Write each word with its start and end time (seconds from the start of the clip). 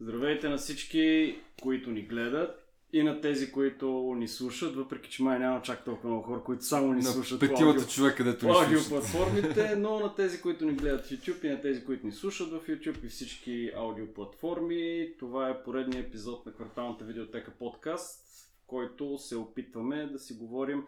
Здравейте 0.00 0.48
на 0.48 0.56
всички, 0.56 1.36
които 1.62 1.90
ни 1.90 2.02
гледат 2.02 2.66
и 2.92 3.02
на 3.02 3.20
тези, 3.20 3.52
които 3.52 4.14
ни 4.16 4.28
слушат, 4.28 4.74
въпреки 4.74 5.10
че 5.10 5.22
май 5.22 5.38
няма 5.38 5.62
чак 5.62 5.84
толкова 5.84 6.10
много 6.10 6.22
хора, 6.22 6.42
които 6.44 6.64
само 6.64 6.92
ни 6.92 7.02
на 7.02 7.02
слушат 7.02 7.40
петимата 7.40 7.64
аудио, 7.64 7.88
човека, 7.88 8.16
където 8.16 8.46
ни 8.46 8.52
слушат. 8.52 8.72
аудиоплатформите, 8.72 9.76
но 9.78 10.00
на 10.00 10.14
тези, 10.14 10.40
които 10.40 10.64
ни 10.64 10.72
гледат 10.72 11.06
в 11.06 11.10
YouTube 11.10 11.44
и 11.44 11.48
на 11.48 11.60
тези, 11.60 11.84
които 11.84 12.06
ни 12.06 12.12
слушат 12.12 12.50
в 12.50 12.66
YouTube 12.66 13.04
и 13.04 13.08
всички 13.08 13.70
аудиоплатформи. 13.76 15.12
Това 15.18 15.50
е 15.50 15.62
поредният 15.62 16.06
епизод 16.06 16.46
на 16.46 16.52
кварталната 16.52 17.04
видеотека 17.04 17.50
подкаст, 17.50 18.26
в 18.62 18.66
който 18.66 19.18
се 19.18 19.36
опитваме 19.36 20.06
да 20.06 20.18
си 20.18 20.34
говорим 20.34 20.84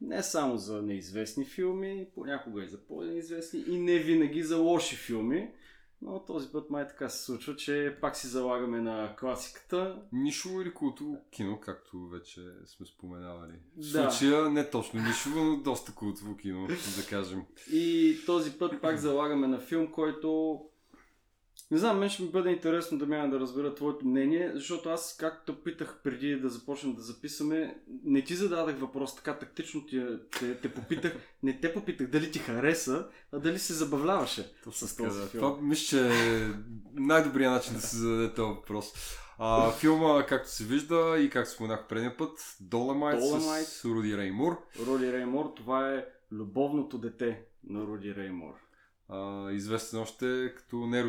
не 0.00 0.22
само 0.22 0.58
за 0.58 0.82
неизвестни 0.82 1.44
филми, 1.44 2.06
понякога 2.14 2.64
и 2.64 2.68
за 2.68 2.78
по-неизвестни 2.78 3.64
и 3.68 3.78
не 3.78 3.98
винаги 3.98 4.42
за 4.42 4.56
лоши 4.56 4.96
филми. 4.96 5.50
Но 6.02 6.24
този 6.24 6.48
път 6.52 6.70
май 6.70 6.88
така 6.88 7.08
се 7.08 7.24
случва, 7.24 7.56
че 7.56 7.96
пак 8.00 8.16
си 8.16 8.26
залагаме 8.26 8.80
на 8.80 9.16
класиката. 9.16 10.02
Нишово 10.12 10.60
или 10.60 10.74
култово 10.74 11.16
кино, 11.30 11.60
както 11.60 12.08
вече 12.08 12.40
сме 12.66 12.86
споменавали. 12.86 13.52
В 13.76 13.92
Да. 13.92 14.10
случая 14.10 14.50
не 14.50 14.70
точно 14.70 15.00
нишово, 15.00 15.44
но 15.44 15.56
доста 15.56 15.94
култово 15.94 16.36
кино, 16.36 16.66
да 16.96 17.06
кажем. 17.10 17.42
И 17.72 18.16
този 18.26 18.58
път 18.58 18.80
пак 18.80 18.98
залагаме 18.98 19.46
на 19.46 19.58
филм, 19.60 19.92
който... 19.92 20.60
Не 21.70 21.78
знам, 21.78 21.98
мен 21.98 22.08
ще 22.08 22.22
ми 22.22 22.28
бъде 22.28 22.50
интересно 22.50 22.98
да 22.98 23.06
мя 23.06 23.28
да 23.30 23.40
разбера 23.40 23.74
твоето 23.74 24.06
мнение, 24.06 24.52
защото 24.54 24.88
аз, 24.88 25.16
както 25.20 25.62
питах 25.62 26.00
преди 26.04 26.36
да 26.36 26.48
започнем 26.48 26.94
да 26.94 27.02
записваме, 27.02 27.80
не 28.04 28.24
ти 28.24 28.34
зададах 28.34 28.78
въпрос, 28.78 29.16
така 29.16 29.38
тактично 29.38 29.86
ти, 29.86 30.06
те, 30.40 30.60
те 30.60 30.74
попитах, 30.74 31.16
не 31.42 31.60
те 31.60 31.74
попитах 31.74 32.06
дали 32.06 32.30
ти 32.30 32.38
хареса, 32.38 33.06
а 33.32 33.38
дали 33.38 33.58
се 33.58 33.72
забавляваше 33.74 34.52
с 34.70 34.96
Така, 34.96 35.08
този 35.08 35.28
филм. 35.28 35.42
Това 35.42 35.62
мисля, 35.62 35.86
че 35.86 36.06
е 36.08 36.48
най-добрият 36.94 37.52
начин 37.52 37.74
да 37.74 37.80
се 37.80 37.96
зададе 37.96 38.34
този 38.34 38.48
въпрос. 38.48 38.92
А, 39.38 39.70
филма, 39.70 40.26
както 40.26 40.50
се 40.50 40.64
вижда 40.64 41.18
и 41.18 41.30
както 41.30 41.50
споменах 41.50 41.86
предния 41.88 42.16
път, 42.16 42.56
Доломайт 42.60 43.20
Dolomite. 43.20 43.62
с 43.62 43.84
Руди 43.84 44.16
Реймур. 44.16 44.56
Роди 44.86 45.12
Реймор, 45.12 45.52
това 45.56 45.94
е 45.94 46.04
любовното 46.32 46.98
дете 46.98 47.42
на 47.64 47.80
Роди 47.86 48.14
Реймор. 48.14 48.54
А, 49.12 49.50
известен 49.52 50.00
още 50.00 50.52
като 50.56 50.76
не 50.86 51.04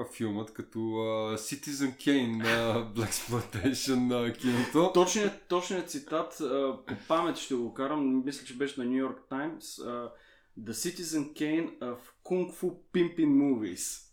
а 0.00 0.14
филмът 0.16 0.52
като 0.52 0.78
а, 0.78 1.36
Citizen 1.38 1.96
Kane 1.96 2.36
на 2.36 2.86
Black 2.96 3.08
Exploitation 3.10 3.94
на 3.96 4.32
киното. 4.32 4.90
Точният, 4.94 5.32
точният 5.48 5.90
цитат, 5.90 6.40
а, 6.40 6.76
по 6.86 6.94
памет 7.08 7.36
ще 7.36 7.54
го 7.54 7.74
карам, 7.74 8.22
мисля, 8.24 8.44
че 8.46 8.56
беше 8.56 8.80
на 8.80 8.86
York 8.86 9.16
Times. 9.32 9.86
а, 9.86 10.10
The 10.60 10.70
Citizen 10.72 11.32
Kane 11.32 11.78
of 11.78 11.96
Kung 12.24 12.52
Fu 12.52 12.74
Pimpin 12.94 13.26
Movies. 13.28 14.04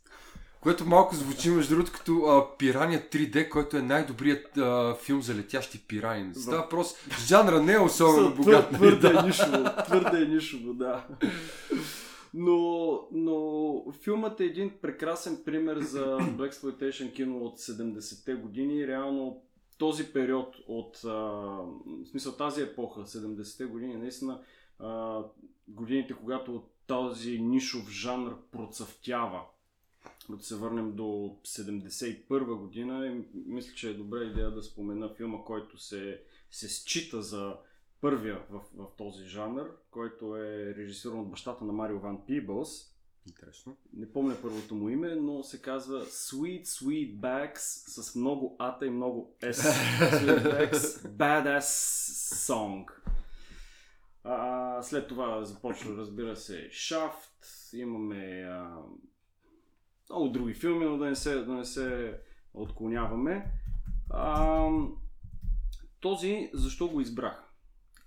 Което 0.62 0.86
малко 0.86 1.16
звучи, 1.16 1.50
между 1.50 1.76
другото, 1.76 1.92
като 1.92 2.14
а, 2.18 2.58
Пирания 2.58 3.10
3D, 3.12 3.50
който 3.50 3.78
е 3.78 3.82
най-добрият 3.82 4.58
а, 4.58 4.96
филм 5.04 5.22
за 5.22 5.36
летящи 5.36 5.88
пирани. 5.88 6.36
Става 6.36 6.58
въпрос, 6.58 6.94
жанра 7.28 7.62
не 7.62 7.74
е 7.74 7.80
особено 7.80 8.36
богат. 8.36 8.72
твър- 8.72 8.72
нали? 8.72 9.00
Твърде 9.00 9.10
Да. 9.14 9.20
е 9.20 9.24
нишово, 9.24 9.84
твърде 9.86 10.22
е 10.22 10.26
нишово, 10.26 10.74
да. 10.74 11.06
Но, 12.38 13.08
но 13.12 13.92
филмът 13.92 14.40
е 14.40 14.46
един 14.46 14.78
прекрасен 14.82 15.42
пример 15.46 15.80
за 15.80 16.06
Black 16.20 16.52
Exploitation 16.52 17.14
кино 17.14 17.46
от 17.46 17.60
70-те 17.60 18.34
години. 18.34 18.88
Реално 18.88 19.42
този 19.78 20.14
период 20.14 20.56
от, 20.68 21.02
а, 21.06 21.10
в 21.10 22.06
смисъл 22.06 22.34
тази 22.34 22.62
епоха, 22.62 23.02
70-те 23.02 23.66
години, 23.66 23.96
наистина 23.96 24.42
а, 24.80 25.22
годините, 25.68 26.14
когато 26.14 26.64
този 26.88 27.40
нишов 27.40 27.90
жанр 27.90 28.36
процъфтява. 28.52 29.42
Като 30.32 30.44
се 30.44 30.56
върнем 30.56 30.96
до 30.96 31.38
71 31.46 32.56
година, 32.56 33.24
мисля, 33.34 33.74
че 33.76 33.90
е 33.90 33.94
добра 33.94 34.24
идея 34.24 34.52
да 34.52 34.64
спомена 34.64 35.10
филма, 35.10 35.38
който 35.46 35.78
се, 35.78 36.22
се 36.52 36.70
счита 36.70 37.22
за 37.22 37.56
първия 38.06 38.40
в, 38.50 38.62
в 38.76 38.88
този 38.98 39.24
жанр, 39.24 39.62
който 39.92 40.38
е 40.38 40.76
режисиран 40.78 41.20
от 41.20 41.30
бащата 41.30 41.66
на 41.66 41.74
Марио 41.74 42.00
Ван 42.00 42.26
Пибълс. 42.26 42.96
Интересно. 43.28 43.78
Не 43.94 44.12
помня 44.12 44.36
първото 44.42 44.76
му 44.76 44.90
име, 44.90 45.16
но 45.16 45.44
се 45.44 45.62
казва 45.62 46.06
Sweet 46.06 46.64
Sweet 46.64 47.20
Bags 47.20 47.58
с 48.02 48.16
много 48.16 48.56
ата 48.60 48.86
и 48.86 48.90
много 48.90 49.36
S. 49.42 49.52
Sweet 49.52 50.44
Bags 50.44 51.08
Badass 51.08 51.60
Song. 52.48 52.92
А, 54.24 54.82
след 54.84 55.08
това 55.08 55.44
започва, 55.44 55.98
разбира 55.98 56.36
се, 56.36 56.70
Shaft, 56.70 57.78
имаме 57.78 58.48
а, 58.50 58.78
много 60.10 60.30
други 60.30 60.54
филми, 60.54 60.86
но 60.86 60.98
да 60.98 61.06
не 61.06 61.16
се, 61.16 61.36
да 61.36 61.54
не 61.54 61.66
се 61.66 62.18
отклоняваме. 62.54 63.52
А, 64.10 64.70
този, 66.00 66.50
защо 66.54 66.88
го 66.88 67.02
избрах? 67.02 67.45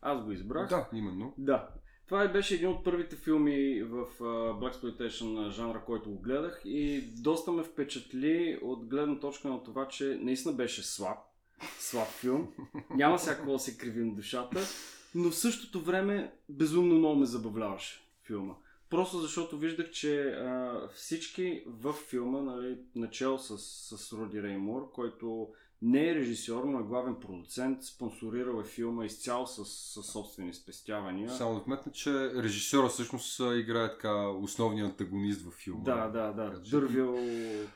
Аз 0.03 0.25
го 0.25 0.33
избрах. 0.33 0.69
Да, 0.69 0.89
именно. 0.93 1.35
Да. 1.39 1.69
Това 2.09 2.29
беше 2.29 2.55
един 2.55 2.69
от 2.69 2.85
първите 2.85 3.17
филми 3.17 3.83
в 3.83 4.07
а, 4.21 4.25
Black 4.25 4.75
Exploitation 4.75 5.51
жанра, 5.51 5.83
който 5.87 6.11
го 6.11 6.19
гледах 6.19 6.63
и 6.65 7.01
доста 7.23 7.53
ме 7.53 7.63
впечатли 7.63 8.59
от 8.63 8.87
гледна 8.87 9.19
точка 9.19 9.49
на 9.49 9.63
това, 9.63 9.89
че 9.89 10.19
наистина 10.21 10.55
беше 10.55 10.83
слаб. 10.83 11.19
Слаб 11.79 12.09
филм. 12.09 12.49
Няма 12.91 13.19
всяко 13.19 13.53
да 13.53 13.59
се 13.59 13.79
кривим 13.79 14.15
душата, 14.15 14.61
но 15.15 15.31
в 15.31 15.37
същото 15.37 15.81
време 15.81 16.33
безумно 16.49 16.95
много 16.95 17.17
ме 17.17 17.27
забавляваше 17.27 18.01
филма. 18.27 18.55
Просто 18.91 19.19
защото 19.19 19.59
виждах, 19.59 19.91
че 19.91 20.23
а, 20.23 20.81
всички 20.95 21.63
в 21.67 21.93
филма, 21.93 22.41
нали, 22.41 22.79
начало 22.95 23.39
с, 23.39 23.59
с 23.99 24.13
Руди 24.13 24.43
Реймур, 24.43 24.93
който 24.93 25.49
не 25.83 26.09
е 26.09 26.15
режисьор, 26.15 26.65
но 26.65 26.81
е 26.81 26.83
главен 26.83 27.15
продуцент, 27.15 27.83
спонсорирал 27.83 28.61
е 28.61 28.65
филма 28.65 29.05
изцяло 29.05 29.47
с, 29.47 29.65
с 29.65 30.03
собствени 30.03 30.55
спестявания. 30.55 31.31
Само 31.31 31.55
да 31.55 31.61
вметна, 31.61 31.93
че 31.93 32.13
режисьора 32.35 32.89
всъщност 32.89 33.41
играе 33.41 33.89
така 33.91 34.29
основния 34.29 34.85
антагонист 34.85 35.43
във 35.43 35.55
филма. 35.55 35.85
Да, 35.85 36.09
да, 36.09 36.33
да. 36.33 36.51
Така 36.51 36.63
че- 36.65 36.71
Дървил, 36.71 37.17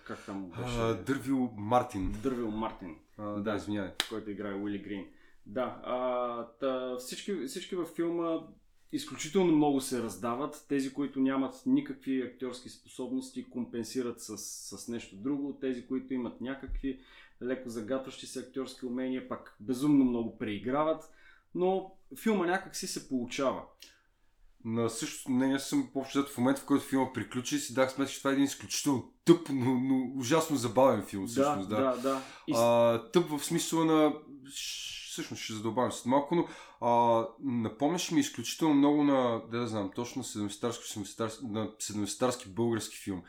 как 0.05 0.27
там 0.27 0.51
беше? 0.51 0.75
А, 0.79 0.95
Дървил 0.95 1.51
Мартин. 1.57 2.15
Дървил 2.23 2.51
Мартин, 2.51 2.97
А, 3.19 3.25
да, 3.31 3.55
извинявай. 3.55 3.91
който 4.09 4.31
играе 4.31 4.55
Уили 4.55 4.79
Грин. 4.79 5.07
Да, 5.47 5.81
а, 5.85 6.43
та, 6.47 6.97
всички, 6.97 7.47
всички 7.47 7.77
във 7.77 7.89
филма 7.89 8.39
изключително 8.93 9.53
много 9.57 9.81
се 9.81 10.03
раздават. 10.03 10.65
Тези, 10.69 10.93
които 10.93 11.21
нямат 11.21 11.63
никакви 11.67 12.23
актьорски 12.23 12.69
способности, 12.69 13.51
компенсират 13.51 14.21
с, 14.21 14.39
с 14.79 14.89
нещо 14.89 15.17
друго. 15.17 15.59
Тези, 15.61 15.87
които 15.87 16.15
имат 16.15 16.41
някакви 16.41 17.01
леко 17.43 17.69
загатващи 17.69 18.27
се 18.27 18.39
актьорски 18.39 18.87
умения, 18.87 19.29
пак 19.29 19.57
безумно 19.61 20.05
много 20.05 20.39
преиграват. 20.39 21.11
Но 21.55 21.95
филма 22.23 22.47
някак 22.47 22.77
си 22.77 22.87
се 22.87 23.09
получава. 23.09 23.63
На 24.65 24.91
същото 24.91 25.31
мнение 25.31 25.59
съм 25.59 25.91
взето 25.95 26.33
в 26.33 26.39
момента, 26.39 26.61
в 26.61 26.65
който 26.65 26.85
филма 26.85 27.13
приключи, 27.13 27.59
си 27.59 27.75
дах 27.75 27.93
сметка, 27.93 28.13
че 28.13 28.19
това 28.19 28.31
е 28.31 28.33
един 28.33 28.45
изключително 28.45 29.13
тъп, 29.25 29.49
но, 29.49 29.81
но 29.81 30.13
ужасно 30.17 30.57
забавен 30.57 31.03
филм. 31.03 31.27
Всъщност, 31.27 31.69
да. 31.69 31.77
да, 31.77 31.97
да. 31.97 32.23
И, 32.47 32.53
А, 32.57 33.03
тъп 33.11 33.31
в 33.31 33.45
смисъла 33.45 33.85
на... 33.85 34.13
Всъщност 35.11 35.43
ще 35.43 35.53
задълбавам 35.53 35.93
след 35.93 36.07
малко, 36.07 36.35
но 36.35 36.47
а, 36.83 37.27
напомняш 37.43 38.11
ми 38.11 38.21
изключително 38.21 38.75
много 38.75 39.05
на, 39.05 39.43
да, 39.51 39.59
да 39.59 39.67
знам, 39.67 39.91
точно 39.95 40.23
70-тарски, 40.23 40.99
70-тарски, 40.99 41.51
на 41.51 41.69
70-тарски 41.69 42.49
български 42.49 42.97
филм. 42.97 43.23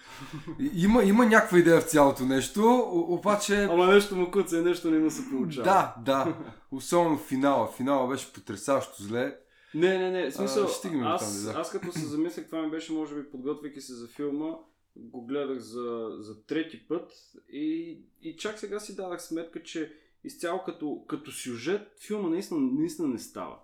Има, 0.74 1.04
има 1.04 1.26
някаква 1.26 1.60
идея 1.60 1.82
в 1.82 1.84
цялото 1.84 2.24
нещо, 2.24 2.90
обаче... 2.94 3.64
Ама 3.64 3.88
нещо 3.88 4.16
му 4.16 4.32
куца 4.32 4.58
и 4.58 4.62
нещо 4.62 4.92
не 4.92 5.00
му 5.00 5.12
се 5.12 5.30
получава. 5.30 5.64
Да, 5.64 5.96
да. 6.06 6.38
Особено 6.72 7.18
финала. 7.18 7.72
Финала 7.78 8.08
беше 8.08 8.34
потрясаващо 8.34 9.04
зле. 9.04 9.38
Не, 9.74 9.98
не, 9.98 10.12
не. 10.12 10.30
В 10.30 10.34
смисъл, 10.34 10.64
А, 10.64 10.66
аз, 10.66 10.82
дотам, 10.82 11.54
да. 11.54 11.60
аз 11.60 11.72
като 11.72 11.92
се 11.92 12.06
замислях, 12.06 12.46
това 12.46 12.62
ми 12.62 12.72
беше, 12.72 12.94
може 12.94 13.16
би, 13.16 13.30
подготвяйки 13.32 13.82
се 13.82 13.94
за 13.94 14.08
филма, 14.08 14.52
го 14.96 15.26
гледах 15.26 15.60
за, 15.60 16.10
за 16.20 16.46
трети 16.46 16.88
път 16.88 17.12
и, 17.50 17.98
и 18.22 18.36
чак 18.38 18.60
сега 18.60 18.80
си 18.80 18.96
дадах 18.96 19.22
сметка, 19.22 19.64
че 19.64 19.94
изцяло 20.24 20.64
като, 20.64 21.06
като 21.08 21.32
сюжет 21.32 21.96
филма 22.08 22.30
наистина, 22.30 22.60
наистина 22.60 23.08
не 23.08 23.20
става. 23.20 23.60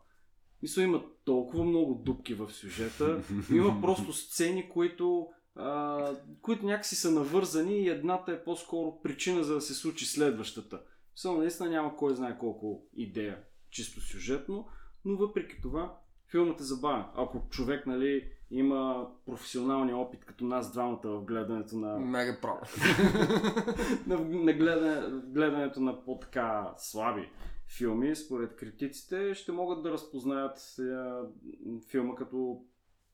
Мисля, 0.62 0.82
има 0.82 1.04
толкова 1.26 1.64
много 1.64 1.94
дупки 1.94 2.34
в 2.34 2.52
сюжета, 2.52 3.24
има 3.52 3.82
просто 3.82 4.14
сцени, 4.14 4.70
които, 4.70 5.28
а, 5.56 6.16
които 6.42 6.66
някакси 6.66 6.96
са 6.96 7.12
навързани 7.12 7.82
и 7.82 7.90
едната 7.90 8.32
е 8.32 8.44
по-скоро 8.44 9.02
причина 9.02 9.44
за 9.44 9.54
да 9.54 9.62
се 9.62 9.74
случи 9.74 10.06
следващата. 10.06 10.82
Мисля, 11.14 11.38
наистина 11.38 11.70
няма 11.70 11.96
кой 11.96 12.16
знае 12.16 12.38
колко 12.38 12.84
идея, 12.94 13.44
чисто 13.70 14.02
сюжетно, 14.02 14.68
но 15.06 15.18
въпреки 15.18 15.62
това 15.62 15.99
филмът 16.32 16.60
е 16.60 16.64
забавен. 16.64 17.04
Ако 17.16 17.48
човек 17.50 17.88
нали, 17.88 18.30
има 18.52 19.08
професионалния 19.26 19.98
опит 19.98 20.26
като 20.26 20.46
нас 20.46 20.72
двамата 20.72 21.02
в 21.04 21.24
гледането 21.24 21.78
на, 21.78 22.00
Мега 22.00 22.38
прав. 22.42 22.78
на, 24.08 24.20
на 24.20 24.54
гледане, 24.54 25.22
гледането 25.34 25.82
на 25.82 26.06
по-така 26.06 26.74
слаби 26.78 27.30
филми, 27.78 28.16
според 28.16 28.56
критиците, 28.56 29.34
ще 29.36 29.52
могат 29.52 29.84
да 29.84 29.92
разпознаят 29.92 30.58
е, 30.80 30.84
филма 31.92 32.16
като, 32.16 32.62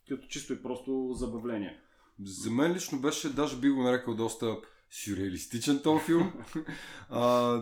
като 0.09 0.27
чисто 0.27 0.53
и 0.53 0.62
просто 0.62 1.13
забавление. 1.13 1.79
За 2.23 2.51
мен 2.51 2.73
лично 2.73 3.01
беше, 3.01 3.33
даже 3.33 3.59
би 3.59 3.69
го 3.69 3.83
нарекал 3.83 4.15
доста 4.15 4.57
сюрреалистичен 4.89 5.81
този 5.83 6.03
филм. 6.03 6.33
а, 7.09 7.62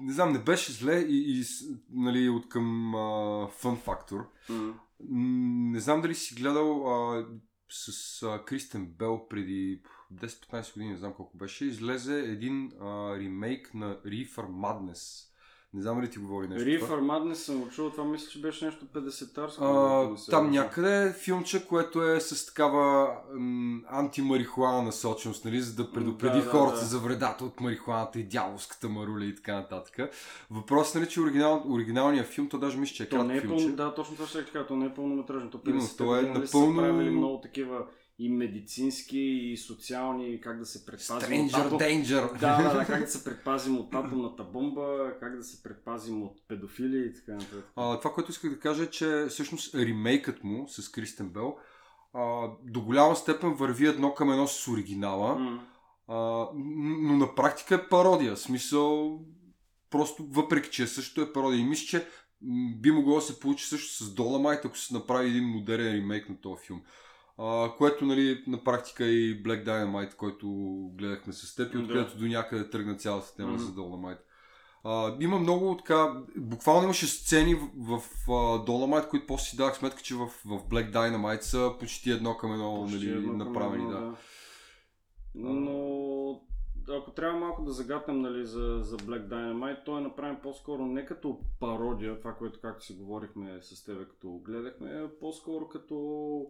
не 0.00 0.12
знам, 0.12 0.32
не 0.32 0.38
беше 0.38 0.72
зле 0.72 0.98
и, 0.98 1.40
и 1.40 1.44
нали, 1.90 2.28
от 2.28 2.48
към 2.48 2.92
фън 3.50 3.76
фактор. 3.76 4.30
М. 4.48 4.74
Не 5.70 5.80
знам 5.80 6.00
дали 6.00 6.14
си 6.14 6.34
гледал 6.34 6.88
а, 6.88 7.26
с 7.68 8.22
а, 8.22 8.44
Кристен 8.44 8.86
Бел 8.86 9.28
преди 9.28 9.82
10-15 10.14 10.74
години, 10.74 10.90
не 10.90 10.96
знам 10.96 11.14
колко 11.14 11.36
беше, 11.36 11.64
излезе 11.64 12.18
един 12.18 12.72
а, 12.80 13.16
ремейк 13.18 13.74
на 13.74 13.96
Reefer 13.96 14.46
Madness. 14.48 15.33
Не 15.74 15.82
знам 15.82 15.96
дали 15.96 16.10
ти 16.10 16.18
говори 16.18 16.48
нещо. 16.48 16.78
това. 16.80 16.96
Reefer 16.96 17.02
Madness 17.02 17.32
съм 17.34 17.70
чул, 17.70 17.90
това 17.90 18.04
мисля, 18.04 18.28
че 18.28 18.40
беше 18.40 18.64
нещо 18.64 18.84
50-тарско. 18.86 19.56
А, 19.60 20.02
ако 20.02 20.12
не 20.12 20.18
се 20.18 20.30
там 20.30 20.50
някъде 20.50 21.02
е 21.02 21.12
филмче, 21.12 21.66
което 21.66 22.02
е 22.04 22.20
с 22.20 22.46
такава 22.46 23.08
м, 23.32 23.80
антимарихуана 23.88 24.82
насоченост, 24.82 25.44
нали, 25.44 25.60
за 25.60 25.74
да 25.74 25.92
предупреди 25.92 26.38
Да, 26.38 26.44
да, 26.44 26.50
хората 26.50 26.78
да. 26.78 26.84
за 26.84 26.98
вредата 26.98 27.44
от 27.44 27.60
марихуаната 27.60 28.20
и 28.20 28.24
дяволската 28.24 28.88
маруля 28.88 29.24
и 29.24 29.34
така 29.36 29.54
нататък. 29.54 30.10
Въпросът 30.50 30.94
е, 30.94 30.98
нали, 30.98 31.08
че 31.08 31.20
оригинал, 31.20 31.62
оригиналният 31.68 32.26
филм, 32.26 32.48
то 32.48 32.58
даже 32.58 32.78
мисля, 32.78 32.94
че 32.94 33.02
е 33.02 33.08
То 33.08 33.16
не 33.16 33.22
кратко 33.24 33.36
е 33.36 33.40
филмче. 33.40 33.64
пълно, 33.64 33.76
да, 33.76 33.94
точно 33.94 34.14
това 34.14 34.26
ще 34.26 34.44
кажа, 34.44 34.66
то 34.66 34.76
не 34.76 34.86
е 34.86 34.90
пълнометражно. 34.90 35.50
То 35.50 35.60
Именно, 35.66 35.82
50 35.82 35.98
то 35.98 36.04
е 36.04 36.18
години, 36.18 36.34
нали, 36.34 36.46
са 36.46 36.56
напълно- 36.58 36.76
правили 36.78 37.10
много 37.10 37.40
такива 37.40 37.84
и 38.18 38.28
медицински, 38.28 39.18
и 39.18 39.56
социални, 39.56 40.40
как 40.40 40.58
да 40.58 40.66
се 40.66 40.86
предпазим 40.86 41.44
от 41.44 41.50
Stranger 41.50 41.66
атом... 41.66 41.78
Danger. 41.78 42.38
Да, 42.38 42.62
да, 42.62 42.78
да, 42.78 42.84
как 42.86 43.00
да 43.00 43.10
се 43.10 43.24
предпазим 43.24 43.78
от 43.78 43.94
атомната 43.94 44.44
бомба, 44.44 45.12
как 45.20 45.36
да 45.36 45.44
се 45.44 45.62
предпазим 45.62 46.22
от 46.22 46.48
педофили 46.48 46.98
и 46.98 47.14
така 47.14 47.32
нататък. 47.32 47.72
А, 47.76 47.98
това, 47.98 48.12
което 48.14 48.30
исках 48.30 48.50
да 48.50 48.60
кажа 48.60 48.82
е, 48.82 48.90
че 48.90 49.26
всъщност 49.28 49.74
ремейкът 49.74 50.44
му 50.44 50.68
с 50.68 50.90
Кристен 50.90 51.28
Бел 51.28 51.56
а, 52.14 52.50
до 52.62 52.80
голяма 52.80 53.16
степен 53.16 53.54
върви 53.54 53.86
едно 53.86 54.14
към 54.14 54.30
едно 54.30 54.46
с 54.46 54.68
оригинала. 54.68 55.38
М. 55.38 55.66
А, 56.08 56.48
но 56.54 57.12
на 57.16 57.34
практика 57.34 57.74
е 57.74 57.88
пародия. 57.88 58.34
В 58.34 58.40
смисъл, 58.40 59.20
просто 59.90 60.26
въпреки, 60.30 60.70
че 60.70 60.86
също 60.86 61.20
е 61.20 61.32
пародия. 61.32 61.60
И 61.60 61.64
мисля, 61.64 61.86
че 61.86 62.06
би 62.80 62.90
могло 62.90 63.14
да 63.14 63.20
се 63.20 63.40
получи 63.40 63.66
също 63.66 64.04
с 64.04 64.14
Dolomite, 64.14 64.64
ако 64.64 64.78
се 64.78 64.94
направи 64.94 65.28
един 65.28 65.44
модерен 65.44 65.94
ремейк 65.94 66.28
на 66.28 66.36
този 66.40 66.66
филм. 66.66 66.82
А, 67.38 67.72
което, 67.78 68.04
нали, 68.04 68.44
на 68.46 68.64
практика 68.64 69.04
и 69.06 69.42
Black 69.42 69.64
Dynamite, 69.66 70.16
който 70.16 70.48
гледахме 70.94 71.32
с 71.32 71.54
теб 71.54 71.74
и 71.74 71.76
Да. 71.76 71.82
откъдето 71.82 72.18
до 72.18 72.26
някъде 72.26 72.70
тръгна 72.70 72.94
цялата 72.94 73.36
тема 73.36 73.48
Мгм. 73.52 73.58
за 73.62 73.72
Dolomite. 73.72 74.18
А, 74.84 75.16
има 75.20 75.38
много 75.38 75.76
така, 75.76 76.22
буквално 76.36 76.84
имаше 76.84 77.06
сцени 77.06 77.54
в, 77.54 77.98
в 77.98 78.30
а, 78.30 78.32
Dolomite, 78.64 79.08
които 79.08 79.26
после 79.26 79.50
си 79.50 79.56
дах 79.56 79.76
сметка, 79.76 80.02
че 80.02 80.14
в, 80.14 80.26
в 80.26 80.58
Black 80.68 80.92
Dynamite 80.92 81.40
са 81.40 81.72
почти 81.80 82.10
едно 82.10 82.36
към 82.36 82.52
едно 82.52 82.82
Почти 82.82 82.96
нали, 83.06 83.16
едно 83.16 83.32
направени. 83.32 83.84
едно, 83.84 84.00
Да. 84.00 84.16
Но 85.34 86.40
ако 86.88 87.10
трябва 87.10 87.38
малко 87.40 87.62
да 87.64 87.72
загатнем 87.72 88.20
нали, 88.20 88.46
за, 88.46 88.78
за 88.82 88.96
Black 88.96 89.28
Dynamite, 89.28 89.84
той 89.84 90.00
е 90.00 90.04
направен 90.04 90.38
по-скоро 90.42 90.86
не 90.86 91.06
като 91.06 91.38
пародия, 91.60 92.18
това, 92.18 92.32
което 92.34 92.60
както 92.60 92.84
си 92.84 92.94
говорихме 92.94 93.58
с 93.62 93.84
тебе, 93.84 94.04
като 94.08 94.30
гледахме, 94.44 94.90
а 94.90 95.10
по-скоро 95.20 95.68
като 95.68 96.46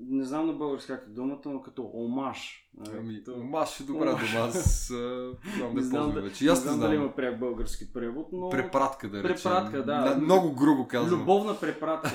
не 0.00 0.24
знам 0.24 0.46
на 0.46 0.52
български 0.52 0.86
как 0.86 1.04
е 1.06 1.10
думата, 1.10 1.40
но 1.46 1.62
като 1.62 1.90
омаж. 1.94 2.70
нали, 2.76 2.96
Ами, 2.98 3.24
като- 3.24 3.44
Маш 3.44 3.80
е 3.80 3.84
добра 3.84 4.10
дума, 4.10 4.38
аз 4.40 4.86
знам 5.56 5.74
да 5.74 5.82
знам, 5.82 6.12
да, 6.12 6.20
вече. 6.20 6.46
Аз 6.46 6.64
не 6.64 6.70
знам 6.70 6.80
дали 6.80 6.94
има 6.94 7.14
пряк 7.16 7.38
български 7.38 7.92
превод, 7.92 8.28
но 8.32 8.48
Препратка 8.48 9.08
да 9.10 9.22
речем. 9.22 9.34
Препратка, 9.34 9.84
да. 9.84 10.00
На, 10.00 10.16
много 10.16 10.52
грубо 10.54 10.86
казвам. 10.88 11.20
Любовна 11.20 11.60
препратка. 11.60 12.10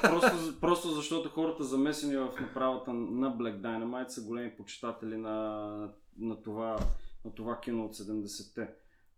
просто, 0.02 0.60
просто 0.60 0.90
защото 0.90 1.28
хората 1.28 1.64
замесени 1.64 2.16
в 2.16 2.28
направата 2.40 2.92
на 2.92 3.36
Black 3.36 3.60
Dynamite 3.60 4.08
са 4.08 4.22
големи 4.22 4.56
почитатели 4.56 5.16
на, 5.16 5.68
на, 6.18 6.42
това, 6.42 6.76
на 7.24 7.30
това 7.34 7.60
кино 7.60 7.84
от 7.84 7.96
70-те. 7.96 8.68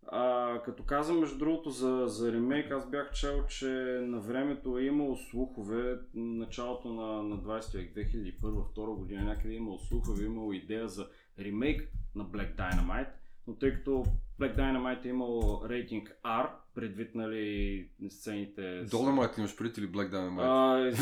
А, 0.07 0.63
като 0.65 0.83
казвам, 0.83 1.21
между 1.21 1.39
другото, 1.39 1.71
за, 1.71 2.05
за 2.07 2.33
ремейк, 2.33 2.71
аз 2.71 2.91
бях 2.91 3.13
чел, 3.13 3.47
че 3.47 3.69
на 4.03 4.21
времето 4.21 4.79
е 4.79 4.85
имало 4.85 5.17
слухове, 5.17 5.99
началото 6.15 6.89
на, 6.89 7.23
на 7.23 7.39
20 7.39 7.95
век, 7.95 8.13
2001-2002 8.13 8.97
година, 8.97 9.25
някъде 9.25 9.55
е 9.55 9.57
имало 9.57 9.79
слухове, 9.79 10.25
имало 10.25 10.53
идея 10.53 10.89
за 10.89 11.09
ремейк 11.39 11.93
на 12.15 12.25
Black 12.25 12.57
Dynamite, 12.57 13.11
но 13.47 13.55
тъй 13.55 13.75
като 13.75 14.05
Black 14.41 14.57
Dynamite 14.57 15.05
е 15.05 15.09
имал 15.09 15.63
рейтинг 15.69 16.17
R, 16.25 16.47
предвид 16.75 17.15
нали 17.15 17.87
сцените... 18.09 18.83
с- 18.87 18.91
ли 19.39 19.41
имаш 19.41 19.57
предвид 19.57 19.79
или 19.79 19.89
Black 19.89 20.11
Dynamite? 20.11 20.95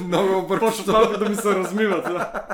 А, 0.00 0.04
много 0.04 0.38
объркваш. 0.38 0.76
Почват 0.76 0.86
малко 0.96 1.18
да 1.18 1.28
ми 1.28 1.34
се 1.34 1.54
размиват. 1.54 2.04
да. 2.04 2.48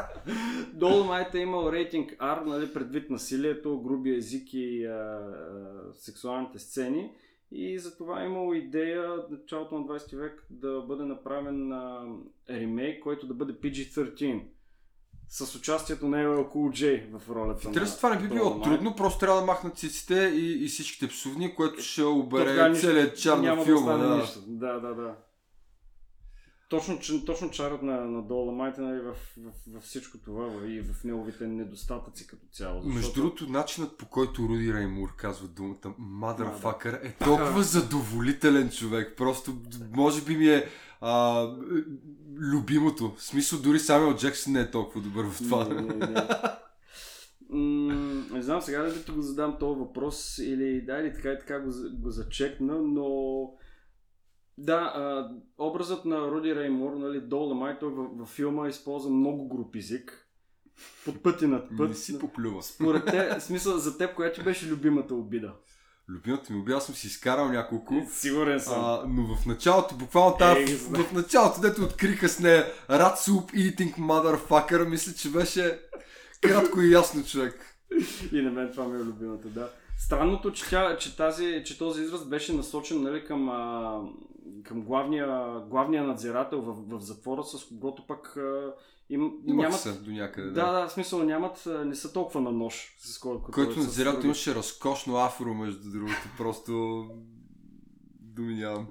Dolomite 0.74 1.34
е 1.34 1.38
имал 1.38 1.72
рейтинг 1.72 2.10
R, 2.10 2.44
нали, 2.44 2.72
предвид 2.72 3.10
насилието, 3.10 3.80
грубия 3.80 4.16
език 4.16 4.54
и 4.54 4.86
а, 4.86 4.90
а, 4.90 5.94
сексуалните 5.94 6.58
сцени. 6.58 7.10
И 7.52 7.78
затова 7.78 8.22
е 8.22 8.26
имало 8.26 8.54
идея 8.54 9.16
началото 9.30 9.74
на 9.78 9.86
20 9.86 10.16
век 10.16 10.46
да 10.50 10.80
бъде 10.80 11.04
направен 11.04 11.72
а, 11.72 12.04
ремейк, 12.50 13.02
който 13.02 13.26
да 13.26 13.34
бъде 13.34 13.52
PG-13. 13.52 14.42
С 15.30 15.54
участието 15.54 16.08
на 16.08 16.16
LL 16.16 16.52
Cool 16.52 16.70
J 16.70 17.18
в 17.18 17.30
ролята 17.30 17.68
Интересно, 17.68 17.96
това 17.96 18.10
не 18.10 18.20
би 18.20 18.28
било 18.28 18.60
трудно, 18.60 18.96
просто 18.96 19.18
трябва 19.18 19.40
да 19.40 19.46
махнат 19.46 19.78
циците 19.78 20.14
и, 20.34 20.64
и 20.64 20.68
всичките 20.68 21.08
псовни, 21.08 21.54
което 21.54 21.82
ще 21.82 22.02
обере 22.02 22.74
целият 22.74 23.18
чар 23.18 23.38
на 23.38 23.56
да 23.56 23.64
филма. 23.64 23.80
остане 23.80 24.08
Да, 24.08 24.16
нищо. 24.16 24.40
Да, 24.46 24.72
да, 24.72 24.94
да. 24.94 25.14
Точно, 26.68 26.98
точно 27.26 27.50
чарът 27.50 27.82
на, 27.82 28.00
на 28.00 28.22
Доломайте 28.22 28.80
нали, 28.80 29.00
в, 29.00 29.14
в, 29.38 29.78
в, 29.78 29.80
всичко 29.80 30.18
това 30.18 30.66
и 30.66 30.80
в 30.80 31.04
неговите 31.04 31.46
недостатъци 31.46 32.26
като 32.26 32.46
цяло. 32.52 32.82
Между 32.84 33.12
другото, 33.12 33.46
начинът 33.48 33.98
по 33.98 34.06
който 34.06 34.48
Руди 34.48 34.74
Реймур 34.74 35.16
казва 35.16 35.48
думата 35.48 35.94
motherfucker 36.00 37.06
е 37.06 37.12
толкова 37.12 37.52
Да. 37.52 37.62
задоволителен 37.62 38.70
човек. 38.70 39.14
Просто, 39.16 39.56
може 39.92 40.22
би 40.22 40.36
ми 40.36 40.48
е 40.48 40.68
а, 41.00 41.44
любимото. 42.36 43.14
В 43.16 43.22
смисъл, 43.22 43.58
дори 43.60 43.78
Самуел 43.78 44.16
Джексън 44.16 44.52
не 44.52 44.60
е 44.60 44.70
толкова 44.70 45.00
добър 45.00 45.24
в 45.24 45.38
това. 45.38 45.68
Не, 45.68 45.80
не, 45.80 46.06
не. 46.06 46.22
М, 47.50 47.94
не 48.32 48.42
знам 48.42 48.60
сега 48.60 48.82
дали 48.82 49.02
да 49.06 49.12
го 49.12 49.22
задам 49.22 49.56
този 49.60 49.78
въпрос 49.78 50.38
или 50.38 50.82
да, 50.82 50.98
или 50.98 51.12
така 51.14 51.32
и 51.32 51.38
така 51.38 51.60
го, 51.60 51.70
го 51.92 52.10
зачекна, 52.10 52.82
но 52.82 53.08
да, 54.58 54.74
а, 54.74 55.30
образът 55.58 56.04
на 56.04 56.30
Руди 56.30 56.54
Реймур, 56.54 56.92
нали, 56.96 57.20
Доломай, 57.20 57.78
той 57.78 57.90
във, 57.92 58.18
във 58.18 58.28
филма 58.28 58.68
използва 58.68 59.10
много 59.10 59.48
груп 59.48 59.76
език. 59.76 60.24
Под 61.04 61.22
пъти 61.22 61.46
над 61.46 61.70
Не 61.70 61.76
път. 61.76 61.98
си 61.98 62.18
поплюва. 62.18 62.62
Според 62.62 63.04
те, 63.06 63.40
смисъл 63.40 63.78
за 63.78 63.98
теб, 63.98 64.14
коя 64.14 64.32
ти 64.32 64.42
беше 64.42 64.66
любимата 64.68 65.14
обида? 65.14 65.54
Любимата 66.10 66.52
ми 66.52 66.60
обява 66.60 66.80
съм 66.80 66.94
си 66.94 67.06
изкарал 67.06 67.48
няколко. 67.48 67.94
Сигурен 68.10 68.60
съм. 68.60 68.84
А, 68.84 69.04
но 69.08 69.36
в 69.36 69.46
началото, 69.46 69.94
буквално 69.94 70.36
тази, 70.36 70.60
Ей, 70.60 70.66
в, 70.66 71.04
в 71.04 71.12
началото, 71.12 71.60
дето 71.60 71.82
откриха 71.82 72.28
с 72.28 72.40
нея 72.40 72.72
Rat 72.90 73.16
Soup 73.16 73.52
Eating 73.54 73.98
Motherfucker, 73.98 74.88
мисля, 74.88 75.12
че 75.12 75.30
беше 75.30 75.80
кратко 76.40 76.80
и 76.80 76.92
ясно 76.92 77.24
човек. 77.24 77.78
И 78.32 78.42
на 78.42 78.50
мен 78.50 78.70
това 78.72 78.88
ми 78.88 79.00
е 79.00 79.04
любимата, 79.04 79.48
да. 79.48 79.70
Странното, 79.98 80.52
че, 80.52 80.70
тя, 80.70 80.96
че, 80.96 81.16
тази, 81.16 81.62
че 81.64 81.78
този 81.78 82.02
израз 82.02 82.24
беше 82.24 82.52
насочен 82.52 83.02
нали, 83.02 83.24
към, 83.24 83.48
а, 83.48 84.00
към 84.64 84.82
главния, 84.82 85.60
главния 85.60 86.04
надзирател 86.04 86.60
в, 86.60 86.98
в 86.98 87.00
затвора, 87.00 87.44
с 87.44 87.64
когото 87.64 88.06
пък 88.06 88.36
а, 88.36 88.74
им, 89.10 89.32
нямат... 89.44 89.80
се 89.80 89.92
до 89.92 90.10
някъде. 90.10 90.50
Да, 90.50 90.72
да, 90.72 90.88
в 90.88 90.92
смисъл 90.92 91.22
нямат, 91.22 91.68
не 91.84 91.94
са 91.94 92.12
толкова 92.12 92.40
на 92.40 92.52
нож, 92.52 92.96
с 92.98 93.18
колкото... 93.18 93.52
Който 93.52 93.72
с 93.72 93.76
надзирател 93.76 94.12
други. 94.12 94.26
имаше 94.26 94.54
разкошно 94.54 95.16
афро, 95.16 95.54
между 95.54 95.90
другото. 95.90 96.28
Просто 96.38 97.04
думи 98.20 98.54
нямам. 98.54 98.86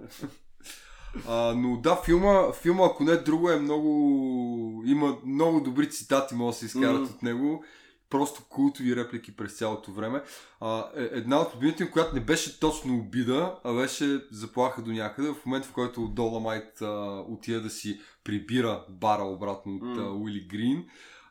А, 1.27 1.53
но 1.53 1.77
да, 1.77 1.95
филма, 2.05 2.51
филма, 2.51 2.85
ако 2.85 3.03
не 3.03 3.15
друго, 3.15 3.49
е 3.49 3.59
много... 3.59 4.83
Има 4.85 5.17
много 5.25 5.61
добри 5.61 5.89
цитати, 5.89 6.35
могат 6.35 6.53
да 6.53 6.59
се 6.59 6.65
изкарат 6.65 7.01
Мгм. 7.01 7.11
от 7.13 7.23
него. 7.23 7.63
Просто 8.09 8.43
култови 8.49 8.95
реплики 8.95 9.35
през 9.35 9.57
цялото 9.57 9.91
време. 9.91 10.21
А, 10.59 10.85
е- 10.95 11.09
една 11.11 11.41
от 11.41 11.55
любимите 11.55 11.83
ми, 11.83 11.91
която 11.91 12.15
не 12.15 12.21
беше 12.21 12.59
точно 12.59 12.97
обида, 12.97 13.59
а 13.63 13.73
беше 13.73 14.21
заплаха 14.31 14.81
до 14.81 14.91
някъде, 14.91 15.29
в 15.29 15.45
момента 15.45 15.67
в 15.67 15.73
който 15.73 16.07
Доломайт 16.07 16.81
а, 16.81 17.23
отида 17.27 17.61
да 17.61 17.69
си 17.69 17.99
прибира 18.27 18.85
бара 18.89 19.23
обратно 19.23 19.75
от 19.75 19.81
М. 19.81 20.03
а, 20.03 20.13
Уили 20.13 20.47
Грин 20.47 20.85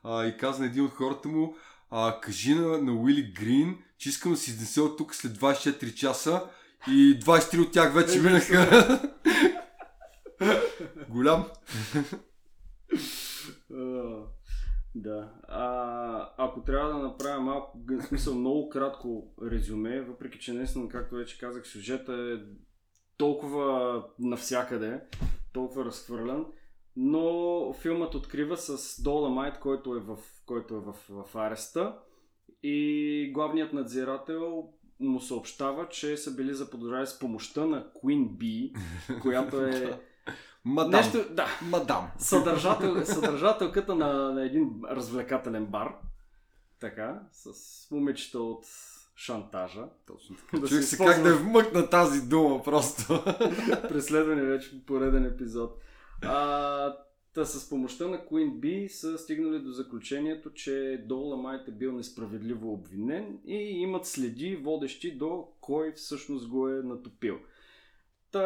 а, 0.04 0.26
и 0.26 0.36
каза 0.36 0.60
на 0.60 0.66
един 0.66 0.84
от 0.84 0.90
хората 0.90 1.28
му, 1.28 1.56
а, 1.90 2.20
кажи 2.20 2.54
на, 2.54 2.82
на 2.82 2.92
Уили 2.92 3.32
Грин, 3.32 3.78
че 3.98 4.08
искам 4.08 4.32
да 4.32 4.38
си 4.38 4.50
изнесе 4.50 4.80
от 4.80 4.98
тук 4.98 5.14
след 5.14 5.32
24 5.32 5.94
часа 5.94 6.44
и 6.88 7.20
23 7.20 7.66
от 7.66 7.72
тях 7.72 7.94
вече 7.94 8.18
Е, 8.18 8.22
минаха. 8.22 9.00
Голям. 11.08 11.46
Да. 14.94 15.32
А, 15.48 16.30
ако 16.38 16.62
трябва 16.62 16.92
да 16.92 16.98
направя 16.98 17.40
малко, 17.40 17.78
в 17.88 18.02
смисъл 18.02 18.34
много 18.34 18.68
кратко 18.68 19.34
резюме, 19.50 20.00
въпреки 20.00 20.38
че 20.38 20.52
наистина, 20.52 20.88
както 20.88 21.14
вече 21.14 21.38
казах, 21.38 21.66
сюжета 21.66 22.12
е 22.12 22.44
толкова 23.16 24.02
навсякъде, 24.18 25.00
толкова 25.52 25.84
разхвърлян, 25.84 26.46
но 26.96 27.72
филмът 27.72 28.14
открива 28.14 28.56
с 28.56 29.02
Доламайт, 29.02 29.58
който 29.58 29.94
е 29.94 30.00
в, 30.00 30.18
който 30.46 30.74
е 30.74 30.80
в, 30.80 30.94
в 31.08 31.36
ареста 31.36 31.98
и 32.62 33.30
главният 33.34 33.72
надзирател 33.72 34.68
му 35.00 35.20
съобщава, 35.20 35.88
че 35.88 36.16
са 36.16 36.34
били 36.34 36.54
заподозрени 36.54 37.06
с 37.06 37.18
помощта 37.18 37.66
на 37.66 37.86
Queen 38.04 38.28
Bee, 38.28 38.76
която 39.22 39.60
е 39.60 40.00
Мадам. 40.64 40.90
нещо, 40.90 41.24
да, 41.30 41.46
Мадам. 41.62 42.10
съдържател, 42.18 42.96
съдържателката 43.04 43.94
на, 43.94 44.32
на 44.32 44.44
един 44.44 44.70
развлекателен 44.90 45.66
бар. 45.66 45.94
Така, 46.80 47.22
с 47.32 47.50
момичета 47.90 48.38
от 48.38 48.64
шантажа. 49.16 49.84
Точно 50.06 50.36
така. 50.36 50.58
Да 50.58 50.68
Чух 50.68 50.82
се 50.82 50.96
как 50.96 51.22
да 51.22 51.36
вмъкна 51.36 51.90
тази 51.90 52.28
дума 52.28 52.62
просто. 52.62 53.24
преследване 53.88 54.42
вече 54.42 54.70
по 54.70 54.86
пореден 54.86 55.24
епизод. 55.24 55.78
А, 56.22 56.96
та 57.34 57.44
с 57.44 57.68
помощта 57.68 58.08
на 58.08 58.18
Queen 58.18 58.50
Bee 58.50 58.88
са 58.88 59.18
стигнали 59.18 59.58
до 59.58 59.70
заключението, 59.70 60.52
че 60.52 61.04
Доломайт 61.08 61.68
е 61.68 61.72
бил 61.72 61.92
несправедливо 61.92 62.72
обвинен 62.72 63.38
и 63.46 63.54
имат 63.54 64.06
следи, 64.06 64.56
водещи 64.56 65.16
до 65.16 65.48
кой 65.60 65.92
всъщност 65.92 66.48
го 66.48 66.68
е 66.68 66.82
натопил. 66.82 67.38
Та, 68.32 68.38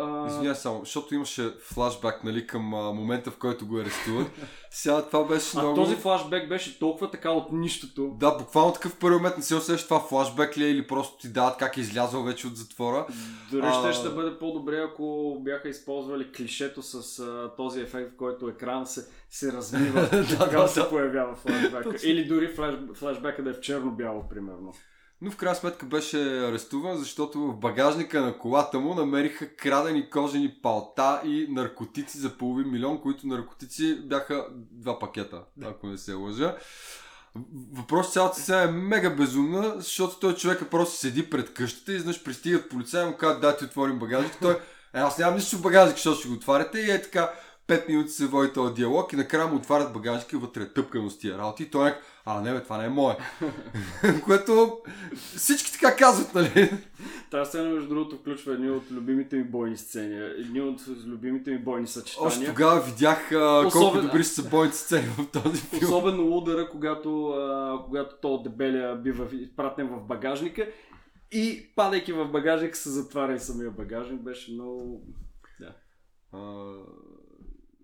а... 0.00 0.26
Извинявай 0.28 0.54
само, 0.54 0.80
защото 0.80 1.14
имаше 1.14 1.54
флашбак 1.60 2.24
нали, 2.24 2.46
към 2.46 2.74
а, 2.74 2.92
момента, 2.92 3.30
в 3.30 3.36
който 3.36 3.66
го 3.66 3.78
арестуват. 3.78 4.26
Сега 4.70 5.02
това 5.02 5.24
беше 5.24 5.56
а 5.56 5.60
много... 5.60 5.76
този 5.76 5.96
флашбек 5.96 6.48
беше 6.48 6.78
толкова 6.78 7.10
така 7.10 7.30
от 7.30 7.52
нищото. 7.52 8.16
Да, 8.20 8.30
буквално 8.30 8.72
такъв 8.72 8.98
първи 8.98 9.16
момент 9.16 9.36
не 9.36 9.42
се 9.42 9.54
усещаш 9.54 9.84
това 9.84 10.00
флашбек 10.00 10.58
ли 10.58 10.64
е 10.64 10.68
или 10.68 10.86
просто 10.86 11.18
ти 11.18 11.28
дават 11.28 11.56
как 11.56 11.76
е 11.76 11.80
излязъл 11.80 12.22
вече 12.22 12.46
от 12.46 12.56
затвора. 12.56 13.06
Дори 13.50 13.66
А- 13.66 13.92
ще 13.92 14.00
ще 14.00 14.08
бъде 14.08 14.38
по-добре, 14.38 14.86
ако 14.90 15.36
бяха 15.40 15.68
използвали 15.68 16.32
клишето 16.32 16.82
с 16.82 17.18
а, 17.18 17.54
този 17.56 17.80
ефект, 17.80 18.12
в 18.12 18.16
който 18.16 18.48
екран 18.48 18.86
се, 18.86 19.06
се 19.30 19.52
размива. 19.52 20.00
Да, 20.10 20.44
тогава 20.44 20.62
да, 20.62 20.68
се 20.68 20.80
да. 20.80 20.88
появява 20.88 21.36
флашбека. 21.36 21.96
Или 22.04 22.24
дори 22.24 22.48
флаш, 22.48 22.74
флашбека 22.94 23.42
да 23.42 23.50
е 23.50 23.52
в 23.52 23.60
черно-бяло, 23.60 24.28
примерно. 24.28 24.72
Но 25.20 25.30
в 25.30 25.36
крайна 25.36 25.56
сметка 25.56 25.86
беше 25.86 26.18
арестуван, 26.48 26.96
защото 26.96 27.40
в 27.40 27.56
багажника 27.56 28.20
на 28.20 28.38
колата 28.38 28.80
му 28.80 28.94
намериха 28.94 29.56
крадени 29.56 30.10
кожени 30.10 30.54
палта 30.62 31.20
и 31.24 31.46
наркотици 31.50 32.18
за 32.18 32.38
половин 32.38 32.70
милион, 32.70 33.00
които 33.00 33.26
наркотици 33.26 34.00
бяха 34.04 34.46
два 34.70 34.98
пакета, 34.98 35.42
ако 35.64 35.86
не 35.86 35.98
се 35.98 36.12
лъжа. 36.12 36.56
Въпрос 37.72 38.12
цялата 38.12 38.40
сега 38.40 38.62
е 38.62 38.70
мега 38.70 39.10
безумна, 39.10 39.74
защото 39.76 40.18
той 40.18 40.34
човека 40.34 40.70
просто 40.70 40.96
седи 40.96 41.30
пред 41.30 41.54
къщата 41.54 41.92
и 41.92 41.96
изнъж 41.96 42.22
пристигат 42.22 42.68
полицаи 42.68 43.02
и 43.02 43.06
му 43.06 43.16
казват 43.16 43.40
да 43.40 43.56
ти 43.56 43.64
отворим 43.64 43.98
багажник. 43.98 44.38
Той, 44.40 44.54
е, 44.94 45.00
аз 45.00 45.18
нямам 45.18 45.34
нищо 45.34 45.56
в 45.56 45.62
багажник, 45.62 45.96
защото 45.96 46.18
ще 46.18 46.28
го 46.28 46.34
отваряте 46.34 46.78
и 46.78 46.90
е 46.90 47.02
така 47.02 47.32
5 47.68 47.88
минути 47.88 48.10
се 48.10 48.26
води 48.26 48.52
този 48.52 48.74
диалог 48.74 49.12
и 49.12 49.16
накрая 49.16 49.46
му 49.46 49.56
отварят 49.56 49.92
багажника 49.92 50.36
и 50.36 50.38
вътре 50.38 50.62
е 50.62 50.72
тъпкано 50.72 51.10
с 51.10 51.18
тия 51.18 51.38
работи 51.38 51.62
и 51.62 51.70
той 51.70 51.88
е 51.88 51.94
а 52.28 52.40
не 52.40 52.52
бе, 52.52 52.62
това 52.62 52.78
не 52.78 52.84
е 52.84 52.88
мое. 52.88 53.16
Което 54.24 54.78
всички 55.36 55.72
така 55.72 55.96
казват, 55.96 56.34
нали? 56.34 56.70
Тази 57.30 57.48
сцена, 57.48 57.70
между 57.70 57.88
другото, 57.88 58.16
включва 58.16 58.52
едни 58.52 58.70
от 58.70 58.90
любимите 58.90 59.36
ми 59.36 59.44
бойни 59.44 59.76
сцени, 59.76 60.18
едни 60.38 60.60
от 60.60 60.80
любимите 61.06 61.50
ми 61.50 61.58
бойни 61.58 61.86
съчетания. 61.86 62.28
Още 62.28 62.46
тогава 62.46 62.80
видях 62.80 63.32
а, 63.32 63.60
колко 63.62 63.78
Особено- 63.78 64.02
добри 64.02 64.24
са 64.24 64.48
бойните 64.48 64.76
сцени 64.76 65.06
в 65.06 65.26
този 65.30 65.60
филм. 65.60 65.84
Особено 65.84 66.36
удара, 66.36 66.68
когато, 66.70 67.26
а, 67.28 67.78
когато 67.84 68.16
то 68.22 68.42
дебеля 68.42 68.96
бива 68.96 69.26
изпратен 69.32 69.88
в 69.88 70.06
багажника 70.06 70.68
и 71.32 71.72
падайки 71.76 72.12
в 72.12 72.28
багажник 72.28 72.76
се 72.76 72.90
затваря 72.90 73.34
и 73.34 73.38
самия 73.38 73.70
багажник. 73.70 74.20
Беше 74.20 74.52
много... 74.52 75.02
А, 76.32 76.72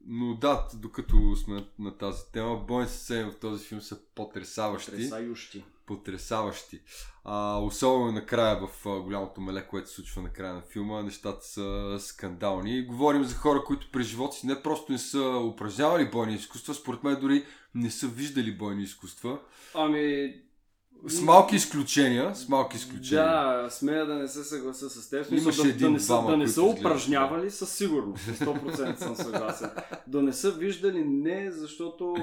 но 0.06 0.34
да, 0.34 0.68
докато 0.74 1.36
сме 1.36 1.54
на, 1.54 1.66
на 1.78 1.98
тази 1.98 2.22
тема, 2.32 2.56
бойните 2.56 2.92
сцени 2.92 3.30
в 3.30 3.38
този 3.38 3.64
филм 3.64 3.80
са 3.80 3.98
потрясаващи. 4.14 4.90
Тресающи. 4.90 5.64
потрясаващи. 5.86 6.80
А, 7.24 7.58
особено 7.58 8.12
накрая 8.12 8.66
в 8.66 8.86
а, 8.86 9.00
голямото 9.00 9.40
меле, 9.40 9.66
което 9.66 9.88
се 9.88 9.94
случва 9.94 10.22
накрая 10.22 10.54
на 10.54 10.62
филма, 10.62 11.02
нещата 11.02 11.46
са 11.46 11.96
скандални. 12.00 12.78
И 12.78 12.86
говорим 12.86 13.24
за 13.24 13.34
хора, 13.34 13.64
които 13.64 13.90
през 13.92 14.06
живота 14.06 14.36
си 14.36 14.46
не 14.46 14.62
просто 14.62 14.92
не 14.92 14.98
са 14.98 15.22
упражнявали 15.52 16.10
бойни 16.10 16.34
изкуства, 16.34 16.74
според 16.74 17.02
мен 17.02 17.20
дори 17.20 17.44
не 17.74 17.90
са 17.90 18.06
виждали 18.06 18.58
бойни 18.58 18.82
изкуства. 18.82 19.40
Ами, 19.74 20.34
С 21.06 21.22
малки 21.22 21.56
изключения, 21.56 22.34
с 22.34 22.48
малки 22.48 22.76
изключения. 22.76 23.24
Да, 23.24 23.70
смея 23.70 24.06
да 24.06 24.14
не 24.14 24.28
се 24.28 24.44
съглася 24.44 24.90
с 24.90 25.10
теб. 25.10 25.32
Имаше 25.32 25.62
да, 25.62 25.68
един, 25.68 25.86
да 25.86 25.90
не 25.90 26.00
са, 26.00 26.22
да 26.26 26.36
не 26.36 26.48
са 26.48 26.62
упражнявали 26.62 27.50
със 27.50 27.76
сигурност. 27.76 28.24
100% 28.24 28.96
съм 28.96 29.16
съгласен. 29.16 29.70
Да 30.06 30.22
не 30.22 30.32
са 30.32 30.50
виждали 30.50 31.04
не, 31.04 31.50
защото 31.50 32.12
а, 32.12 32.20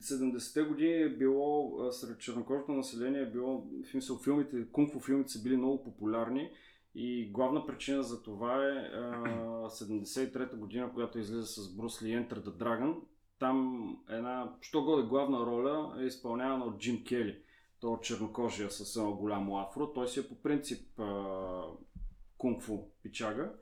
70-те 0.00 0.62
години 0.62 1.02
е 1.02 1.08
било 1.08 1.80
а, 1.80 1.92
сред 1.92 2.18
чернокожото 2.18 2.72
население 2.72 3.20
е 3.20 3.30
било, 3.30 3.64
в 4.10 4.24
филмите, 4.24 4.56
кунг-фу 4.72 5.00
филмите 5.00 5.32
са 5.32 5.42
били 5.42 5.56
много 5.56 5.84
популярни 5.84 6.50
и 6.94 7.30
главна 7.32 7.66
причина 7.66 8.02
за 8.02 8.22
това 8.22 8.64
е 8.64 8.70
а, 8.70 9.68
73-та 9.68 10.56
година, 10.56 10.90
когато 10.94 11.18
излиза 11.18 11.46
с 11.46 11.76
Брус 11.76 12.02
Ли 12.02 12.08
Enter 12.08 12.38
the 12.38 12.50
Dragon. 12.50 12.94
Там 13.38 13.88
една, 14.10 14.52
що 14.60 14.84
годе 14.84 15.02
главна 15.02 15.38
роля 15.38 15.96
е 16.00 16.04
изпълнявана 16.04 16.64
от 16.64 16.78
Джим 16.78 17.04
Кели 17.04 17.36
то 17.86 17.98
чернокожия 18.02 18.70
с 18.70 18.96
едно 18.96 19.14
голямо 19.14 19.58
афро. 19.58 19.92
Той 19.92 20.08
си 20.08 20.20
е 20.20 20.28
по 20.28 20.42
принцип 20.42 21.00
кунг-фу 22.38 22.90
пичага. 23.02 23.52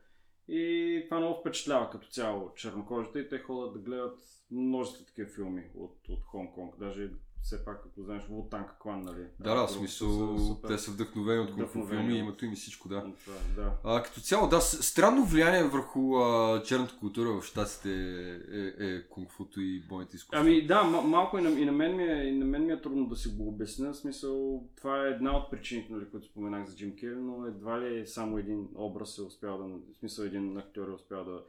И 0.49 1.02
това 1.09 1.21
много 1.21 1.40
впечатлява 1.40 1.90
като 1.90 2.09
цяло 2.09 2.54
чернокожите 2.54 3.19
и 3.19 3.28
те 3.28 3.38
ходят 3.38 3.73
да 3.73 3.78
гледат 3.78 4.19
множество 4.50 5.04
такива 5.04 5.31
филми 5.31 5.71
от, 5.75 6.09
от 6.09 6.25
Хонг-Конг. 6.25 6.78
Даже 6.78 7.11
все 7.45 7.65
пак, 7.65 7.83
ако 7.87 8.03
знаеш, 8.03 8.23
Вултанг 8.29 8.71
Клан, 8.83 9.03
нали? 9.03 9.27
Да, 9.41 9.55
да, 9.55 9.69
смисъл, 9.69 10.39
са 10.39 10.47
супер. 10.47 10.69
те 10.69 10.79
са 10.79 10.91
вдъхновени 10.91 11.41
от 11.41 11.55
кунг 11.55 11.89
филми, 11.89 12.13
от- 12.13 12.19
имат 12.19 12.43
им 12.43 12.53
и 12.53 12.57
всичко, 12.57 12.89
да. 12.89 13.01
Това, 13.25 13.37
да. 13.57 13.71
А, 13.85 14.03
като 14.03 14.21
цяло, 14.21 14.49
да, 14.49 14.61
странно 14.61 15.25
влияние 15.25 15.63
върху 15.65 16.17
а, 16.17 16.63
черната 16.63 16.97
култура 16.99 17.41
в 17.41 17.45
щатите 17.45 17.91
е, 17.91 18.85
е, 18.85 18.87
е 18.87 19.09
кунг-футо 19.09 19.61
и 19.61 19.81
бойните 19.89 20.17
изкуства. 20.17 20.41
Ами 20.41 20.67
да, 20.67 20.83
м- 20.83 21.01
малко 21.01 21.39
и 21.39 21.43
на, 21.43 21.51
и, 21.51 21.65
на 21.65 21.73
мен 21.73 21.97
ми 21.97 22.03
е, 22.05 22.25
и 22.25 22.33
на 22.39 22.45
мен 22.45 22.67
ми 22.67 22.73
е 22.73 22.81
трудно 22.81 23.07
да 23.07 23.17
си 23.17 23.29
го 23.29 23.49
обясня. 23.49 23.93
В 23.93 23.97
смисъл, 23.97 24.63
това 24.77 25.07
е 25.07 25.11
една 25.11 25.37
от 25.37 25.51
причините, 25.51 25.93
нали, 25.93 26.11
които 26.11 26.27
споменах 26.27 26.67
за 26.69 26.77
Джим 26.77 26.97
Кери, 26.97 27.17
но 27.17 27.47
едва 27.47 27.81
ли 27.81 28.07
само 28.07 28.39
един 28.39 28.69
образ 28.75 29.19
е 29.19 29.23
успял 29.23 29.59
да... 29.59 29.65
В 29.65 29.97
смисъл, 29.99 30.25
един 30.25 30.59
актьор 30.59 30.89
е 30.89 30.93
успял 30.93 31.25
да, 31.25 31.43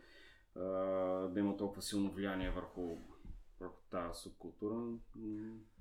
а, 0.62 0.66
да 1.28 1.40
има 1.40 1.58
толкова 1.58 1.82
силно 1.82 2.12
влияние 2.12 2.50
върху, 2.50 2.82
върху 3.62 3.82
тази 3.92 4.22
субкултура. 4.22 4.76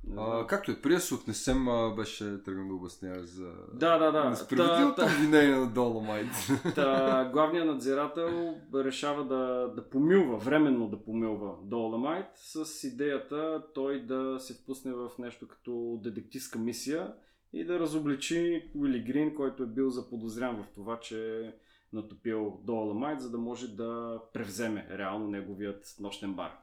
Не 0.04 0.16
А, 0.16 0.46
както 0.46 0.82
преди 0.82 0.94
да 0.94 1.00
се 1.00 1.14
отнесем, 1.14 1.68
а, 1.68 1.94
беше 1.94 2.42
тръгнал 2.42 2.68
да 2.68 2.74
обяснява 2.74 3.24
за 3.24 3.52
Да, 3.74 3.98
да, 3.98 4.12
да. 4.12 4.30
несправедливото 4.30 5.02
обвинение 5.02 5.56
на 5.56 5.66
Доломайт. 5.66 6.26
Та, 6.74 7.24
главният 7.32 7.66
надзирател 7.66 8.54
решава 8.74 9.24
да, 9.24 9.72
да 9.76 9.90
помилва, 9.90 10.38
временно 10.38 10.88
да 10.88 11.04
помилва 11.04 11.54
Доломайт 11.62 12.26
с 12.34 12.84
идеята 12.84 13.62
той 13.74 14.02
да 14.02 14.40
се 14.40 14.54
впусне 14.54 14.92
в 14.92 15.10
нещо 15.18 15.48
като 15.48 16.00
детективска 16.02 16.58
мисия 16.58 17.14
и 17.52 17.64
да 17.64 17.80
разобличи 17.80 18.70
Уили 18.74 19.00
Грин, 19.00 19.34
който 19.34 19.62
е 19.62 19.66
бил 19.66 19.90
заподозрян 19.90 20.56
в 20.56 20.74
това, 20.74 21.00
че 21.00 21.40
е 21.40 21.52
натопил 21.92 22.60
Доломайт, 22.64 23.20
за 23.20 23.30
да 23.30 23.38
може 23.38 23.76
да 23.76 24.20
превземе 24.32 24.88
реално 24.90 25.28
неговият 25.28 25.96
нощен 26.00 26.34
бар. 26.34 26.58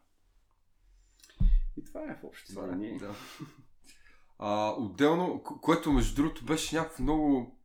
И 1.82 1.86
това 1.86 2.02
е 2.02 2.18
в 2.22 2.24
общи 2.24 2.54
Това 2.54 2.68
е, 2.68 2.72
линии. 2.72 2.98
да. 2.98 3.16
А, 4.40 4.70
отделно, 4.78 5.42
ко- 5.44 5.62
което 5.62 5.92
между 5.92 6.16
другото 6.16 6.46
беше 6.46 6.76
някакво 6.76 7.04
много 7.04 7.58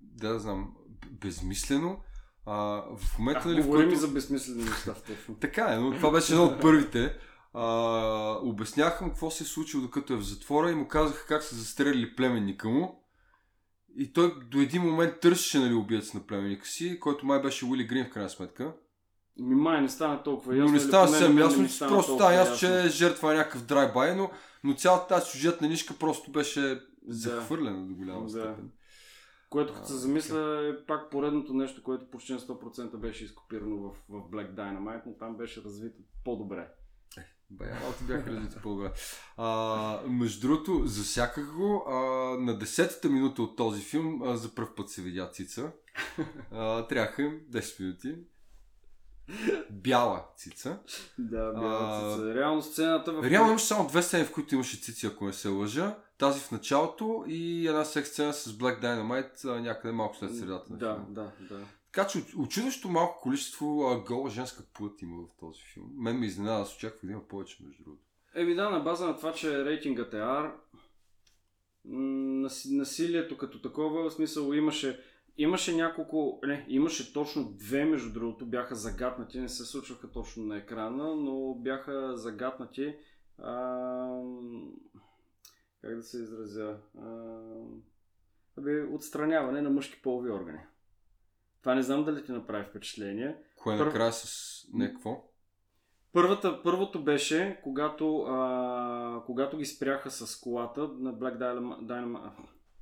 да, 0.00 0.38
знам, 0.40 0.76
безмислено. 1.10 2.00
А, 2.46 2.54
в 2.96 3.18
момента, 3.18 3.42
А, 3.44 3.48
нали, 3.48 3.62
в 3.62 3.70
който... 3.70 3.96
за 3.96 4.08
безсмислени 4.08 4.64
неща. 4.64 4.94
Така 5.40 5.74
е, 5.74 5.76
но 5.76 5.90
това 5.92 6.10
беше 6.10 6.32
едно 6.32 6.44
от 6.44 6.60
първите. 6.60 7.18
А, 7.54 7.64
обясняха 8.42 9.04
му 9.04 9.10
какво 9.10 9.30
се 9.30 9.44
е 9.44 9.46
случило 9.46 9.82
докато 9.82 10.12
е 10.12 10.16
в 10.16 10.22
затвора 10.22 10.70
и 10.70 10.74
му 10.74 10.88
казаха 10.88 11.26
как 11.26 11.42
са 11.42 11.54
застрелили 11.56 12.16
племенника 12.16 12.68
му. 12.68 13.04
И 13.96 14.12
той 14.12 14.44
до 14.44 14.60
един 14.60 14.82
момент 14.82 15.20
търсеше 15.20 15.58
нали, 15.58 15.74
убиец 15.74 16.14
на 16.14 16.26
племенника 16.26 16.66
си, 16.66 17.00
който 17.00 17.26
май 17.26 17.42
беше 17.42 17.64
Уили 17.64 17.84
Грин 17.84 18.04
в 18.04 18.10
крайна 18.10 18.30
сметка. 18.30 18.74
Ми 19.38 19.54
май 19.54 19.80
не 19.80 19.88
стана 19.88 20.22
толкова 20.22 20.56
ясно. 20.56 20.66
Но 20.66 20.72
не 20.72 20.80
става 20.80 21.08
съвсем 21.08 21.38
ясно, 21.38 21.68
че 21.68 21.78
просто 21.78 22.14
става 22.14 22.34
ясно, 22.34 22.56
че 22.56 22.88
жертва 22.88 23.32
е 23.32 23.36
някакъв 23.36 23.66
драйбай, 23.66 24.16
но, 24.16 24.30
но 24.64 24.74
цялата 24.74 25.06
тази 25.06 25.30
сюжетна 25.30 25.68
нишка 25.68 25.94
просто 25.98 26.30
беше 26.32 26.80
захвърлена 27.08 27.86
до 27.86 27.94
голяма 27.94 28.22
Да. 28.22 28.30
степен. 28.30 28.70
Което 29.50 29.74
като 29.74 29.86
се 29.86 29.94
замисля 29.94 30.68
е 30.68 30.86
пак 30.86 31.10
поредното 31.10 31.54
нещо, 31.54 31.82
което 31.82 32.10
почти 32.10 32.32
на 32.32 32.40
100% 32.40 32.96
беше 32.96 33.24
изкопирано 33.24 33.76
в, 33.76 33.90
в 34.08 34.30
Black 34.30 34.54
Dynamite, 34.54 35.02
но 35.06 35.12
там 35.12 35.36
беше 35.36 35.62
развито 35.62 36.02
по-добре. 36.24 36.68
Бая, 37.50 37.80
малко 37.82 38.04
бяха 38.04 38.30
развити 38.30 38.56
по-добре. 38.62 38.92
А, 39.36 40.00
между 40.08 40.48
другото, 40.48 40.82
засяках 40.84 41.54
го 41.54 41.84
а, 41.88 41.94
на 42.38 42.58
10-та 42.58 43.08
минута 43.08 43.42
от 43.42 43.56
този 43.56 43.82
филм 43.82 44.22
а, 44.22 44.36
за 44.36 44.54
първ 44.54 44.74
път 44.76 44.90
се 44.90 45.02
видя 45.02 45.30
Цица. 45.30 45.72
А, 46.52 46.86
трябваха 46.86 47.22
им 47.22 47.40
10 47.50 47.80
минути. 47.80 48.16
Бяла 49.70 50.24
цица. 50.36 50.78
Да, 51.18 51.52
бяла 51.52 52.14
цица. 52.16 52.34
Реално 52.34 52.62
сцената 52.62 53.12
в... 53.12 53.24
Реално 53.24 53.50
имаше 53.50 53.66
само 53.66 53.88
две 53.88 54.02
сцени, 54.02 54.24
в 54.24 54.32
които 54.32 54.54
имаше 54.54 54.80
цици, 54.80 55.06
ако 55.06 55.26
не 55.26 55.32
се 55.32 55.48
лъжа. 55.48 55.96
Тази 56.18 56.40
в 56.40 56.50
началото 56.50 57.24
и 57.28 57.68
една 57.68 57.84
секс 57.84 58.08
сцена 58.10 58.32
с 58.32 58.52
Black 58.52 58.82
Dynamite 58.82 59.60
някъде 59.60 59.92
малко 59.92 60.16
след 60.16 60.36
средата 60.36 60.72
на 60.72 60.78
Да, 60.78 61.04
да, 61.08 61.32
да. 61.48 61.60
Така 61.92 62.06
че 62.06 62.18
оч- 62.18 62.36
очудващо 62.38 62.88
малко 62.88 63.20
количество 63.20 63.90
а, 63.90 64.04
гола 64.04 64.30
женска 64.30 64.62
плът 64.74 65.02
има 65.02 65.22
в 65.22 65.40
този 65.40 65.60
филм. 65.74 65.90
Мен 65.96 66.18
ме 66.18 66.26
изненада, 66.26 66.62
аз 66.62 66.76
очаквах 66.76 67.04
да 67.04 67.12
има 67.12 67.28
повече, 67.28 67.56
между 67.66 67.84
другото. 67.84 68.04
Еми 68.34 68.54
да, 68.54 68.70
на 68.70 68.80
база 68.80 69.06
на 69.06 69.16
това, 69.16 69.32
че 69.32 69.64
рейтингът 69.64 70.14
е 70.14 70.16
R, 70.16 70.52
насилието 72.70 73.38
като 73.38 73.62
такова, 73.62 74.10
в 74.10 74.12
смисъл 74.14 74.52
имаше, 74.52 75.00
имаше 75.38 75.76
няколко, 75.76 76.40
не, 76.46 76.66
имаше 76.68 77.12
точно 77.12 77.52
две, 77.52 77.84
между 77.84 78.12
другото, 78.12 78.46
бяха 78.46 78.74
загатнати, 78.74 79.40
не 79.40 79.48
се 79.48 79.64
случваха 79.64 80.10
точно 80.10 80.44
на 80.44 80.56
екрана, 80.56 81.16
но 81.16 81.54
бяха 81.54 82.16
загатнати, 82.16 82.96
а, 83.38 84.22
как 85.80 85.96
да 85.96 86.02
се 86.02 86.18
изразя, 86.18 86.76
а, 86.98 87.38
абе, 88.58 88.82
отстраняване 88.82 89.62
на 89.62 89.70
мъжки 89.70 90.02
полови 90.02 90.30
органи. 90.30 90.60
Това 91.60 91.74
не 91.74 91.82
знам 91.82 92.04
дали 92.04 92.24
ти 92.24 92.32
направи 92.32 92.64
впечатление. 92.64 93.36
Кое 93.56 93.78
Първо- 93.78 93.84
накрая 93.90 94.12
с 94.12 94.66
някакво? 94.72 95.24
Първата, 96.12 96.62
първото 96.62 97.04
беше, 97.04 97.60
когато, 97.62 98.22
а, 98.22 99.22
когато 99.26 99.56
ги 99.58 99.64
спряха 99.64 100.10
с 100.10 100.40
колата 100.40 100.80
на 100.80 101.14
Black 101.14 101.38
Dynamite. 101.38 102.32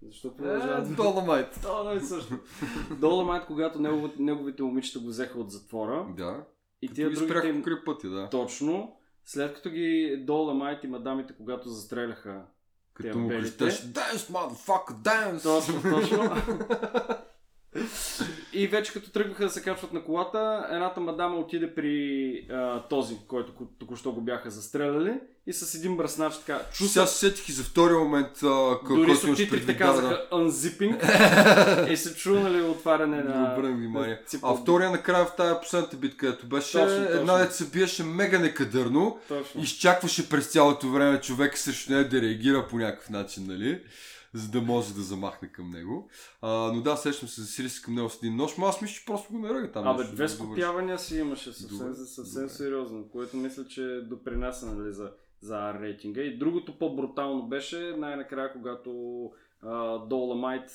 Защо 0.03 0.37
продължават? 0.37 0.97
Доломайт. 0.97 1.61
Да, 1.63 1.95
не 1.95 2.01
също. 2.01 2.35
Доломайт, 3.01 3.47
когато 3.47 3.79
неговите, 3.79 4.23
неговите 4.23 4.63
момичета 4.63 4.99
го 4.99 5.09
взеха 5.09 5.39
от 5.41 5.51
затвора. 5.51 6.07
Да. 6.17 6.45
И 6.83 6.87
Тия 6.89 6.95
тия 6.95 7.11
ги 7.11 7.27
другите 7.27 7.49
им... 7.49 7.65
пътя, 7.85 8.09
да. 8.09 8.31
Точно. 8.31 8.97
След 9.25 9.55
като 9.55 9.71
ги 9.71 10.17
Доломайт 10.27 10.85
и 10.85 10.89
мадамите, 10.89 11.35
когато 11.37 11.69
застреляха 11.69 12.43
Като 12.95 13.09
тия 13.09 13.17
му 13.17 13.29
белите. 13.29 13.57
крещеш, 13.65 13.87
dance, 13.87 14.17
motherfucker, 14.33 14.93
dance! 14.93 15.43
Точно, 15.43 15.83
точно. 15.83 16.37
И 18.53 18.67
вече 18.67 18.93
като 18.93 19.11
тръгнаха 19.11 19.45
да 19.45 19.51
се 19.51 19.63
качват 19.63 19.93
на 19.93 20.05
колата, 20.05 20.67
едната 20.71 21.01
мадама 21.01 21.37
отиде 21.37 21.75
при 21.75 22.47
а, 22.51 22.83
този, 22.83 23.17
който 23.29 23.53
ко- 23.53 23.69
току-що 23.79 24.13
го 24.13 24.21
бяха 24.21 24.51
застреляли 24.51 25.15
и 25.47 25.53
с 25.53 25.75
един 25.75 25.97
бръснач 25.97 26.39
така 26.39 26.61
чу 26.73 26.85
Сега 26.85 27.07
се 27.07 27.19
сетих 27.19 27.49
и 27.49 27.53
за 27.53 27.63
втория 27.63 27.99
момент, 27.99 28.29
а, 28.43 28.47
к- 28.47 28.97
Дори 28.97 29.17
субтитрите 29.17 29.51
предвид. 29.51 29.67
Да, 29.67 29.77
казаха 29.85 30.27
unzipping 30.33 31.91
и 31.91 31.97
се 31.97 32.15
чу 32.15 32.35
нали, 32.41 32.63
отваряне 32.63 33.23
на... 33.23 33.53
Обърнах 33.53 33.77
внимание. 33.77 34.21
А 34.43 34.55
втория 34.55 34.91
накрая 34.91 35.25
в 35.27 35.37
тази 35.37 35.55
последната 35.63 35.97
битка, 35.97 36.17
където 36.27 36.47
беше 36.47 36.73
Точно, 36.73 36.97
точно. 37.07 37.21
една 37.21 37.37
дет 37.39 37.55
се 37.55 37.65
биеше 37.65 38.05
мега 38.05 38.39
некадърно, 38.39 39.19
Точно. 39.29 39.63
изчакваше 39.63 40.29
през 40.29 40.47
цялото 40.47 40.89
време 40.89 41.21
човек 41.21 41.59
срещу 41.59 41.93
нея 41.93 42.09
да 42.09 42.23
реагира 42.23 42.67
по 42.69 42.77
някакъв 42.79 43.11
начин, 43.11 43.45
нали? 43.49 43.81
За 44.35 44.51
да 44.51 44.63
може 44.63 44.95
да 44.95 45.03
замахне 45.03 45.49
към 45.49 45.71
него. 45.71 46.09
А, 46.43 46.73
но 46.73 46.83
да, 46.83 46.97
сещам 46.97 47.29
се, 47.29 47.41
засили 47.41 47.69
се 47.69 47.83
към 47.83 47.95
него 47.95 48.11
с 48.11 48.17
един 48.17 48.37
нож, 48.37 48.57
но 48.59 48.67
аз 48.67 48.81
мисля, 48.81 48.95
че 48.95 49.05
просто 49.05 49.33
го 49.33 49.39
наръга 49.39 49.73
там. 49.73 49.87
Абе, 49.87 50.05
две 50.05 50.29
скопявания 50.29 50.99
си 50.99 51.19
имаше 51.19 51.53
съвсем, 51.53 51.79
Добре, 51.79 51.95
съвсем 51.95 52.43
добре. 52.43 52.55
сериозно, 52.55 53.09
което 53.13 53.37
мисля, 53.37 53.67
че 53.67 54.01
допринася 54.11 54.67
нали, 54.67 54.93
за, 54.93 55.13
за 55.41 55.75
рейтинга. 55.75 56.23
И 56.23 56.39
другото 56.39 56.79
по-брутално 56.79 57.49
беше 57.49 57.95
най-накрая, 57.99 58.53
когато 58.53 58.93
а, 59.63 59.99
Доломайт 59.99 60.71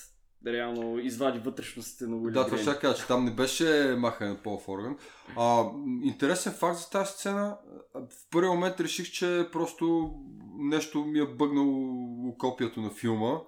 реално 0.48 1.00
извади 1.00 1.40
вътрешностите 1.40 2.08
на 2.08 2.16
Уили 2.16 2.34
Да, 2.34 2.46
това 2.46 2.58
ще 2.58 2.80
кажа, 2.80 2.98
че 2.98 3.08
там 3.08 3.26
не 3.26 3.32
беше 3.32 3.96
махане 3.98 4.30
на 4.30 4.38
полов 4.38 4.70
орган. 4.70 4.98
А, 5.38 5.64
интересен 6.04 6.54
факт 6.54 6.80
за 6.80 6.90
тази 6.90 7.12
сцена. 7.12 7.58
В 7.94 8.30
първи 8.32 8.48
момент 8.48 8.80
реших, 8.80 9.12
че 9.12 9.48
просто 9.52 10.14
нещо 10.58 11.06
ми 11.06 11.20
е 11.20 11.26
бъгнало 11.26 12.38
копието 12.38 12.82
на 12.82 12.90
филма. 12.90 13.40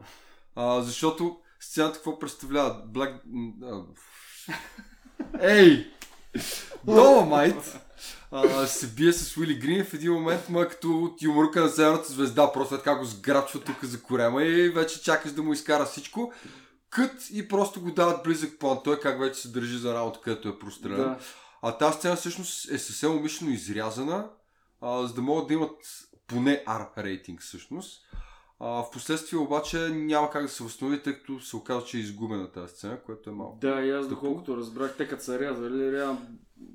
А, 0.55 0.81
защото 0.81 1.37
сцената 1.59 1.95
какво 1.95 2.19
представлява? 2.19 2.83
Black... 2.93 3.19
Ей! 5.41 5.91
Доломайт! 6.83 7.79
А, 8.31 8.67
се 8.67 8.87
бие 8.87 9.13
с 9.13 9.37
Уили 9.37 9.55
Грин 9.55 9.85
в 9.85 9.93
един 9.93 10.13
момент, 10.13 10.49
ма 10.49 10.67
като 10.67 11.03
от 11.03 11.21
юморка 11.21 11.61
на 11.61 11.69
Северната 11.69 12.13
звезда, 12.13 12.51
просто 12.51 12.75
е 12.75 12.77
така 12.77 12.95
го 12.95 13.05
сграчва 13.05 13.59
тук 13.59 13.85
за 13.85 14.01
корема 14.01 14.43
и 14.43 14.69
вече 14.69 15.03
чакаш 15.03 15.31
да 15.31 15.43
му 15.43 15.53
изкара 15.53 15.85
всичко. 15.85 16.33
Кът 16.89 17.29
и 17.31 17.47
просто 17.47 17.81
го 17.81 17.91
дават 17.91 18.23
близък 18.23 18.59
план. 18.59 18.79
Той 18.83 18.99
как 18.99 19.19
вече 19.19 19.41
се 19.41 19.47
държи 19.47 19.77
за 19.77 19.93
работа, 19.93 20.19
където 20.23 20.49
е 20.49 20.59
прострелян. 20.59 20.97
Да. 20.97 21.19
А 21.61 21.77
тази 21.77 21.97
сцена 21.97 22.15
всъщност 22.15 22.71
е 22.71 22.77
съвсем 22.77 23.11
умишлено 23.11 23.51
изрязана, 23.51 24.29
а, 24.81 25.07
за 25.07 25.13
да 25.13 25.21
могат 25.21 25.47
да 25.47 25.53
имат 25.53 25.75
поне 26.27 26.63
R 26.67 27.03
рейтинг 27.03 27.41
всъщност. 27.41 28.05
А, 28.59 28.67
в 28.67 28.91
последствие 28.91 29.39
обаче 29.39 29.89
няма 29.89 30.29
как 30.29 30.43
да 30.43 30.49
се 30.49 30.63
възстанови, 30.63 31.03
тъй 31.03 31.13
като 31.13 31.39
се 31.39 31.55
оказа, 31.55 31.85
че 31.85 31.97
е 31.97 31.99
изгубена 31.99 32.51
тази 32.51 32.73
сцена, 32.73 33.01
което 33.05 33.29
е 33.29 33.33
малко. 33.33 33.57
Да, 33.61 33.81
и 33.81 33.91
аз 33.91 34.07
доколкото 34.07 34.57
разбрах, 34.57 34.97
те 34.97 35.07
като 35.07 35.23
са 35.23 35.39
рязали, 35.39 35.91
реално... 35.91 36.21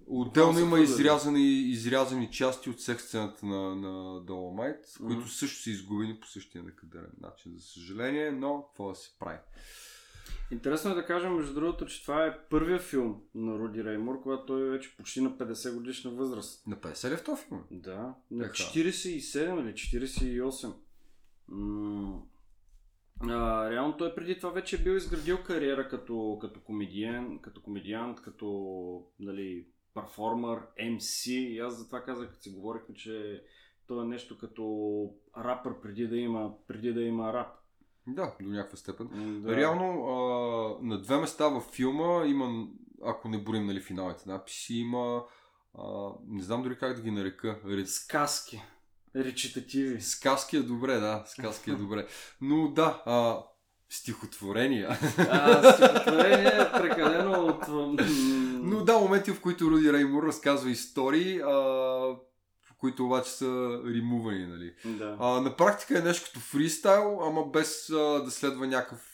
Отделно 0.07 0.59
има 0.59 0.81
изрязани, 0.81 1.51
изрязани 1.51 2.31
части 2.31 2.71
от 2.71 2.81
секс 2.81 3.05
сцената 3.05 3.47
на, 3.47 3.77
на 3.77 4.21
Dolomite, 4.21 5.01
Мгм. 5.01 5.15
които 5.15 5.29
също 5.29 5.63
са 5.63 5.71
изгубени 5.71 6.21
по 6.21 6.27
същия 6.27 6.65
некадърен 6.65 7.13
начин, 7.21 7.53
за 7.57 7.67
съжаление, 7.67 8.31
но 8.31 8.65
какво 8.67 8.89
да 8.89 8.95
се 8.95 9.11
прави. 9.19 9.39
Интересно 10.53 10.91
е 10.91 10.95
да 10.95 11.07
кажем, 11.07 11.35
между 11.35 11.55
другото, 11.55 11.87
че 11.87 12.03
това 12.03 12.27
е 12.27 12.39
първия 12.51 12.79
филм 12.79 13.23
на 13.35 13.59
Руди 13.59 13.85
Реймор, 13.85 14.23
когато 14.23 14.47
той 14.47 14.67
е 14.67 14.71
вече 14.71 14.97
почти 14.97 15.21
на 15.21 15.31
50 15.31 15.75
годишна 15.75 16.11
възраст. 16.11 16.67
На 16.67 16.77
50 16.77 17.11
ли 17.11 17.15
е 17.15 17.17
в 17.17 17.25
този 17.25 17.43
филм? 17.43 17.65
Да, 17.71 18.15
на 18.31 18.45
Така. 18.45 18.55
47 18.55 19.61
или 19.61 19.73
48. 19.75 20.75
М- 21.49 22.23
а, 23.21 23.71
реално 23.71 23.97
той 23.97 24.15
преди 24.15 24.37
това 24.39 24.51
вече 24.51 24.77
е 24.77 24.83
бил 24.83 24.93
изградил 24.93 25.43
кариера 25.43 25.89
като, 25.89 26.39
като 26.41 26.61
комедиен, 26.61 27.39
като 27.39 27.63
комедиант, 27.63 28.23
като 28.23 29.07
нали, 29.21 29.67
перформер, 29.95 30.59
MC. 30.81 31.31
И 31.31 31.59
аз 31.59 31.79
затова 31.79 32.03
казах, 32.03 32.29
като 32.29 32.43
си 32.43 32.51
говорихме, 32.51 32.95
че 32.95 33.43
той 33.87 34.05
е 34.05 34.09
нещо 34.09 34.39
като 34.39 34.65
рапър 35.39 35.81
преди 35.83 36.09
да 36.09 36.17
има, 36.17 36.55
преди 36.67 36.93
да 36.93 37.03
има 37.03 37.33
рап. 37.33 37.62
Да, 38.07 38.33
до 38.41 38.49
някаква 38.49 38.77
степен. 38.77 39.09
Да. 39.43 39.57
Реално 39.57 40.07
а, 40.07 40.87
на 40.87 41.01
две 41.03 41.17
места 41.17 41.49
във 41.49 41.65
филма 41.65 42.27
има, 42.27 42.67
ако 43.05 43.29
не 43.29 43.39
борим 43.39 43.67
нали, 43.67 43.81
финалните 43.81 44.29
написи, 44.29 44.75
има 44.75 45.25
а, 45.79 46.11
не 46.27 46.43
знам 46.43 46.63
дори 46.63 46.79
как 46.79 46.97
да 46.97 47.03
ги 47.03 47.11
нарека. 47.11 47.59
Ред... 47.67 47.89
Сказки. 47.89 48.63
Речитативи. 49.17 50.01
Сказки 50.01 50.57
е 50.57 50.63
добре, 50.63 50.99
да, 50.99 51.25
сказки 51.27 51.71
е 51.71 51.75
добре. 51.75 52.07
Но 52.41 52.69
да, 52.69 53.03
а, 53.07 53.39
стихотворения. 53.89 54.99
А, 55.19 55.73
стихотворение 55.73 56.47
е 56.47 56.73
прекалено 56.73 57.47
от... 57.47 57.69
Но 58.63 58.85
да, 58.85 58.99
моменти, 58.99 59.31
в 59.31 59.41
които 59.41 59.71
Руди 59.71 59.93
Реймур 59.93 60.23
разказва 60.23 60.71
истории, 60.71 61.41
а, 61.41 62.17
които 62.83 63.05
обаче 63.07 63.31
са 63.31 63.81
римувани, 63.87 64.47
нали. 64.47 64.75
Да. 64.85 65.17
А, 65.21 65.41
на 65.41 65.57
практика 65.57 65.99
е 65.99 66.03
нещо 66.03 66.27
като 66.27 66.41
фристайл, 66.41 67.19
ама 67.23 67.47
без 67.53 67.91
а, 67.91 68.23
да 68.25 68.31
следва 68.31 68.67
някакъв 68.67 69.09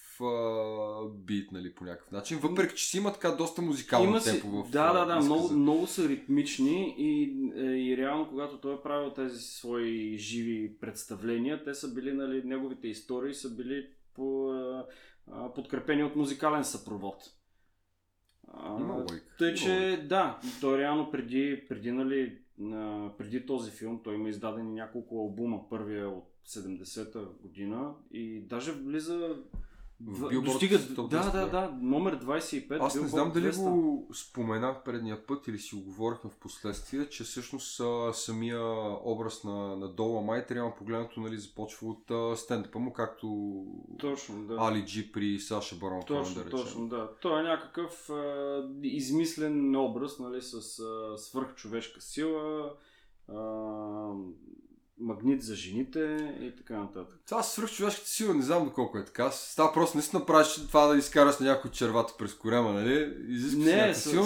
бит, 1.15 1.53
нали, 1.53 1.75
по 1.75 1.85
някакъв 1.85 2.11
начин. 2.11 2.39
Въпреки, 2.39 2.77
че 2.77 2.87
си 2.87 2.97
има 2.97 3.13
така 3.13 3.31
доста 3.31 3.63
музикално 3.63 4.09
Има 4.09 4.21
си, 4.21 4.31
темпо 4.31 4.49
в 4.49 4.71
да, 4.71 4.93
да, 4.93 5.05
да, 5.05 5.13
изказа. 5.13 5.27
много, 5.27 5.53
много 5.53 5.87
са 5.87 6.09
ритмични 6.09 6.95
и, 6.99 7.23
е, 7.57 7.65
и 7.65 7.97
реално, 7.97 8.29
когато 8.29 8.61
той 8.61 8.75
е 8.75 8.83
правил 8.83 9.11
тези 9.11 9.39
свои 9.39 10.19
живи 10.19 10.79
представления, 10.81 11.65
те 11.65 11.75
са 11.75 11.95
били, 11.95 12.13
нали, 12.13 12.43
неговите 12.45 12.89
истории 12.89 13.35
са 13.35 13.51
били 13.51 13.87
по, 14.15 14.51
а, 15.33 15.55
подкрепени 15.55 16.05
от 16.05 16.17
музикален 16.17 16.65
съпровод. 16.65 17.23
А. 18.53 19.07
Тъй, 19.39 19.55
че 19.55 20.05
да, 20.09 20.41
той 20.61 20.79
реално 20.79 21.11
преди, 21.11 21.65
преди, 21.69 21.93
нали, 21.93 22.39
а, 22.63 23.11
преди 23.19 23.47
този 23.47 23.71
филм, 23.71 24.01
той 24.05 24.15
има 24.15 24.29
издадени 24.29 24.73
няколко 24.73 25.19
албума. 25.19 25.69
Първия 25.69 26.09
от 26.09 26.29
70-та 26.47 27.21
година 27.43 27.95
и 28.11 28.41
даже 28.41 28.73
влиза 28.73 29.37
В 30.07 30.21
Billboard 30.21 30.45
достига, 30.45 30.79
100, 30.79 31.09
да, 31.09 31.31
да, 31.31 31.47
да. 31.47 31.79
номер 31.81 32.21
25. 32.21 32.79
Аз 32.81 32.95
не 32.95 33.09
знам 33.09 33.33
дали 33.33 33.45
200. 33.45 33.71
го 33.71 34.09
споменах 34.15 34.83
предния 34.85 35.27
път 35.27 35.49
или 35.49 35.59
си 35.59 35.75
го 35.75 35.81
говорихме 35.81 36.31
в 36.31 36.37
последствие, 36.37 37.09
че 37.09 37.25
всъщност 37.25 37.81
а, 37.81 38.13
самия 38.13 38.61
образ 39.05 39.45
на, 39.45 39.77
на 39.77 39.89
Доломайт, 39.89 40.51
реално 40.51 40.75
погледнато, 40.79 41.21
нали, 41.21 41.39
започва 41.39 41.89
от 41.89 42.11
а, 42.11 42.37
стендъпа 42.37 42.79
му, 42.79 42.93
както 42.93 43.57
Точно, 43.99 44.47
да. 44.47 44.57
Али 44.59 44.85
Джи 44.87 45.13
при 45.13 45.41
Саша 45.41 45.77
Барон 45.77 46.03
Точно, 46.07 46.35
да 46.35 46.45
речем. 46.45 46.59
точно, 46.59 46.89
да. 46.89 47.11
Той 47.21 47.41
е 47.41 47.43
някакъв 47.43 48.11
а, 48.11 48.63
измислен 48.83 49.77
образ, 49.77 50.19
нали, 50.19 50.43
с 50.43 50.79
а, 50.79 51.19
свърхчовешка 51.19 52.01
сила, 52.01 52.73
а, 53.29 53.37
магнит 55.01 55.43
за 55.43 55.55
жените 55.55 56.01
и 56.41 56.57
така 56.57 56.79
нататък. 56.79 57.19
Това 57.27 57.43
свърх 57.43 57.71
човешката 57.71 58.09
сила, 58.09 58.35
не 58.35 58.43
знам 58.43 58.65
доколко 58.65 58.99
е 58.99 59.05
така. 59.05 59.31
Става 59.31 59.73
просто 59.73 59.97
наистина 59.97 60.27
правиш 60.27 60.55
това 60.55 60.87
да 60.87 60.97
изкараш 60.99 61.39
на 61.39 61.47
някой 61.47 61.71
червата 61.71 62.15
през 62.19 62.35
корема, 62.35 62.73
нали? 62.73 63.15
Изисква 63.29 63.65
Не, 63.65 63.95
се 63.95 64.01
с- 64.01 64.11
сила, 64.11 64.25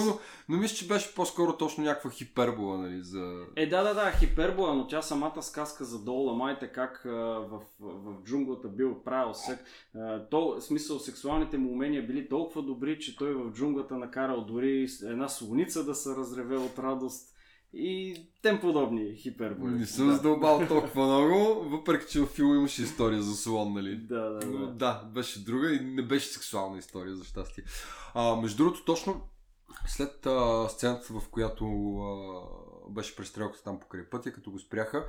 но, 0.49 0.57
мисля, 0.57 0.75
че 0.75 0.87
беше 0.87 1.15
по-скоро 1.15 1.57
точно 1.57 1.83
някаква 1.83 2.09
хипербола, 2.09 2.77
нали? 2.77 3.03
За... 3.03 3.41
Е, 3.55 3.69
да, 3.69 3.83
да, 3.83 3.93
да, 3.93 4.11
хипербола, 4.11 4.73
но 4.75 4.87
тя 4.87 5.01
самата 5.01 5.41
сказка 5.41 5.85
за 5.85 5.99
Дола 5.99 6.33
Майте, 6.33 6.67
как 6.67 7.05
а, 7.05 7.09
в, 7.09 7.49
в, 7.49 7.59
в 7.79 8.23
джунглата 8.23 8.67
бил 8.67 9.03
правил 9.03 9.33
сек. 9.33 9.59
А, 9.95 10.29
то, 10.29 10.55
в 10.57 10.61
смисъл, 10.61 10.99
сексуалните 10.99 11.57
му 11.57 11.71
умения 11.71 12.07
били 12.07 12.29
толкова 12.29 12.61
добри, 12.61 12.99
че 12.99 13.17
той 13.17 13.33
в 13.33 13.51
джунглата 13.53 13.95
накарал 13.95 14.45
дори 14.45 14.87
една 15.03 15.29
слоница 15.29 15.83
да 15.83 15.95
се 15.95 16.09
разреве 16.15 16.57
от 16.57 16.79
радост 16.79 17.32
и 17.73 18.17
тем 18.41 18.59
подобни 18.59 19.15
хиперболи. 19.15 19.71
Не 19.71 19.85
съм 19.85 20.07
да. 20.07 20.15
задълбал 20.15 20.67
толкова 20.67 21.05
много, 21.05 21.69
въпреки 21.69 22.11
че 22.11 22.19
в 22.19 22.25
филма 22.25 22.55
имаше 22.55 22.83
история 22.83 23.21
за 23.21 23.35
слон, 23.35 23.73
нали? 23.73 23.97
Да, 23.97 24.29
да, 24.29 24.47
Но, 24.47 24.57
да. 24.59 24.73
да, 24.73 25.09
беше 25.13 25.43
друга 25.43 25.73
и 25.73 25.79
не 25.79 26.01
беше 26.01 26.27
сексуална 26.27 26.77
история, 26.77 27.15
за 27.15 27.23
щастие. 27.23 27.63
А, 28.13 28.35
между 28.35 28.57
другото, 28.57 28.85
точно 28.85 29.21
след 29.87 30.25
а, 30.25 30.69
сцената, 30.69 31.13
в 31.13 31.29
която 31.29 31.65
а, 31.97 32.41
беше 32.89 33.15
престрелката 33.15 33.63
там 33.63 33.79
покрай 33.79 34.09
пътя, 34.09 34.33
като 34.33 34.51
го 34.51 34.59
спряха, 34.59 35.05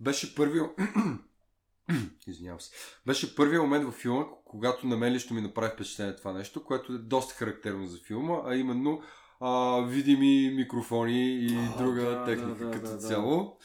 беше 0.00 0.34
първият... 0.34 0.70
Извинявам 2.26 2.60
се. 2.60 2.70
Беше 3.06 3.36
първият 3.36 3.62
момент 3.62 3.84
във 3.84 3.94
филма, 3.94 4.24
когато 4.44 4.86
на 4.86 4.96
мен 4.96 5.12
лично 5.12 5.36
ми 5.36 5.42
направи 5.42 5.72
впечатление 5.74 6.16
това 6.16 6.32
нещо, 6.32 6.64
което 6.64 6.92
е 6.92 6.98
доста 6.98 7.34
характерно 7.34 7.86
за 7.86 7.98
филма, 7.98 8.40
а 8.44 8.56
именно 8.56 9.02
а, 9.40 9.80
видими 9.88 10.54
микрофони 10.56 11.34
и 11.34 11.56
А, 11.56 11.78
друга 11.78 12.02
да, 12.02 12.24
техника 12.24 12.64
да, 12.64 12.66
да, 12.66 12.70
като 12.70 12.90
да, 12.90 12.98
цяло. 12.98 13.56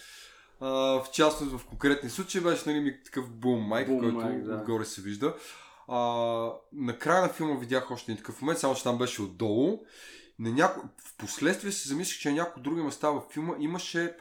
А, 0.59 0.67
в 0.69 1.05
частност 1.13 1.57
в 1.57 1.65
конкретни 1.65 2.09
случаи 2.09 2.41
беше 2.41 2.69
нали, 2.69 2.97
такъв 3.05 3.29
бум 3.29 3.59
майк, 3.59 3.87
който 3.87 4.17
да. 4.17 4.55
отгоре 4.55 4.85
се 4.85 5.01
вижда. 5.01 5.35
А, 5.87 5.99
накрая 6.73 7.21
на 7.21 7.29
филма 7.29 7.59
видях 7.59 7.91
още 7.91 8.11
един 8.11 8.23
такъв 8.23 8.41
момент, 8.41 8.59
само 8.59 8.75
че 8.75 8.83
там 8.83 8.97
беше 8.97 9.21
отдолу. 9.21 9.79
На 10.39 10.51
няко... 10.51 10.87
В 10.97 11.17
последствие 11.17 11.71
се 11.71 11.89
замислих, 11.89 12.19
че 12.19 12.29
на 12.29 12.35
някои 12.35 12.63
други 12.63 12.81
места 12.81 13.09
във 13.09 13.23
филма 13.31 13.53
имаше 13.59 14.15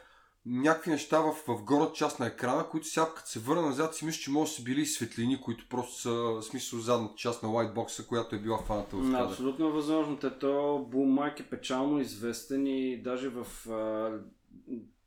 някакви 0.49 0.91
неща 0.91 1.21
в, 1.21 1.33
в 1.49 1.63
горната 1.63 1.93
част 1.93 2.21
на 2.21 2.27
екрана, 2.27 2.69
които 2.69 2.87
сега 2.87 3.07
като 3.17 3.29
се 3.29 3.39
върна 3.39 3.63
назад 3.63 3.95
си 3.95 4.05
мисля, 4.05 4.21
че 4.21 4.31
може 4.31 4.51
да 4.51 4.57
са 4.57 4.63
били 4.63 4.81
и 4.81 4.87
светлини, 4.87 5.41
които 5.41 5.67
просто 5.69 6.01
са 6.01 6.11
в 6.11 6.43
смисъл 6.43 6.79
задната 6.79 7.15
част 7.17 7.43
на 7.43 7.49
лайтбокса, 7.49 8.07
която 8.07 8.37
е 8.37 8.39
била 8.39 8.59
фаната 8.59 8.97
в 8.97 9.13
кадър. 9.13 9.31
Абсолютно 9.31 9.69
е 9.69 9.73
възможно. 9.73 10.17
Те 10.17 10.39
то 10.39 10.87
Бум 10.91 11.09
Майк 11.09 11.41
е 11.41 11.51
печално 11.51 12.01
известен 12.01 12.67
и 12.67 13.03
даже 13.03 13.29
в 13.29 13.71
а, 13.71 14.11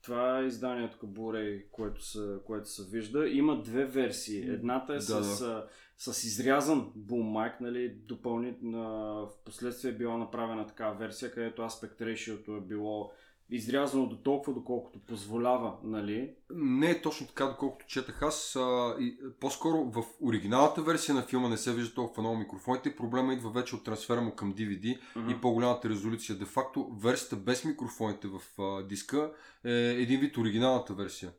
това 0.02 0.40
е 0.40 0.46
изданието 0.46 1.08
Бурей, 1.08 1.66
което 1.72 2.06
се, 2.06 2.38
което 2.46 2.70
се 2.70 2.84
вижда. 2.84 3.30
Има 3.30 3.62
две 3.62 3.86
версии. 3.86 4.50
Едната 4.50 4.94
е 4.94 4.96
Да, 4.96 5.24
с, 5.24 5.42
а, 5.42 5.68
с 5.98 6.24
изрязан 6.24 6.92
Бум 6.96 7.28
Майк, 7.28 7.62
нали, 7.62 7.90
допълнително 7.90 8.80
в 9.26 9.44
последствие 9.46 9.92
е 9.92 9.96
била 9.96 10.18
направена 10.18 10.68
такава 10.68 10.96
версия, 10.96 11.32
където 11.32 11.64
аспект 11.64 12.00
ratio 12.00 12.58
е 12.58 12.62
било 12.62 13.12
изрязано 13.52 14.06
до 14.06 14.16
толкова, 14.16 14.54
доколкото 14.54 15.00
позволява, 15.00 15.74
нали? 15.84 16.32
Не 16.54 16.90
е 16.90 17.02
точно 17.02 17.28
така, 17.28 17.46
доколкото 17.46 17.86
четах 17.86 18.22
аз. 18.22 18.56
А, 18.56 18.96
и, 19.00 19.18
по-скоро 19.40 19.78
в 19.78 20.04
оригиналната 20.22 20.82
версия 20.82 21.16
на 21.16 21.22
филма 21.22 21.50
не 21.50 21.58
се 21.58 21.74
вижда 21.74 21.96
толкова 21.96 22.24
много 22.24 22.38
микрофоните. 22.38 22.96
Проблема 22.96 23.34
идва 23.34 23.50
вече 23.50 23.76
от 23.76 23.84
трансфера 23.84 24.22
му 24.22 24.36
към 24.36 24.54
DVD 24.54 25.00
и 25.30 25.42
по-голямата 25.42 25.90
резолюция. 25.90 26.36
Де 26.36 26.46
факто, 26.46 26.90
версията 27.02 27.36
без 27.36 27.66
микрофоните 27.66 28.28
в 28.28 28.62
а, 28.62 28.84
диска 28.84 29.32
е 29.66 29.72
един 29.72 30.20
вид 30.20 30.38
оригиналната 30.38 30.94
версия. 30.94 31.32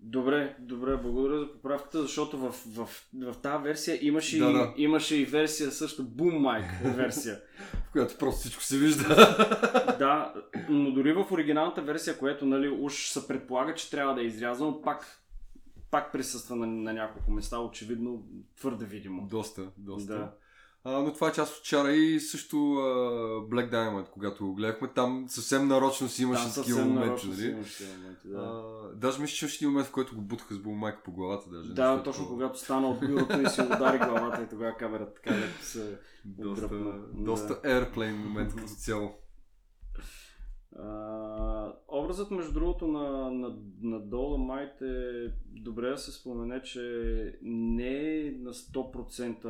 Добре, 0.00 0.56
добре, 0.58 0.96
благодаря 0.96 1.38
за 1.38 1.52
поправката, 1.52 2.02
защото 2.02 2.38
в, 2.38 2.50
в, 2.66 2.88
в 3.14 3.34
тази 3.42 3.64
версия 3.64 3.98
имаше, 4.06 4.38
Да, 4.38 4.50
и, 4.50 4.52
да. 4.52 4.74
имаше 4.76 5.16
и 5.16 5.24
версия 5.24 5.70
също 5.70 6.04
Boom 6.04 6.38
Mic 6.38 6.94
версия. 6.96 7.40
В 7.88 7.92
която 7.92 8.18
просто 8.18 8.40
всичко 8.40 8.62
се 8.62 8.78
вижда. 8.78 9.08
да, 9.98 10.34
но 10.68 10.90
дори 10.90 11.12
в 11.12 11.26
оригиналната 11.30 11.82
версия, 11.82 12.18
което 12.18 12.46
нали, 12.46 12.68
уж 12.68 13.08
се 13.08 13.28
предполага, 13.28 13.74
че 13.74 13.90
трябва 13.90 14.14
да 14.14 14.20
е 14.20 14.24
изрязано, 14.24 14.82
пак, 14.82 15.22
пак 15.90 16.12
присъства 16.12 16.56
на, 16.56 16.66
на 16.66 16.92
няколко 16.92 17.30
места, 17.30 17.58
очевидно 17.58 18.22
твърде 18.56 18.84
видимо. 18.84 19.26
доста, 19.30 19.70
доста. 19.76 20.12
Да. 20.14 20.32
А, 20.84 20.90
но 21.02 21.12
това 21.12 21.28
е 21.28 21.32
част 21.32 21.56
от 21.56 21.64
чара 21.64 21.92
и 21.92 22.20
също 22.20 22.74
а, 22.74 22.80
Black 23.50 23.70
Diamond, 23.72 24.10
когато 24.10 24.46
го 24.46 24.54
гледахме, 24.54 24.88
там 24.94 25.24
съвсем 25.28 25.68
нарочно 25.68 26.08
си 26.08 26.22
имаше 26.22 26.54
такива 26.54 26.84
моменти, 26.84 27.28
нали? 27.28 27.62
такива 27.62 27.96
моменти, 27.98 28.28
да. 28.28 28.38
А, 28.38 28.62
даже 28.96 29.20
мисля, 29.20 29.34
че 29.34 29.44
имаше 29.44 29.56
един 29.56 29.68
момент, 29.68 29.88
в 29.88 29.92
който 29.92 30.14
го 30.14 30.20
бутаха 30.20 30.54
с 30.54 30.58
булмайка 30.58 31.02
по 31.04 31.12
главата. 31.12 31.50
Даже, 31.50 31.72
Да, 31.72 32.02
точно 32.02 32.12
такова. 32.12 32.28
когато 32.28 32.58
стана 32.58 32.88
от 32.88 33.00
бюрото 33.00 33.40
и 33.40 33.48
си 33.48 33.60
удари 33.60 33.98
главата 33.98 34.42
и 34.42 34.48
тогава 34.48 34.76
камерата 34.76 35.14
така 35.14 35.36
леко 35.36 35.62
се... 35.62 35.98
Доста, 36.24 36.64
отдръпна. 36.64 36.92
доста 37.14 37.48
Да. 37.48 37.60
airplane 37.68 38.16
момент 38.16 38.54
като 38.56 38.68
цяло. 38.68 39.14
А, 40.76 41.72
образът, 41.88 42.30
между 42.30 42.52
другото, 42.52 42.86
на, 42.86 43.30
на, 43.30 43.56
на 43.82 44.00
Dolomite 44.02 44.82
е 45.26 45.32
добре 45.46 45.90
да 45.90 45.98
се 45.98 46.12
спомене, 46.12 46.62
че 46.62 47.38
не 47.42 48.18
е 48.18 48.30
на 48.30 48.54
100%, 48.54 49.44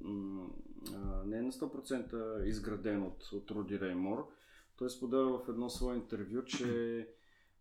м, 0.00 0.50
а, 0.94 1.24
не 1.26 1.38
е 1.38 1.42
на 1.42 1.52
100% 1.52 2.44
изграден 2.44 3.02
от, 3.02 3.22
от 3.32 3.50
Руди 3.50 3.80
Реймор. 3.80 4.28
Той 4.78 4.90
споделя 4.90 5.38
в 5.38 5.48
едно 5.48 5.68
свое 5.68 5.96
интервю, 5.96 6.44
че 6.44 7.08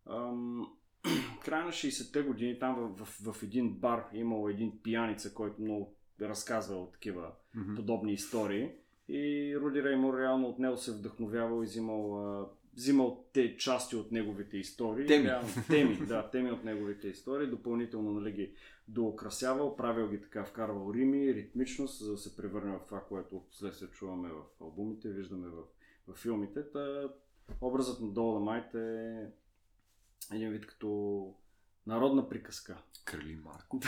ам, 0.10 0.68
края 1.46 1.66
на 1.66 1.72
60-те 1.72 2.22
години 2.22 2.60
там 2.60 2.76
в, 2.76 3.06
в, 3.06 3.34
в 3.34 3.44
един 3.44 3.74
бар 3.74 4.06
е 4.14 4.18
имало 4.18 4.50
един 4.50 4.80
пияница, 4.84 5.34
който 5.34 5.62
много 5.62 5.96
разказвал 6.22 6.90
такива 6.94 7.32
Мгм. 7.56 7.76
подобни 7.76 8.14
истории. 8.14 8.72
И 9.10 9.56
Руди 9.62 9.84
Реймор 9.84 10.18
реално 10.20 10.48
от 10.48 10.60
него 10.60 10.78
се 10.78 10.92
вдъхновявал 10.92 11.64
и 11.64 11.66
взимал, 11.66 12.26
а, 12.42 12.48
взимал 12.76 13.26
те 13.34 13.58
части 13.58 13.96
от 13.96 14.12
неговите 14.12 14.58
истории. 14.58 15.08
Теми. 15.08 15.28
Реално, 15.28 15.48
теми, 15.68 15.98
да, 16.08 16.30
теми 16.30 16.52
от 16.52 16.64
неговите 16.64 17.08
истории. 17.08 17.48
Допълнително 17.48 18.12
нали, 18.12 18.32
ги 18.32 18.54
доукрасявал, 18.88 19.76
правил 19.76 20.10
ги 20.10 20.22
така, 20.22 20.46
вкарвал 20.46 20.94
рими, 20.94 21.34
ритмичност, 21.34 22.00
за 22.00 22.12
да 22.12 22.18
се 22.18 22.38
превърне 22.38 22.78
в 22.78 22.86
това, 22.86 23.04
което 23.04 23.44
последствие 23.50 23.90
чуваме 23.90 24.30
в 24.30 24.62
албумите, 24.62 25.10
виждаме 25.10 25.48
в, 25.48 25.62
в 26.08 26.18
филмите. 26.18 26.72
Та, 26.72 27.10
образът 27.62 28.02
на 28.02 28.08
Доломайт 28.08 28.76
е 28.76 29.16
един 30.34 30.52
вид 30.52 30.66
като 30.66 31.34
народна 31.88 32.30
приказка. 32.30 32.78
Крали 33.06 33.36
Марко. 33.36 33.80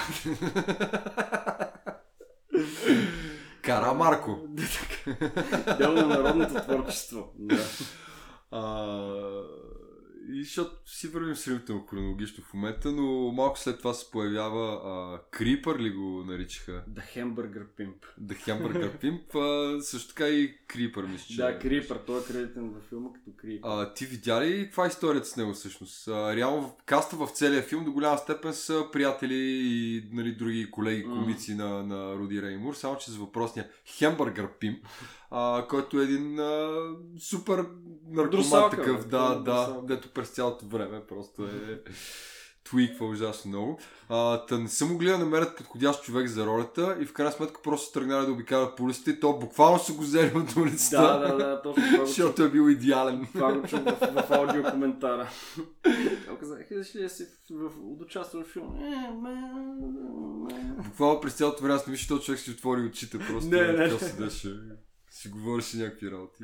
Кара 3.61 3.93
Марко. 3.93 4.47
Дело 5.77 5.93
на 5.93 6.07
народното 6.07 6.53
творчество. 6.53 7.33
Да. 7.35 7.63
А, 8.51 9.43
и 10.29 10.43
защото 10.43 10.71
си 10.85 11.07
вървим 11.07 11.35
сравнително 11.35 11.85
хронологично 11.85 12.43
в 12.43 12.53
момента, 12.53 12.91
но 12.91 13.31
малко 13.31 13.59
след 13.59 13.77
това 13.77 13.93
се 13.93 14.11
появява 14.11 14.81
а, 14.85 15.21
Крипър 15.31 15.79
ли 15.79 15.89
го 15.89 16.23
наричаха? 16.23 16.83
The 16.89 17.15
Hamburger 17.15 17.65
Pimp. 17.79 17.95
The 18.21 18.35
Hamburger 18.47 19.01
Pimp, 19.01 19.35
а, 19.35 19.81
също 19.81 20.09
така 20.09 20.27
и 20.27 20.57
Крипър, 20.67 21.03
мисля, 21.03 21.25
че. 21.27 21.35
Да, 21.35 21.59
Крипър. 21.59 21.99
Той 22.05 22.19
е 22.19 22.23
кредитен 22.23 22.69
във 22.69 22.83
филма 22.83 23.09
като 23.13 23.37
Крипър. 23.37 23.69
А, 23.71 23.93
ти 23.93 24.05
видя 24.05 24.41
ли 24.41 24.63
каква 24.63 24.85
е 24.85 24.87
историята 24.87 25.27
с 25.27 25.35
него 25.35 25.53
всъщност? 25.53 26.07
А, 26.07 26.35
реално 26.35 26.75
каста 26.85 27.15
в 27.15 27.29
целия 27.33 27.61
филм 27.61 27.85
до 27.85 27.91
голяма 27.91 28.17
степен 28.17 28.53
са 28.53 28.85
приятели 28.91 29.35
и 29.63 30.03
нали, 30.11 30.31
други 30.31 30.71
колеги 30.71 31.03
комици 31.03 31.55
на, 31.55 31.83
на 31.83 32.15
Руди 32.15 32.41
Реймур, 32.41 32.73
само 32.73 32.97
че 32.97 33.11
за 33.11 33.19
въпросния 33.19 33.69
Хембъргър 33.85 34.51
Пимп, 34.59 34.85
а, 35.31 35.65
който 35.69 35.99
е 36.01 36.03
един 36.03 36.39
а, 36.39 36.83
супер 37.19 37.65
наркоман 38.09 38.29
Друсалка, 38.29 38.77
такъв, 38.77 39.03
бе. 39.03 39.09
да, 39.09 39.25
е 39.25 39.35
да, 39.35 39.41
друсалка. 39.41 39.87
дето 39.87 40.09
през 40.09 40.29
цялото 40.29 40.65
време 40.65 41.01
просто 41.07 41.43
е 41.43 41.81
твиква 42.69 43.07
ужасно 43.07 43.49
много. 43.49 43.79
А, 44.09 44.45
та 44.45 44.57
не 44.59 44.69
са 44.69 44.85
могли 44.85 45.09
да 45.09 45.17
намерят 45.17 45.57
подходящ 45.57 46.03
човек 46.03 46.27
за 46.27 46.45
ролята 46.45 46.97
и 46.99 47.05
в 47.05 47.13
крайна 47.13 47.31
сметка 47.31 47.61
просто 47.61 47.99
тръгнали 47.99 48.25
да 48.25 48.31
обикалят 48.31 48.75
по 48.75 48.83
улиците 48.83 49.11
и 49.11 49.19
то 49.19 49.39
буквално 49.39 49.79
са 49.79 49.93
го 49.93 50.01
взели 50.01 50.31
от 50.35 50.55
улицата. 50.55 51.01
Да, 51.01 51.17
да, 51.17 51.37
да, 51.37 51.61
точно 51.61 51.83
това. 51.93 52.05
Защото 52.05 52.43
е 52.43 52.49
бил 52.49 52.69
идеален. 52.69 53.27
Това 53.33 53.53
го 53.53 53.67
чух 53.67 53.79
в, 53.79 54.23
в 54.27 54.31
аудио 54.31 54.63
коментара. 54.63 55.29
Той 56.27 56.37
каза, 56.39 56.57
искаш 56.61 56.95
ли 56.95 57.09
си 57.09 57.25
в, 57.51 57.69
в, 57.69 57.97
да 57.97 58.05
участваш 58.05 58.47
в 58.47 58.51
филм? 58.51 58.75
Е. 58.75 59.13
Буквално 60.83 61.21
през 61.21 61.33
цялото 61.33 61.63
време 61.63 61.75
аз 61.75 61.87
не 61.87 61.91
виждам, 61.91 62.19
че 62.19 62.25
човек 62.25 62.39
си 62.39 62.51
отвори 62.51 62.81
очите, 62.81 63.19
просто 63.19 63.49
Не, 63.49 63.61
не, 63.61 63.87
не. 63.87 63.91
Си 65.21 65.29
говореше 65.29 65.77
някакви 65.77 66.11
работи. 66.11 66.43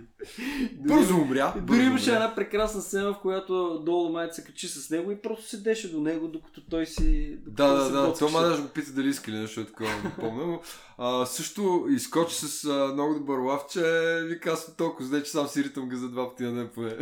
Бързо 0.76 1.16
умря. 1.16 1.54
Дори 1.62 1.84
имаше 1.84 2.12
една 2.12 2.36
прекрасна 2.36 2.82
сцена, 2.82 3.14
в 3.14 3.22
която 3.22 3.80
Долу 3.86 4.12
Майт 4.12 4.34
се 4.34 4.44
качи 4.44 4.68
с 4.68 4.90
него 4.90 5.12
и 5.12 5.22
просто 5.22 5.48
седеше 5.48 5.92
до 5.92 6.02
него, 6.02 6.28
докато 6.28 6.62
той 6.70 6.86
си... 6.86 7.38
докато 7.38 7.52
Да, 7.52 7.74
да, 7.74 8.02
да. 8.02 8.14
Това 8.14 8.42
даже 8.42 8.62
го 8.62 8.68
пита 8.68 8.92
дали 8.92 9.10
иска 9.10 9.32
ли 9.32 9.36
нещо 9.36 9.62
е 9.62 9.66
такова, 9.66 9.90
не 10.04 10.16
помня. 10.16 10.60
А, 10.98 11.26
също 11.26 11.86
изкочи 11.90 12.36
с 12.36 12.66
а, 12.66 12.94
много 12.94 13.14
добър 13.14 13.38
лав, 13.38 13.66
че 13.72 13.82
вика 14.26 14.50
аз 14.52 14.66
съм 14.66 14.74
толкова 14.78 15.10
зле, 15.10 15.24
че 15.24 15.32
сам 15.32 15.48
си 15.48 15.64
ритам 15.64 15.90
ga 15.90 15.96
за 15.96 16.10
два 16.10 16.30
пъти 16.30 16.44
на 16.44 16.54
ден 16.54 16.70
поне. 16.76 16.98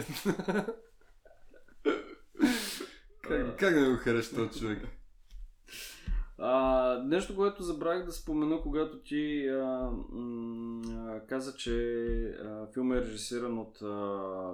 Как, 3.22 3.60
как 3.60 3.80
да 3.80 3.90
го 3.92 3.98
харесва 3.98 4.48
този 4.48 4.60
човек? 4.60 4.80
А, 6.44 7.04
нещо, 7.04 7.36
което 7.36 7.64
забравих 7.64 8.06
да 8.06 8.12
спомена, 8.12 8.62
когато 8.62 9.00
ти 9.00 9.48
а, 9.48 9.92
м- 10.12 11.20
каза, 11.28 11.56
че 11.56 12.06
а, 12.44 12.68
филмът 12.74 12.98
е 12.98 13.02
режисиран 13.02 13.60
от 13.60 13.82
а, 13.82 14.54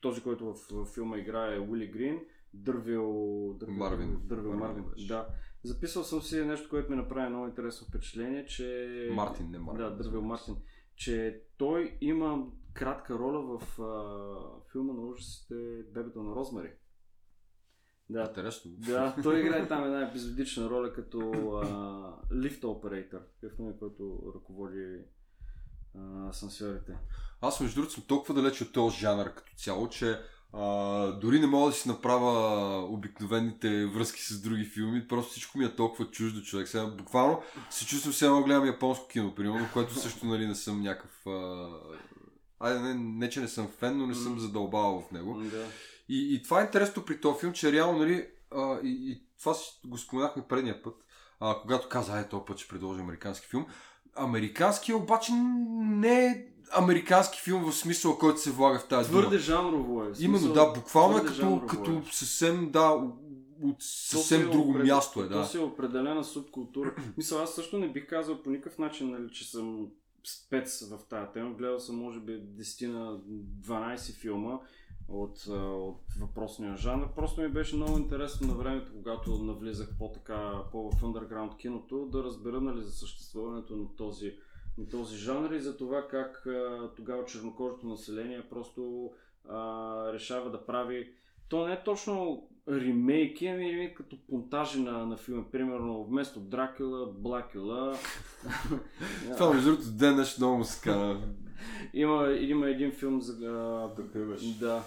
този, 0.00 0.22
който 0.22 0.54
в, 0.54 0.54
в 0.72 0.84
филма 0.94 1.18
играе 1.18 1.58
Уили 1.58 1.86
Грин, 1.86 2.20
Дървил, 2.54 3.12
Дървил 3.60 3.76
Марвин. 3.76 4.20
Дървил 4.24 4.52
Марвин 4.52 4.84
Марвин. 4.84 5.06
Да. 5.08 5.26
Записал 5.64 6.02
съм 6.04 6.22
си 6.22 6.44
нещо, 6.44 6.68
което 6.68 6.90
ми 6.90 6.96
направи 6.96 7.28
много 7.28 7.46
интересно 7.46 7.86
впечатление, 7.86 8.46
че... 8.46 9.08
Мартин, 9.12 9.50
не 9.50 9.58
Марвин. 9.58 9.82
Да, 9.82 9.96
Дървил 9.96 10.22
Мартин. 10.22 10.56
Че 10.96 11.42
той 11.58 11.98
има 12.00 12.46
кратка 12.72 13.18
роля 13.18 13.58
в 13.58 13.80
а, 13.82 14.72
филма 14.72 14.92
на 14.92 15.00
ужасите 15.00 15.54
Бебето 15.94 16.22
на 16.22 16.34
Розмари. 16.34 16.72
Да, 18.10 18.24
Интересно. 18.28 18.70
да, 18.78 19.14
той 19.22 19.40
играе 19.40 19.68
там 19.68 19.84
една 19.84 20.02
епизодична 20.02 20.70
роля 20.70 20.92
като 20.92 21.30
а, 21.52 22.34
лифт 22.34 22.64
оператор, 22.64 23.18
номер, 23.58 23.74
който 23.78 24.32
ръководи 24.34 24.98
асансьорите. 26.30 26.92
Аз 27.40 27.60
между 27.60 27.74
другото 27.74 27.94
съм 27.94 28.04
толкова 28.06 28.34
далеч 28.34 28.60
от 28.60 28.72
този 28.72 28.98
жанр 28.98 29.34
като 29.34 29.52
цяло, 29.56 29.88
че 29.88 30.18
а, 30.52 31.06
дори 31.12 31.40
не 31.40 31.46
мога 31.46 31.70
да 31.70 31.76
си 31.76 31.88
направя 31.88 32.84
обикновените 32.84 33.86
връзки 33.86 34.22
с 34.22 34.42
други 34.42 34.64
филми, 34.64 35.08
просто 35.08 35.30
всичко 35.30 35.58
ми 35.58 35.64
е 35.64 35.76
толкова 35.76 36.10
чуждо 36.10 36.42
човек. 36.42 36.68
Сега 36.68 36.86
буквално 36.86 37.42
се 37.70 37.86
чувствам 37.86 38.12
все 38.12 38.26
едно 38.26 38.42
гледам 38.42 38.66
японско 38.66 39.08
кино, 39.08 39.34
примерно, 39.34 39.68
което 39.72 39.94
също 39.94 40.26
нали, 40.26 40.46
не 40.46 40.54
съм 40.54 40.82
някакъв... 40.82 41.26
А... 41.26 41.68
Айде, 42.60 42.80
не, 42.80 42.94
не, 42.94 43.30
че 43.30 43.40
не 43.40 43.48
съм 43.48 43.68
фен, 43.68 43.98
но 43.98 44.06
не 44.06 44.14
съм 44.14 44.38
задълбавал 44.38 45.00
в 45.00 45.10
него. 45.10 45.40
Да. 45.40 45.66
И, 46.10 46.34
и 46.34 46.42
това 46.42 46.60
е 46.60 46.64
интересно 46.64 47.04
при 47.04 47.20
този 47.20 47.40
филм, 47.40 47.52
че 47.52 47.72
реално, 47.72 47.98
нали, 47.98 48.26
а, 48.50 48.78
и, 48.84 49.10
и 49.10 49.22
това 49.38 49.54
го 49.86 49.98
споменахме 49.98 50.42
предния 50.48 50.82
път, 50.82 50.94
а, 51.40 51.56
когато 51.62 51.88
каза, 51.88 52.12
ай, 52.12 52.28
този 52.28 52.44
път 52.46 52.58
ще 52.58 52.68
предложи 52.68 53.00
американски 53.00 53.46
филм. 53.46 53.66
Американски 54.16 54.92
обаче 54.92 55.32
не 55.80 56.26
е 56.26 56.46
американски 56.72 57.40
филм 57.40 57.64
в 57.64 57.74
смисъл, 57.74 58.18
който 58.18 58.40
се 58.40 58.50
влага 58.50 58.78
в 58.78 58.88
тази 58.88 59.08
Твърде 59.10 59.28
дума. 59.28 59.38
жанрово 59.38 60.04
е. 60.04 60.12
Именно, 60.20 60.52
да, 60.52 60.72
буквално 60.72 61.18
е 61.18 61.24
като, 61.24 61.66
като 61.66 61.90
е. 61.90 62.02
съвсем, 62.12 62.70
да, 62.70 62.90
от 63.62 63.78
То 63.78 63.84
съвсем 63.84 64.40
си 64.42 64.48
е 64.48 64.50
друго 64.50 64.70
опред- 64.70 64.84
място 64.86 65.20
е, 65.20 65.28
да. 65.28 65.42
То 65.42 65.48
си 65.48 65.56
е 65.56 65.60
определена 65.60 66.24
субкултура. 66.24 66.94
Мисля, 67.16 67.42
аз 67.42 67.54
също 67.54 67.78
не 67.78 67.92
бих 67.92 68.08
казал 68.08 68.42
по 68.42 68.50
никакъв 68.50 68.78
начин, 68.78 69.10
нали, 69.10 69.30
че 69.32 69.50
съм 69.50 69.86
спец 70.24 70.88
в 70.90 70.98
тази 71.08 71.32
тема. 71.32 71.54
Гледал 71.54 71.78
съм, 71.78 71.96
може 71.96 72.20
би, 72.20 72.32
10 72.32 72.86
на 72.86 73.18
12 73.18 74.14
филма 74.20 74.58
от, 75.10 75.46
от 75.48 76.00
въпросния 76.20 76.76
жанр. 76.76 77.14
Просто 77.14 77.40
ми 77.40 77.48
беше 77.48 77.76
много 77.76 77.98
интересно 77.98 78.46
на 78.46 78.54
времето, 78.54 78.92
когато 78.92 79.30
навлизах 79.30 79.88
по-така, 79.98 80.52
по-в 80.72 81.02
underground 81.02 81.56
киното, 81.56 82.06
да 82.06 82.24
разбера 82.24 82.60
нали, 82.60 82.82
за 82.82 82.92
съществуването 82.92 83.76
на 83.76 83.96
този, 83.96 84.34
на 84.78 84.88
този 84.88 85.16
жанр 85.16 85.50
и 85.50 85.60
за 85.60 85.76
това 85.76 86.08
как 86.08 86.46
тогава 86.96 87.24
чернокожото 87.24 87.86
население 87.86 88.48
просто 88.50 89.10
а, 89.48 90.12
решава 90.12 90.50
да 90.50 90.66
прави 90.66 91.12
то 91.50 91.66
не 91.66 91.72
е 91.72 91.82
точно 91.82 92.46
ремейки, 92.68 93.46
ами 93.46 93.94
като 93.96 94.16
понтажи 94.28 94.80
на, 94.80 95.06
на 95.06 95.16
филми. 95.16 95.44
Примерно 95.52 96.04
вместо 96.04 96.40
Дракула, 96.40 97.12
Блакула. 97.12 97.98
Това 99.36 99.54
между 99.54 99.70
другото 99.70 99.90
ден 99.90 100.16
нещо 100.16 100.40
много 100.40 100.58
му 100.58 100.64
се 100.64 100.80
има, 101.94 102.32
има 102.32 102.68
един 102.68 102.92
филм 102.92 103.20
за... 103.20 103.90
беше? 104.14 104.58
Да. 104.58 104.82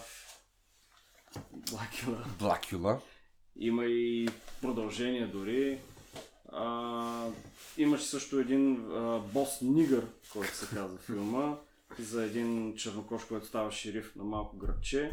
Блакула. 1.71 2.25
Блакюла. 2.39 2.99
Има 3.55 3.85
и 3.85 4.29
продължение 4.61 5.27
дори. 5.27 5.79
А, 6.51 7.27
имаше 7.77 8.05
също 8.05 8.39
един 8.39 8.91
а, 8.91 9.19
бос 9.33 9.61
Нигър, 9.61 10.05
който 10.33 10.55
се 10.55 10.75
казва 10.75 10.97
филма, 10.97 11.55
за 11.99 12.25
един 12.25 12.75
чернокош, 12.75 13.25
който 13.25 13.45
става 13.45 13.71
шериф 13.71 14.15
на 14.15 14.23
малко 14.23 14.57
градче. 14.57 15.11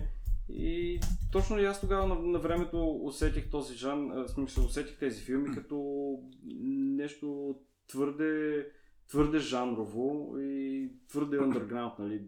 И 0.54 1.00
точно 1.32 1.60
и 1.60 1.64
аз 1.64 1.80
тогава 1.80 2.06
на, 2.06 2.14
на 2.14 2.38
времето 2.38 2.98
усетих 3.02 3.50
този 3.50 3.74
жан, 3.74 4.24
смисъл 4.28 4.64
усетих 4.64 4.98
тези 4.98 5.22
филми 5.22 5.54
като 5.54 6.18
нещо 6.96 7.56
твърде, 7.88 8.66
твърде 9.08 9.38
жанрово 9.38 10.38
и 10.38 10.90
твърде 11.08 11.38
underground, 11.38 11.98
нали? 11.98 12.22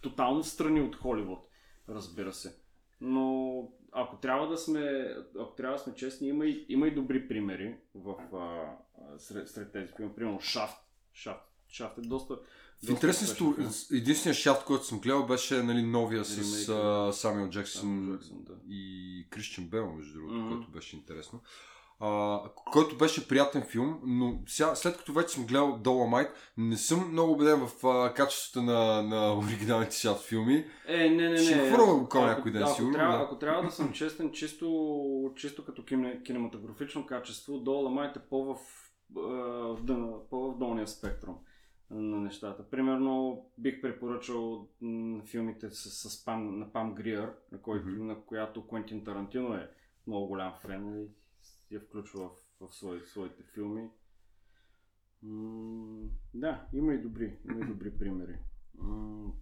Тотално 0.00 0.42
страни 0.42 0.80
от 0.80 0.96
Холивуд, 0.96 1.48
разбира 1.88 2.32
се. 2.32 2.56
Но 3.00 3.68
ако 3.92 4.16
трябва 4.16 4.48
да 4.48 4.58
сме, 4.58 5.14
ако 5.38 5.54
трябва 5.54 5.76
да 5.76 5.82
сме 5.82 5.94
честни, 5.94 6.28
има 6.28 6.46
и, 6.46 6.66
има 6.68 6.88
и 6.88 6.94
добри 6.94 7.28
примери 7.28 7.76
в, 7.94 8.14
а, 8.36 8.76
сред, 9.18 9.48
сред 9.48 9.72
тези 9.72 9.92
филми. 9.96 10.14
Примерно 10.14 10.40
Шафт. 10.40 10.76
Шафт. 11.12 11.54
Шафт 11.68 11.98
е 11.98 12.00
доста. 12.00 12.38
В 12.82 12.86
филм. 12.86 13.56
единственият 13.92 14.38
шафт, 14.38 14.64
който 14.64 14.84
съм 14.84 15.00
гледал, 15.00 15.26
беше 15.26 15.62
нали, 15.62 15.82
новия 15.82 16.24
с 16.24 16.68
а, 16.68 17.12
Самюел 17.12 17.48
Джексън 17.48 18.18
да. 18.32 18.54
и 18.68 18.90
Кристиан 19.30 19.66
Бел, 19.66 19.92
между 19.92 20.12
другото, 20.14 20.34
Мгм. 20.34 20.48
който 20.48 20.70
беше 20.70 20.96
интересно. 20.96 21.40
А, 22.00 22.40
който 22.64 22.96
беше 22.96 23.28
приятен 23.28 23.62
филм, 23.62 24.00
но 24.04 24.38
сега, 24.46 24.74
след 24.74 24.96
като 24.96 25.12
вече 25.12 25.28
съм 25.28 25.46
гледал 25.46 25.78
Dolomite, 25.78 26.28
не 26.56 26.76
съм 26.76 27.10
много 27.10 27.32
убеден 27.32 27.60
в 27.60 27.86
а, 27.86 28.14
качеството 28.14 28.62
на, 28.62 29.02
на 29.02 29.38
оригиналните 29.38 29.96
шафт 29.96 30.24
филми. 30.24 30.64
Е, 30.86 30.96
не, 31.00 31.10
не, 31.10 31.28
не. 31.28 31.36
Ще 31.36 31.54
хвърля 31.68 31.94
го 31.94 32.04
Ако- 32.04 32.20
някой 32.20 32.52
ден, 32.52 32.62
ако, 32.62 32.74
сигурно, 32.74 32.94
Трябва, 32.94 33.18
да. 33.18 33.24
ако 33.24 33.38
трябва 33.38 33.62
да 33.62 33.70
съм 33.70 33.92
честен, 33.92 34.32
чисто, 34.32 34.68
чисто 35.36 35.64
като 35.64 35.84
кине, 35.84 36.22
кинематографично 36.22 37.06
качество, 37.06 37.58
Доломайт 37.58 38.16
е 38.16 38.20
по-в, 38.20 38.56
а, 39.16 39.20
в 39.68 39.82
дъна- 39.82 40.28
по-в 40.30 40.58
долния 40.58 40.88
спектрум 40.88 41.34
на 41.90 42.20
нещата. 42.20 42.70
Примерно 42.70 43.44
бих 43.58 43.80
препоръчал 43.80 44.68
м, 44.80 45.22
филмите 45.24 45.70
с, 45.70 46.10
с 46.10 46.24
Пам, 46.24 46.58
на 46.58 46.72
Пам 46.72 46.94
Гриер, 46.94 47.32
на, 47.52 47.62
който, 47.62 47.88
Мгм. 47.88 48.06
на 48.06 48.24
която 48.24 48.66
Куентин 48.66 49.04
Тарантино 49.04 49.54
е 49.54 49.70
много 50.06 50.26
голям 50.26 50.54
фен 50.62 51.02
и 51.02 51.08
я 51.70 51.80
включва 51.80 52.28
в, 52.28 52.68
в 52.68 52.74
свои, 52.74 53.00
своите 53.06 53.42
филми. 53.42 53.90
М, 55.24 56.08
да, 56.34 56.66
има 56.72 56.94
и 56.94 56.98
добри, 56.98 57.38
има 57.50 57.60
и 57.60 57.68
добри 57.68 57.90
примери. 57.98 58.38
М, 58.78 59.32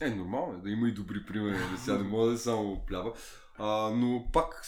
Е, 0.00 0.10
нормално 0.10 0.58
е 0.58 0.60
да 0.62 0.70
има 0.70 0.88
и 0.88 0.92
добри 0.92 1.26
примери, 1.26 1.58
да 1.72 1.78
сега 1.78 1.98
не 1.98 2.08
мога 2.08 2.30
да 2.30 2.38
само 2.38 2.84
плява. 2.86 3.12
А, 3.58 3.90
но 3.90 4.26
пак 4.32 4.62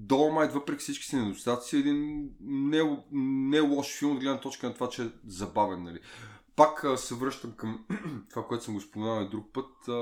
Dolomite, 0.00 0.52
въпреки 0.52 0.80
всички 0.80 1.04
си 1.04 1.16
недостатъци, 1.16 1.76
е 1.76 1.78
един 1.78 2.30
не, 2.40 2.98
не 3.12 3.60
лош 3.60 3.98
филм 3.98 4.12
от 4.12 4.20
гледна 4.20 4.40
точка 4.40 4.66
на 4.66 4.74
това, 4.74 4.88
че 4.88 5.02
е 5.02 5.10
забавен. 5.26 5.82
Нали. 5.82 5.98
Пак 6.56 6.84
а, 6.84 6.96
се 6.96 7.14
връщам 7.14 7.52
към 7.52 7.84
това, 8.30 8.46
което 8.46 8.64
съм 8.64 8.74
го 8.74 8.80
споменал 8.80 9.22
и 9.22 9.28
друг 9.28 9.52
път 9.52 9.88
а, 9.88 9.92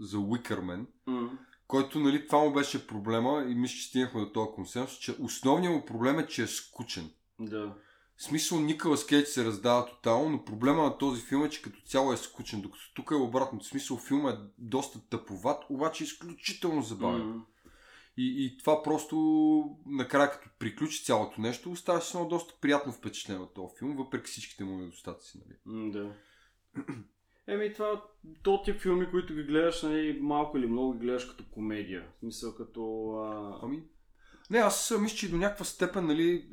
за 0.00 0.18
Уикърмен, 0.18 0.86
м. 1.06 1.30
който 1.66 1.98
нали, 1.98 2.26
това 2.26 2.38
му 2.38 2.52
беше 2.52 2.86
проблема 2.86 3.44
и 3.48 3.54
мисля, 3.54 3.76
че 3.76 3.88
стигнахме 3.88 4.20
до 4.20 4.32
този 4.32 4.50
консенсус, 4.54 4.98
че 4.98 5.16
основният 5.20 5.74
му 5.74 5.84
проблем 5.84 6.18
е, 6.18 6.26
че 6.26 6.42
е 6.42 6.46
скучен. 6.46 7.10
Да. 7.40 7.74
В 8.16 8.22
смисъл 8.22 8.60
Николас 8.60 9.06
Кейдж 9.06 9.28
се 9.28 9.44
раздава 9.44 9.86
тотално, 9.86 10.28
но 10.30 10.44
проблема 10.44 10.82
на 10.82 10.98
този 10.98 11.22
филм 11.22 11.44
е, 11.44 11.50
че 11.50 11.62
като 11.62 11.80
цяло 11.80 12.12
е 12.12 12.16
скучен, 12.16 12.60
докато 12.60 12.94
тук 12.94 13.10
е 13.10 13.14
обратно. 13.14 13.60
В 13.60 13.66
смисъл 13.66 13.96
филма 13.96 14.30
е 14.30 14.36
доста 14.58 15.08
тъповат, 15.08 15.64
обаче 15.70 16.04
изключително 16.04 16.82
забавен. 16.82 17.28
М. 17.28 17.42
И, 18.16 18.44
и 18.46 18.58
това 18.58 18.82
просто 18.82 19.16
накрая 19.86 20.30
като 20.30 20.48
приключи 20.58 21.04
цялото 21.04 21.40
нещо, 21.40 21.70
оставаш 21.70 22.04
с 22.04 22.14
едно 22.14 22.28
доста 22.28 22.54
приятно 22.60 22.92
впечатление 22.92 23.42
от 23.42 23.54
този 23.54 23.78
филм, 23.78 23.96
въпреки 23.96 24.30
всичките 24.30 24.64
му 24.64 24.78
недостатъци. 24.78 25.38
Нали? 25.38 25.58
М, 25.66 25.90
Да. 25.90 26.12
Еми 27.48 27.72
това, 27.72 28.02
то 28.42 28.62
тип 28.62 28.80
филми, 28.80 29.10
които 29.10 29.34
ги 29.34 29.42
гледаш, 29.42 29.82
нали, 29.82 30.18
малко 30.20 30.58
или 30.58 30.66
много 30.66 30.92
ги 30.92 30.98
гледаш 30.98 31.24
като 31.24 31.44
комедия. 31.50 32.08
В 32.16 32.18
смисъл 32.18 32.54
като... 32.54 33.10
А... 33.10 33.58
Ами, 33.62 33.82
не, 34.50 34.58
аз 34.58 34.94
мисля, 35.00 35.16
че 35.16 35.30
до 35.30 35.36
някаква 35.36 35.64
степен, 35.64 36.06
нали, 36.06 36.48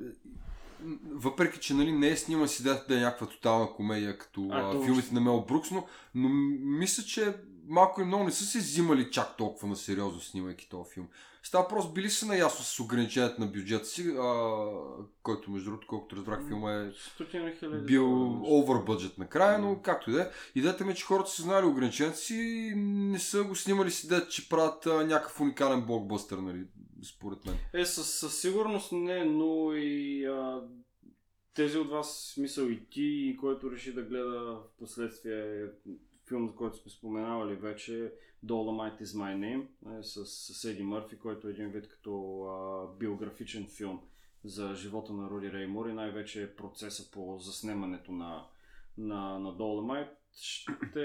въпреки, 1.11 1.59
че 1.59 1.73
нали, 1.73 1.91
не 1.91 2.09
е 2.09 2.17
снима 2.17 2.47
си 2.47 2.63
да 2.63 2.85
е 2.89 2.93
някаква 2.95 3.27
тотална 3.27 3.73
комедия, 3.73 4.17
като 4.17 4.47
А, 4.51 4.59
а, 4.59 4.85
филмите 4.85 5.13
на 5.13 5.21
Мел 5.21 5.45
Брукс, 5.47 5.71
но, 5.71 5.85
но 6.15 6.29
мисля, 6.59 7.03
че 7.03 7.35
малко 7.67 8.01
и 8.01 8.05
много 8.05 8.23
не 8.23 8.31
са 8.31 8.45
се 8.45 8.59
взимали 8.59 9.11
чак 9.11 9.37
толкова 9.37 9.67
на 9.67 9.75
сериозно 9.75 10.21
снимайки 10.21 10.69
този 10.69 10.93
филм. 10.93 11.07
Става 11.45 11.67
просто 11.67 11.93
били 11.93 12.09
са 12.09 12.25
наясно 12.25 12.65
с 12.65 12.79
ограничението 12.79 13.41
на 13.41 13.47
бюджета 13.47 13.85
си, 13.85 14.09
а, 14.09 14.65
който 15.23 15.51
между 15.51 15.69
другото, 15.69 15.87
колкото 15.87 16.15
разбрах, 16.15 16.47
филма 16.47 16.71
е 16.73 16.91
бил 17.85 18.33
овър 18.59 18.83
бъджет 18.83 19.17
накрая, 19.17 19.59
но 19.59 19.81
както 19.81 20.09
и 20.09 20.13
да 20.13 20.21
е. 20.21 20.29
Идеята 20.55 20.85
ми 20.85 20.91
е, 20.91 20.95
че 20.95 21.05
хората 21.05 21.29
са 21.29 21.41
знали 21.41 21.65
ограниченията 21.65 22.17
си 22.17 22.35
и 22.35 22.75
не 22.75 23.19
са 23.19 23.43
го 23.43 23.55
снимали 23.55 23.91
си 23.91 24.07
да, 24.07 24.27
че 24.27 24.49
правят 24.49 24.85
а, 24.85 25.05
някакъв 25.05 25.41
уникален 25.41 25.81
блокбъстър, 25.81 26.37
нали, 26.37 26.63
според 27.05 27.45
мен. 27.45 27.55
Е, 27.73 27.85
със, 27.85 28.09
със 28.09 28.41
сигурност 28.41 28.91
не, 28.91 29.25
но 29.25 29.73
и 29.73 30.25
а, 30.25 30.61
тези 31.53 31.77
от 31.77 31.89
вас, 31.89 32.31
смисъл 32.33 32.65
и 32.65 32.85
ти, 32.89 33.03
и 33.03 33.37
който 33.37 33.71
реши 33.71 33.93
да 33.93 34.01
гледа 34.01 34.39
в 34.39 34.63
последствие 34.79 35.67
филм, 36.27 36.47
за 36.47 36.55
който 36.55 36.77
сме 36.77 36.91
споменавали 36.91 37.55
вече, 37.55 38.11
Dolomite 38.45 39.01
is 39.01 39.17
my 39.17 39.35
name, 39.35 39.99
е, 39.99 40.03
с, 40.03 40.25
с 40.25 40.65
Еди 40.65 40.83
Мърфи, 40.83 41.19
който 41.19 41.47
е 41.47 41.51
един 41.51 41.69
вид 41.69 41.87
като 41.87 42.43
а, 42.43 42.87
биографичен 42.97 43.67
филм 43.67 44.01
за 44.43 44.75
живота 44.75 45.13
на 45.13 45.29
Руди 45.29 45.51
Реймор 45.51 45.89
и 45.89 45.93
най-вече 45.93 46.55
процеса 46.55 47.11
по 47.11 47.39
заснемането 47.39 48.11
на, 48.11 48.45
на, 48.97 49.39
на 49.39 49.49
Dolomite 49.49 50.09
ще 50.35 50.99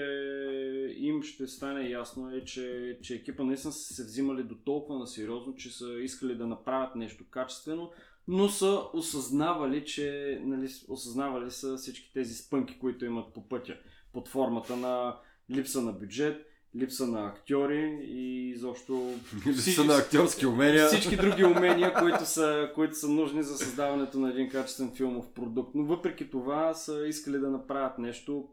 им 0.97 1.23
ще 1.23 1.47
стане 1.47 1.89
ясно 1.89 2.31
е, 2.31 2.45
че, 2.45 2.97
че 3.01 3.15
екипа 3.15 3.43
наистина 3.43 3.73
са 3.73 3.93
се 3.93 4.03
взимали 4.03 4.43
до 4.43 4.55
толкова 4.55 4.99
на 4.99 5.07
сериозно, 5.07 5.55
че 5.55 5.77
са 5.77 5.93
искали 6.01 6.35
да 6.35 6.47
направят 6.47 6.95
нещо 6.95 7.23
качествено, 7.29 7.91
но 8.27 8.49
са 8.49 8.81
осъзнавали, 8.93 9.85
че 9.85 10.39
нали, 10.43 10.69
осъзнавали 10.87 11.51
са 11.51 11.77
всички 11.77 12.13
тези 12.13 12.33
спънки, 12.33 12.79
които 12.79 13.05
имат 13.05 13.33
по 13.33 13.49
пътя, 13.49 13.77
под 14.13 14.27
формата 14.27 14.75
на 14.75 15.17
липса 15.51 15.81
на 15.81 15.91
бюджет, 15.91 16.45
липса 16.75 17.07
на 17.07 17.27
актьори 17.27 17.99
и 18.03 18.49
изобщо 18.49 19.13
липса 19.47 19.83
на 19.83 19.97
актьорски 19.97 20.45
умения. 20.45 20.87
Всички 20.87 21.17
други 21.17 21.43
умения, 21.43 21.93
които 21.93 22.25
са, 22.25 22.71
които 22.75 22.95
са 22.95 23.09
нужни 23.09 23.43
за 23.43 23.57
създаването 23.57 24.19
на 24.19 24.29
един 24.29 24.49
качествен 24.49 24.91
филмов 24.95 25.33
продукт. 25.33 25.75
Но 25.75 25.85
въпреки 25.85 26.29
това 26.29 26.73
са 26.73 27.07
искали 27.07 27.39
да 27.39 27.49
направят 27.49 27.97
нещо 27.97 28.49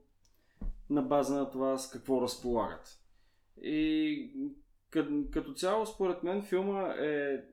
на 0.91 1.03
база 1.03 1.35
на 1.35 1.51
това 1.51 1.79
с 1.79 1.91
какво 1.91 2.23
разполагат. 2.23 3.01
И 3.63 4.31
като, 5.31 5.55
цяло, 5.55 5.87
според 5.87 6.23
мен, 6.23 6.43
филма 6.43 6.83
е, 6.83 7.45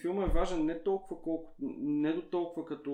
филма 0.00 0.24
е 0.24 0.28
важен 0.28 0.64
не 0.64 0.82
толкова 0.82 1.22
колко, 1.22 1.54
не 1.78 2.12
до 2.12 2.22
толкова 2.22 2.66
като 2.66 2.92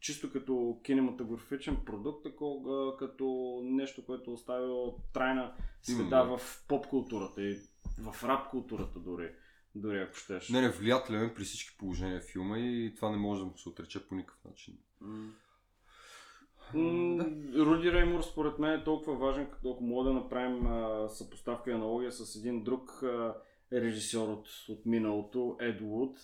чисто 0.00 0.32
като 0.32 0.80
кинематографичен 0.84 1.76
продукт, 1.86 2.22
такова 2.22 2.96
като 2.96 3.60
нещо, 3.64 4.06
което 4.06 4.32
оставя 4.32 4.92
трайна 5.14 5.54
следа 5.82 6.22
в 6.22 6.40
поп 6.68 6.86
културата 6.86 7.42
и 7.42 7.56
в 7.98 8.24
рап 8.24 8.50
културата 8.50 8.98
дори. 8.98 9.30
Дори 9.74 10.00
ако 10.00 10.16
щеш. 10.16 10.48
Не, 10.48 10.60
не, 10.60 10.68
влиятелен 10.68 11.32
при 11.34 11.44
всички 11.44 11.78
положения 11.78 12.20
филма 12.20 12.58
и 12.58 12.92
това 12.96 13.10
не 13.10 13.16
може 13.16 13.40
да 13.40 13.46
му 13.46 13.58
се 13.58 13.68
отрече 13.68 14.08
по 14.08 14.14
никакъв 14.14 14.44
начин. 14.44 14.78
Mm. 15.02 15.30
Руди 16.74 17.92
Реймур 17.92 18.22
според 18.22 18.58
мен 18.58 18.80
е 18.80 18.84
толкова 18.84 19.16
важен, 19.16 19.46
като 19.52 19.70
ако 19.70 19.84
мога 19.84 20.04
да 20.04 20.14
направим 20.14 20.66
а, 20.66 21.08
съпоставка 21.08 21.70
и 21.70 21.74
аналогия 21.74 22.12
с 22.12 22.36
един 22.36 22.64
друг 22.64 23.02
а, 23.02 23.34
режисьор 23.72 24.28
от, 24.28 24.48
от 24.68 24.86
миналото, 24.86 25.56
Ед 25.60 25.80
Вуд. 25.80 26.18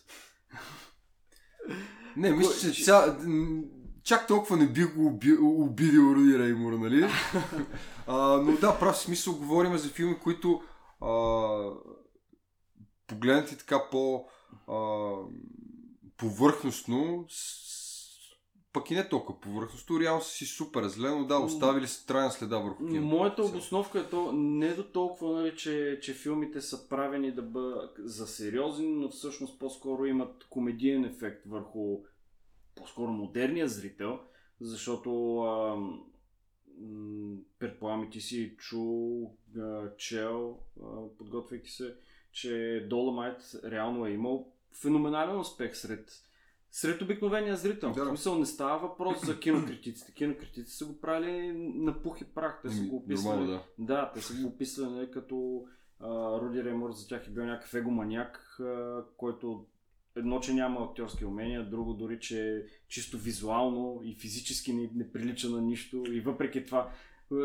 Не, 2.16 2.30
мисля, 2.30 2.72
че 2.72 2.84
ця... 2.84 3.18
чак 4.04 4.26
толкова 4.26 4.56
не 4.56 4.68
бих 4.68 4.94
го 4.94 5.06
уби... 5.06 5.38
обидил 5.40 6.14
Руди 6.16 6.38
Реймур, 6.38 6.72
нали? 6.72 7.04
а, 8.06 8.36
но 8.36 8.56
да, 8.56 8.78
прав 8.78 8.98
смисъл 8.98 9.34
говорим 9.34 9.78
за 9.78 9.88
филми, 9.88 10.18
които 10.18 10.62
а, 11.00 11.70
погледнати 13.06 13.58
така 13.58 13.80
по 13.90 14.28
а, 14.68 15.12
повърхностно 16.16 17.24
пък 18.72 18.90
и 18.90 18.94
не 18.94 19.08
толкова. 19.08 19.40
Повърхностно, 19.40 20.00
реално 20.00 20.22
си 20.22 20.46
супер 20.46 20.82
зле, 20.82 21.10
но 21.10 21.24
да, 21.24 21.38
оставили 21.38 21.86
се 21.86 22.06
трайна 22.06 22.30
следа 22.30 22.58
върху 22.58 22.86
кино. 22.86 23.06
Моята 23.06 23.44
обосновка 23.44 24.00
е 24.00 24.08
то 24.08 24.32
не 24.32 24.74
до 24.74 24.84
толкова, 24.84 25.40
нали, 25.40 25.56
че, 25.56 25.98
че 26.02 26.14
филмите 26.14 26.60
са 26.60 26.88
правени 26.88 27.32
да 27.32 27.42
бъдат 27.42 27.96
за 27.98 28.26
сериозни, 28.26 28.88
но 28.88 29.08
всъщност 29.08 29.58
по-скоро 29.58 30.06
имат 30.06 30.44
комедиен 30.50 31.04
ефект 31.04 31.46
върху 31.46 31.98
по-скоро 32.74 33.10
модерния 33.10 33.68
зрител, 33.68 34.18
защото 34.60 35.38
а, 35.38 35.76
предполагам 37.58 38.10
ти 38.10 38.20
си 38.20 38.54
чул, 38.58 39.34
а, 39.58 39.96
чел, 39.96 40.58
а, 40.82 40.86
подготвяйки 41.18 41.70
се, 41.70 41.94
че 42.32 42.86
Доломайт 42.90 43.36
реално 43.64 44.06
е 44.06 44.10
имал 44.10 44.52
феноменален 44.82 45.40
успех 45.40 45.76
сред 45.76 46.10
сред 46.72 47.02
обикновения 47.02 47.56
зрител. 47.56 47.92
Да. 47.92 48.04
В 48.04 48.08
смисъл 48.08 48.38
не 48.38 48.46
става 48.46 48.78
въпрос 48.78 49.26
за 49.26 49.40
кинокритиците. 49.40 50.12
Кинокритиците 50.12 50.76
са 50.76 50.86
го 50.86 51.00
правили 51.00 51.52
на 51.56 52.02
пух 52.02 52.20
и 52.20 52.24
прах. 52.24 52.60
Те 52.62 52.70
са 52.70 52.82
го 52.82 52.96
описали. 52.96 53.28
Нормално, 53.28 53.62
да. 53.78 53.84
да, 53.94 54.12
те 54.14 54.20
са 54.20 54.42
го 54.42 54.48
описали 54.48 54.86
нали, 54.86 55.10
като 55.10 55.64
а, 56.00 56.40
Руди 56.40 56.64
Реймор 56.64 56.92
за 56.92 57.08
тях 57.08 57.26
е 57.26 57.30
бил 57.30 57.44
някакъв 57.44 57.74
егоманяк, 57.74 58.56
а, 58.60 59.02
който 59.16 59.64
едно, 60.16 60.40
че 60.40 60.54
няма 60.54 60.84
актьорски 60.84 61.24
умения, 61.24 61.70
друго 61.70 61.94
дори, 61.94 62.20
че 62.20 62.66
чисто 62.88 63.18
визуално 63.18 64.00
и 64.04 64.14
физически 64.14 64.72
не, 64.72 64.90
не 64.94 65.12
прилича 65.12 65.48
на 65.48 65.60
нищо 65.60 66.04
и 66.08 66.20
въпреки 66.20 66.64
това 66.64 66.90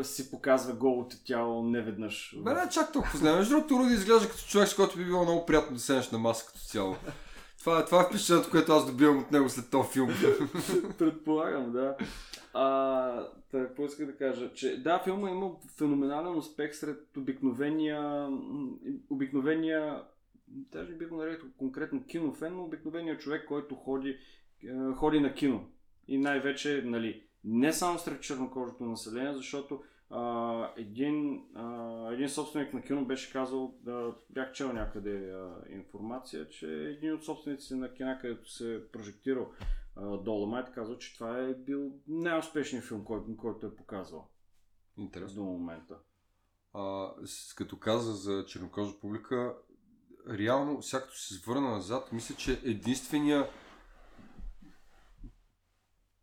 си 0.03 0.31
показва 0.31 0.73
голото 0.73 1.15
тяло 1.25 1.63
неведнъж. 1.63 2.35
Бе, 2.37 2.53
не, 2.53 2.69
чак 2.69 2.93
толкова 2.93 3.19
знае. 3.19 3.35
Между 3.35 3.55
другото, 3.55 3.79
Руди 3.79 3.93
изглежда 3.93 4.29
като 4.29 4.43
човек, 4.47 4.67
с 4.67 4.75
който 4.75 4.97
би 4.97 5.05
било 5.05 5.23
много 5.23 5.45
приятно 5.45 5.75
да 5.75 5.81
седнеш 5.81 6.11
на 6.11 6.17
маса 6.17 6.45
като 6.45 6.59
цяло. 6.59 6.95
Това, 7.67 7.85
това 7.85 8.01
е 8.01 8.05
впечатлението, 8.05 8.51
което 8.51 8.71
аз 8.71 8.91
добивам 8.91 9.19
от 9.19 9.31
него 9.31 9.49
след 9.49 9.69
този 9.71 9.89
филм. 9.89 10.09
Предполагам, 10.97 11.71
да. 11.71 11.97
А, 12.53 13.27
какво 13.51 13.85
иска 13.85 14.05
да 14.05 14.17
кажа? 14.17 14.53
Че 14.53 14.83
да, 14.83 15.01
филма 15.03 15.29
има 15.29 15.51
феноменален 15.77 16.37
успех 16.37 16.75
сред 16.75 17.17
обикновения, 17.17 18.29
обикновения 19.09 20.03
даже 20.47 20.93
бих 20.93 21.09
го 21.09 21.17
нарекал 21.17 21.49
конкретно 21.57 22.05
кинофен, 22.05 22.55
но 22.55 22.63
обикновения 22.63 23.17
човек, 23.17 23.45
който 23.47 23.75
ходи, 23.75 24.17
е, 24.63 24.93
ходи 24.95 25.19
на 25.19 25.33
кино. 25.33 25.67
И 26.07 26.17
най-вече, 26.17 26.83
нали, 26.85 27.23
не 27.43 27.73
само 27.73 27.99
сред 27.99 28.21
чернокожото 28.21 28.83
население, 28.83 29.33
защото 29.33 29.83
а, 30.09 30.73
един, 30.77 31.45
а, 31.55 32.09
един 32.13 32.29
собственик 32.29 32.73
на 32.73 32.81
кино 32.81 33.05
беше 33.05 33.33
казал, 33.33 33.75
да, 33.81 34.15
бях 34.29 34.51
чел 34.51 34.73
някъде 34.73 35.31
а, 35.31 35.55
информация, 35.69 36.49
че 36.49 36.67
един 36.67 37.13
от 37.13 37.25
собствениците 37.25 37.75
на 37.75 37.93
кина, 37.93 38.19
където 38.21 38.51
се 38.51 38.75
е 38.75 38.87
прожектирал 38.87 39.51
Доломайт, 40.23 40.71
казал, 40.71 40.97
че 40.97 41.13
това 41.13 41.39
е 41.39 41.53
бил 41.53 41.91
най-успешният 42.07 42.85
филм, 42.85 43.05
който, 43.05 43.37
който 43.37 43.65
е 43.65 43.75
показвал. 43.75 44.29
Интересно. 44.97 45.43
До 45.43 45.49
момента. 45.49 45.95
А, 46.73 47.09
като 47.55 47.79
каза 47.79 48.13
за 48.13 48.45
чернокожа 48.45 48.99
публика, 48.99 49.55
реално, 50.29 50.81
всякато 50.81 51.19
се 51.19 51.41
върна 51.47 51.69
назад, 51.69 52.11
мисля, 52.11 52.35
че 52.35 52.61
единствения 52.63 53.49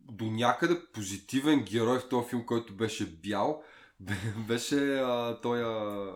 до 0.00 0.24
някъде 0.24 0.80
позитивен 0.92 1.64
герой 1.64 1.98
в 1.98 2.08
този 2.08 2.28
филм, 2.28 2.46
който 2.46 2.76
беше 2.76 3.06
бял, 3.06 3.62
беше 4.48 4.94
а, 4.94 5.40
той 5.40 5.62
а, 5.64 6.12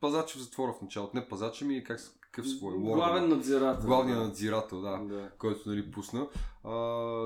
пазач 0.00 0.32
в 0.32 0.40
затвора 0.40 0.72
в 0.72 0.82
началото. 0.82 1.16
Не 1.16 1.28
пазач, 1.28 1.60
ми 1.60 1.84
как, 1.84 2.00
какъв 2.20 2.50
свой? 2.50 2.78
Главен 2.78 3.28
надзирател. 3.28 3.86
Главният 3.86 4.20
надзирател, 4.20 4.80
да, 4.80 4.98
да. 4.98 5.30
който 5.38 5.68
нали 5.68 5.90
пусна. 5.90 6.26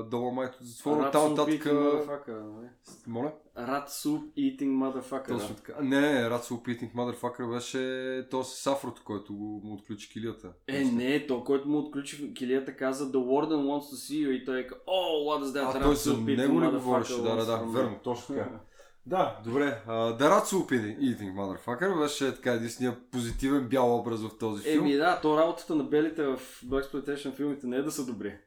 Долу 0.09 0.31
майто 0.31 0.57
от 0.61 0.67
затвора. 0.67 1.11
Там 1.11 1.29
нататък... 1.29 1.65
Нали? 1.65 2.67
Моля? 3.07 3.33
Rat 3.57 3.87
Soup 3.87 4.21
Eating 4.37 4.71
Motherfucker. 4.71 5.27
Точно 5.27 5.55
така. 5.55 5.81
Не, 5.81 6.01
не, 6.01 6.29
Rat 6.29 6.41
Soup 6.41 6.61
Eating 6.61 6.93
Motherfucker 6.93 7.53
беше 7.53 8.27
то 8.29 8.43
с 8.43 8.55
Сафрото, 8.55 9.01
който 9.05 9.33
му 9.33 9.73
отключи 9.73 10.09
килията. 10.09 10.53
Е, 10.67 10.83
не, 10.83 11.27
то, 11.27 11.43
който 11.43 11.69
му 11.69 11.77
отключи 11.77 12.33
килията 12.33 12.75
каза 12.75 13.11
The 13.11 13.17
Warden 13.17 13.65
wants 13.65 13.93
to 13.93 13.95
see 13.95 14.27
you 14.27 14.29
и 14.29 14.45
той 14.45 14.59
е 14.59 14.67
Oh, 14.67 15.27
what 15.27 15.43
is 15.43 15.45
that? 15.45 15.75
А, 15.75 15.83
той 15.83 15.95
за 15.95 16.17
него 16.17 16.61
ли 16.61 16.71
говореше? 16.71 17.21
Да, 17.21 17.35
да, 17.35 17.45
да, 17.45 17.57
верно, 17.57 17.99
точно 18.03 18.35
така. 18.35 18.49
Да, 19.05 19.41
добре. 19.43 19.83
Uh, 19.87 20.19
The 20.19 20.41
Ratsu 20.41 20.67
Eating 20.99 21.33
Motherfucker 21.33 21.99
беше 21.99 22.35
така 22.35 22.51
единствения 22.51 22.97
позитивен 23.11 23.67
бял 23.67 23.99
образ 23.99 24.21
в 24.21 24.37
този 24.37 24.63
филм. 24.63 24.85
Еми 24.85 24.95
да, 24.95 25.21
то 25.21 25.37
работата 25.37 25.75
на 25.75 25.83
белите 25.83 26.23
в 26.23 26.37
Black 26.65 26.91
Exploitation 26.91 27.35
филмите 27.35 27.67
не 27.67 27.75
е 27.75 27.81
да 27.81 27.91
са 27.91 28.05
добри. 28.05 28.37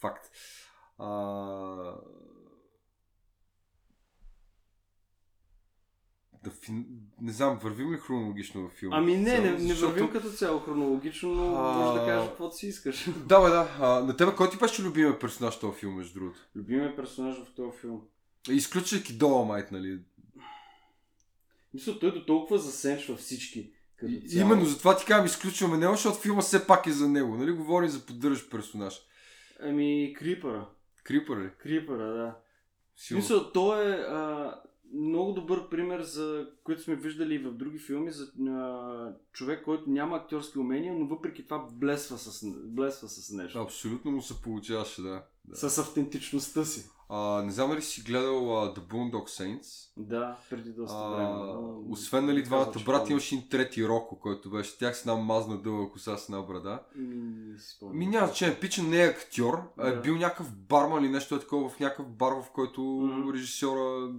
Факт. 0.00 0.30
Uh... 0.98 1.94
Да 6.44 6.50
фин... 6.50 6.86
Не 7.20 7.32
знам, 7.32 7.58
вървим 7.62 7.92
ли 7.92 7.98
хронологично 7.98 8.68
в 8.68 8.70
филма? 8.70 8.96
Ами 8.96 9.16
не, 9.16 9.38
не, 9.38 9.50
не 9.50 9.58
защото... 9.58 9.92
вървим 9.92 10.10
като 10.10 10.30
цяло 10.30 10.58
хронологично, 10.58 11.34
но 11.34 11.56
а... 11.56 11.72
може 11.72 12.00
да 12.00 12.06
кажеш 12.06 12.28
каквото 12.28 12.56
си 12.56 12.66
искаш. 12.66 13.08
Да, 13.26 13.40
бе, 13.40 13.48
да. 13.48 13.76
А, 13.80 14.00
на 14.00 14.16
тебе 14.16 14.34
кой 14.36 14.50
ти 14.50 14.58
беше 14.58 14.82
любимия 14.82 15.18
персонаж 15.18 15.54
в 15.54 15.60
този 15.60 15.78
филм, 15.78 15.96
между 15.96 16.20
другото? 16.20 16.38
Любимия 16.56 16.96
персонаж 16.96 17.36
в 17.36 17.54
този 17.54 17.78
филм? 17.78 18.00
Изключвайки 18.48 19.12
Доломайт, 19.12 19.72
нали? 19.72 19.98
Мисля, 21.74 21.98
той 21.98 22.12
до 22.12 22.26
толкова 22.26 22.58
засенчва 22.58 23.16
всички. 23.16 23.72
Като 23.96 24.12
цяло. 24.28 24.46
Именно, 24.46 24.64
затова 24.66 24.96
ти 24.96 25.04
казвам, 25.04 25.26
изключваме 25.26 25.76
него, 25.76 25.92
защото 25.92 26.18
филма 26.18 26.40
все 26.40 26.66
пак 26.66 26.86
е 26.86 26.92
за 26.92 27.08
него. 27.08 27.36
Нали? 27.36 27.52
Говори 27.52 27.88
за 27.88 28.06
поддържащ 28.06 28.50
персонаж. 28.50 29.00
Ами, 29.60 30.14
Крипъра. 30.18 30.68
Крипър 31.04 31.44
ли? 31.44 31.50
Крипъра, 31.58 32.14
да. 32.14 32.36
Силно. 32.96 33.22
Мисля, 33.22 33.52
той 33.52 33.92
е... 33.92 33.94
А... 33.94 34.54
много 34.94 35.32
добър 35.32 35.68
пример, 35.68 36.02
за 36.02 36.46
който 36.64 36.82
сме 36.82 36.94
виждали 36.94 37.34
и 37.34 37.38
в 37.38 37.52
други 37.52 37.78
филми, 37.78 38.10
за 38.12 38.32
а, 38.50 39.12
човек, 39.32 39.64
който 39.64 39.90
няма 39.90 40.16
актьорски 40.16 40.58
умения, 40.58 40.94
но 40.94 41.06
въпреки 41.06 41.44
това 41.44 41.66
блесва 41.72 42.18
с, 42.18 42.46
блесва 42.64 43.08
с 43.08 43.30
нещо. 43.32 43.58
Абсолютно 43.58 44.10
му 44.10 44.22
се 44.22 44.42
получаваше, 44.42 45.02
да. 45.02 45.22
да. 45.44 45.56
С 45.56 45.78
автентичността 45.78 46.64
си. 46.64 46.90
А, 47.12 47.42
не 47.42 47.52
знам 47.52 47.70
дали 47.70 47.82
си 47.82 48.02
гледал 48.02 48.34
uh, 48.34 48.76
The 48.76 48.80
Boondock 48.80 49.28
Saints. 49.28 49.92
Да, 49.96 50.36
преди 50.50 50.70
доста 50.70 50.96
А, 50.98 51.08
време. 51.08 51.28
но- 51.30 51.82
освен 51.90 52.26
нали 52.26 52.42
двамата 52.42 52.72
че 52.78 52.84
помня. 52.84 53.06
имаше 53.10 53.34
един 53.34 53.48
трети 53.48 53.88
Роко, 53.88 54.20
който 54.20 54.50
беше 54.50 54.78
тях 54.78 54.96
с 54.96 55.00
една 55.00 55.14
мазна 55.14 55.62
дълга 55.62 55.92
коса 55.92 56.16
с 56.16 56.28
една 56.28 56.42
брада. 56.42 56.82
Ми. 56.96 57.54
Ми 57.82 58.06
няма 58.06 58.26
значение, 58.26 58.60
пича 58.60 58.82
не 58.82 59.04
е 59.04 59.08
актьор, 59.08 59.62
а 59.78 59.88
е 59.88 60.00
бил 60.00 60.16
някакъв 60.16 60.56
барман 60.56 61.04
или 61.04 61.12
нещо 61.12 61.34
е 61.34 61.40
такова 61.40 61.68
в 61.68 61.80
някакъв 61.80 62.08
бар, 62.08 62.32
в 62.32 62.50
който 62.54 62.82
Мгм. 62.82 63.32
режисьора 63.32 64.12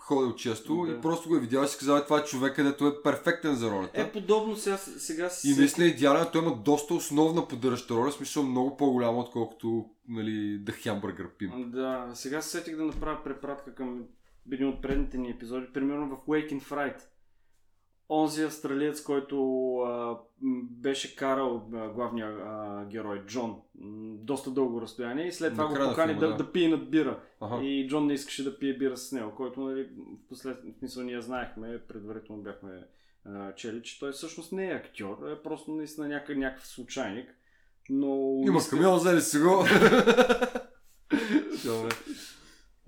ходил 0.00 0.34
често 0.34 0.84
Да. 0.86 0.92
и 0.92 1.00
просто 1.00 1.28
го 1.28 1.36
е 1.36 1.40
видял 1.40 1.62
и 1.62 1.68
си 1.68 1.78
казал, 1.78 1.96
«Е, 1.96 2.04
това 2.04 2.18
е 2.18 2.24
човек, 2.24 2.56
където 2.56 2.86
е 2.86 3.02
перфектен 3.02 3.54
за 3.54 3.70
ролята. 3.70 4.00
Е, 4.00 4.12
подобно 4.12 4.56
сега, 4.56 4.76
сега 4.76 5.28
си... 5.28 5.50
И 5.50 5.54
наистина 5.54 5.86
е 5.86 5.90
идеален, 5.90 6.26
той 6.32 6.42
има 6.42 6.56
доста 6.56 6.94
основна 6.94 7.48
поддържаща 7.48 7.94
роля, 7.94 8.12
смисъл 8.12 8.42
много 8.42 8.76
по-голяма, 8.76 9.18
отколкото 9.18 9.86
нали, 10.08 10.60
The 10.64 10.72
Hamburger 10.72 11.28
Pimp. 11.40 11.70
Да, 11.70 12.10
сега 12.14 12.42
се 12.42 12.50
сетих 12.50 12.76
да 12.76 12.84
направя 12.84 13.24
препратка 13.24 13.74
към 13.74 14.04
един 14.52 14.68
от 14.68 14.82
предните 14.82 15.18
ни 15.18 15.30
епизоди, 15.30 15.66
примерно 15.74 16.16
в 16.16 16.26
Waking 16.26 16.62
Fright. 16.62 17.00
Онзи 18.10 18.42
австралиец, 18.42 19.02
който 19.02 19.76
а, 19.76 20.18
беше 20.70 21.16
карал 21.16 21.68
а, 21.74 21.88
главния 21.88 22.28
а, 22.28 22.84
герой, 22.84 23.22
Джон, 23.26 23.56
доста 24.14 24.50
дълго 24.50 24.80
разстояние 24.80 25.26
и 25.26 25.32
след 25.32 25.52
това 25.52 25.66
го 25.66 25.74
покани 25.74 26.14
да, 26.14 26.28
да. 26.28 26.36
да 26.36 26.52
пие 26.52 26.68
над 26.68 26.90
бира. 26.90 27.20
Ага. 27.40 27.64
И 27.64 27.88
Джон 27.88 28.06
не 28.06 28.14
искаше 28.14 28.44
да 28.44 28.58
пие 28.58 28.74
бира 28.78 28.96
с 28.96 29.12
него, 29.12 29.34
който 29.36 29.60
нали, 29.60 29.82
в 29.82 30.28
послед... 30.28 30.58
в 30.76 30.78
смисъл 30.78 31.02
ние 31.02 31.20
знаехме, 31.20 31.78
предварително 31.88 32.42
бяхме 32.42 32.70
а, 33.24 33.54
чели, 33.54 33.82
че 33.82 34.00
той 34.00 34.12
всъщност 34.12 34.52
не 34.52 34.70
е 34.70 34.74
актьор, 34.74 35.28
е 35.28 35.42
просто 35.42 35.70
наистина 35.70 36.08
някакъв, 36.08 36.36
някакъв 36.36 36.66
случайник. 36.66 37.34
Но 37.90 38.42
Има 38.46 38.58
иска- 38.58 38.76
камион, 38.76 38.96
взели 38.96 39.20
си 39.20 39.38
го. 39.38 39.64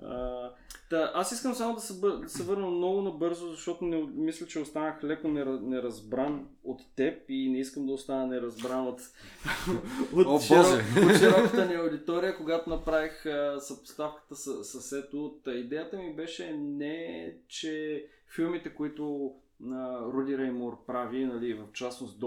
А, 0.04 0.50
да, 0.92 1.10
аз 1.14 1.32
искам 1.32 1.54
само 1.54 1.74
да 1.74 1.80
се, 1.80 2.00
да 2.00 2.28
се 2.28 2.42
върна 2.42 2.66
много 2.66 3.02
набързо, 3.02 3.50
защото 3.50 3.84
не, 3.84 4.02
мисля, 4.14 4.46
че 4.46 4.60
останах 4.60 5.04
леко 5.04 5.28
нера- 5.28 5.60
неразбран 5.60 6.48
от 6.64 6.80
теб 6.96 7.24
и 7.28 7.50
не 7.50 7.58
искам 7.58 7.86
да 7.86 7.92
остана 7.92 8.26
неразбран 8.26 8.86
от, 8.86 9.00
от, 10.14 10.26
О, 10.26 10.40
широк, 10.40 10.66
от 11.10 11.18
широката 11.18 11.66
ни 11.66 11.74
аудитория, 11.74 12.36
когато 12.36 12.70
направих 12.70 13.26
а, 13.26 13.60
съпоставката 13.60 14.36
с, 14.36 14.64
с 14.64 14.92
ето. 14.92 15.34
Та, 15.44 15.52
идеята 15.52 15.96
ми 15.96 16.16
беше 16.16 16.52
не, 16.52 17.34
че 17.48 18.06
филмите, 18.34 18.74
които 18.74 19.34
а, 19.72 20.02
Руди 20.12 20.38
Реймор 20.38 20.86
прави, 20.86 21.24
нали, 21.24 21.54
в 21.54 21.66
частност 21.72 22.20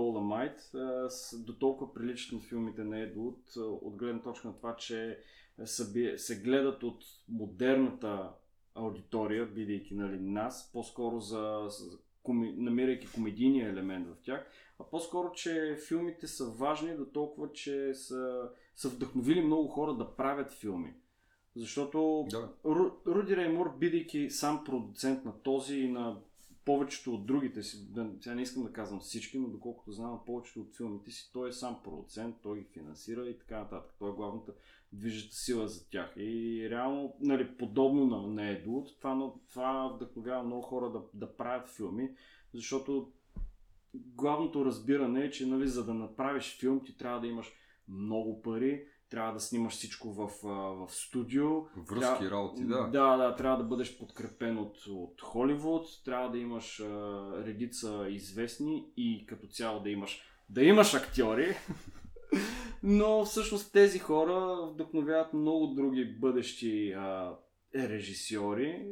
с, 1.10 1.38
до 1.40 1.54
толкова 1.54 1.94
приличат 1.94 2.32
на 2.32 2.40
филмите 2.40 2.84
на 2.84 3.00
а, 3.58 3.62
от 3.62 3.96
гледна 3.96 4.22
точка 4.22 4.48
на 4.48 4.54
това, 4.54 4.76
че 4.76 5.20
се, 5.66 6.18
се 6.18 6.42
гледат 6.42 6.84
от 6.84 7.04
модерната 7.30 8.30
аудитория, 8.76 9.46
бидейки 9.46 9.96
нали, 9.96 10.20
нас, 10.20 10.70
по-скоро 10.74 11.20
за, 11.20 11.66
за 11.68 11.98
коми, 12.24 12.54
намирайки 12.58 13.08
комедийния 13.16 13.70
елемент 13.70 14.08
в 14.08 14.22
тях, 14.24 14.52
а 14.80 14.84
по-скоро, 14.84 15.32
че 15.32 15.78
филмите 15.88 16.28
са 16.28 16.46
важни 16.46 16.98
до 16.98 17.06
толкова, 17.06 17.52
че 17.54 17.94
са, 17.94 18.50
са 18.76 18.90
вдъхновили 18.90 19.42
много 19.42 19.68
хора 19.68 19.94
да 19.94 20.16
правят 20.16 20.52
филми. 20.52 20.94
Защото 21.56 22.26
Да. 22.32 22.50
Ру, 22.66 22.92
Руди 23.08 23.38
Реймур, 23.38 23.78
бидейки 23.78 24.30
сам 24.30 24.64
продуцент 24.64 25.26
на 25.26 25.42
този 25.42 25.80
и 25.80 25.92
на 25.92 26.18
повечето 26.66 27.14
от 27.14 27.26
другите 27.26 27.64
си, 27.64 27.94
да, 27.94 28.12
сега 28.22 28.36
не 28.36 28.42
искам 28.42 28.64
да 28.64 28.74
казвам 28.74 29.00
всички, 29.00 29.40
но 29.40 29.48
доколкото 29.48 29.92
знам 29.92 30.20
повечето 30.26 30.62
от 30.62 30.76
филмите 30.76 31.12
си, 31.12 31.30
той 31.34 31.50
е 31.50 31.52
сам 31.52 31.80
продуцент, 31.84 32.36
той 32.42 32.60
ги 32.60 32.66
финансира 32.66 33.30
и 33.30 33.40
така 33.40 33.60
нататък. 33.60 33.96
Той 34.00 34.10
е 34.10 34.14
главната 34.14 34.54
движеща 34.96 35.36
сила 35.36 35.68
за 35.68 35.90
тях. 35.90 36.14
И 36.18 36.68
реално, 36.70 37.16
нали, 37.20 37.58
подобно 37.58 38.28
на, 38.28 38.50
Едуд, 38.50 38.98
това, 39.00 39.16
но- 39.16 39.40
това 39.50 39.88
вдъхновява 39.88 40.44
много 40.44 40.62
хора 40.62 40.92
да, 40.92 41.02
да 41.14 41.38
правят 41.38 41.70
филми, 41.70 42.10
защото 42.54 43.12
главното 43.94 44.66
разбиране 44.66 45.26
е, 45.26 45.32
че 45.32 45.46
нали, 45.46 45.68
за 45.68 45.86
да 45.86 45.94
направиш 45.94 46.58
филм, 46.60 46.84
ти 46.86 46.98
трябва 46.98 47.20
да 47.20 47.28
имаш 47.28 47.54
много 47.88 48.42
пари, 48.42 48.86
трябва 49.10 49.34
да 49.34 49.40
снимаш 49.40 49.74
всичко 49.74 50.14
в, 50.14 50.30
в 50.44 50.88
студио, 50.90 51.62
Връзки, 51.62 52.00
Трябва- 52.00 52.32
работи, 52.32 52.64
да. 52.64 52.90
Да, 52.92 53.18
да, 53.18 53.36
трябва 53.36 53.58
да 53.58 53.64
бъдеш 53.64 53.98
подкрепен 53.98 54.58
от, 54.58 54.78
от 54.90 55.22
Холивуд, 55.22 55.86
трябва 56.06 56.32
да 56.32 56.38
имаш 56.38 56.80
а, 56.80 56.86
редица 57.46 58.06
известни 58.10 58.86
и 58.98 59.26
като 59.26 59.48
цяло 59.48 59.80
да 59.80 59.90
имаш, 59.90 60.22
да 60.50 60.64
имаш 60.64 60.94
актьори. 60.94 61.56
Но 62.86 63.26
всъщност 63.26 63.74
тези 63.74 64.00
хора 64.00 64.68
вдъхновяват 64.74 65.34
много 65.34 65.68
други 65.68 66.06
бъдещи 66.06 66.92
а, 66.92 67.36
режисьори 67.76 68.86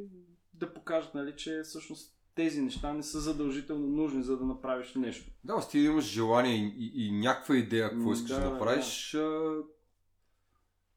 да 0.54 0.74
покажат, 0.74 1.14
нали, 1.14 1.34
че 1.38 1.62
всъщност 1.64 2.14
тези 2.36 2.62
неща 2.62 2.94
не 2.94 3.04
са 3.04 3.20
задължително 3.20 3.88
нужни, 3.88 4.24
за 4.24 4.38
да 4.38 4.46
направиш 4.46 4.96
нещо. 4.96 5.32
Да, 5.44 5.62
с 5.62 5.70
ти 5.70 5.80
да 5.80 5.86
имаш 5.86 6.06
желание 6.06 6.56
и, 6.56 6.74
и, 6.78 7.08
и 7.08 7.12
някаква 7.12 7.56
идея 7.56 7.90
какво 7.90 8.14
искаш 8.14 8.30
да, 8.30 8.36
да, 8.36 8.46
да, 8.46 8.50
направиш. 8.50 9.14
А... 9.14 9.56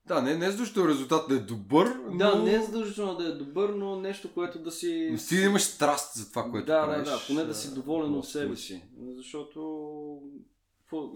Да, 0.06 0.22
не, 0.22 0.36
не 0.36 0.46
е 0.46 0.50
задължително 0.50 0.88
резултат 0.88 1.28
да 1.28 1.34
е 1.34 1.38
добър, 1.38 1.86
но... 2.10 2.16
Да, 2.16 2.42
не 2.42 2.54
е 2.54 2.62
задължително 2.62 3.14
да 3.14 3.28
е 3.28 3.32
добър, 3.32 3.68
но 3.68 4.00
нещо, 4.00 4.34
което 4.34 4.58
да 4.58 4.70
си... 4.70 5.08
но 5.12 5.18
ти 5.28 5.36
да 5.36 5.42
имаш 5.42 5.62
страст 5.62 6.14
за 6.14 6.30
това, 6.30 6.50
което 6.50 6.66
да, 6.66 6.86
правиш. 6.86 7.04
Да, 7.04 7.10
да, 7.10 7.22
поне 7.26 7.44
да 7.44 7.54
си 7.54 7.74
доволен 7.74 8.14
от 8.14 8.28
себе 8.28 8.56
си. 8.56 8.82
Защото 9.16 9.60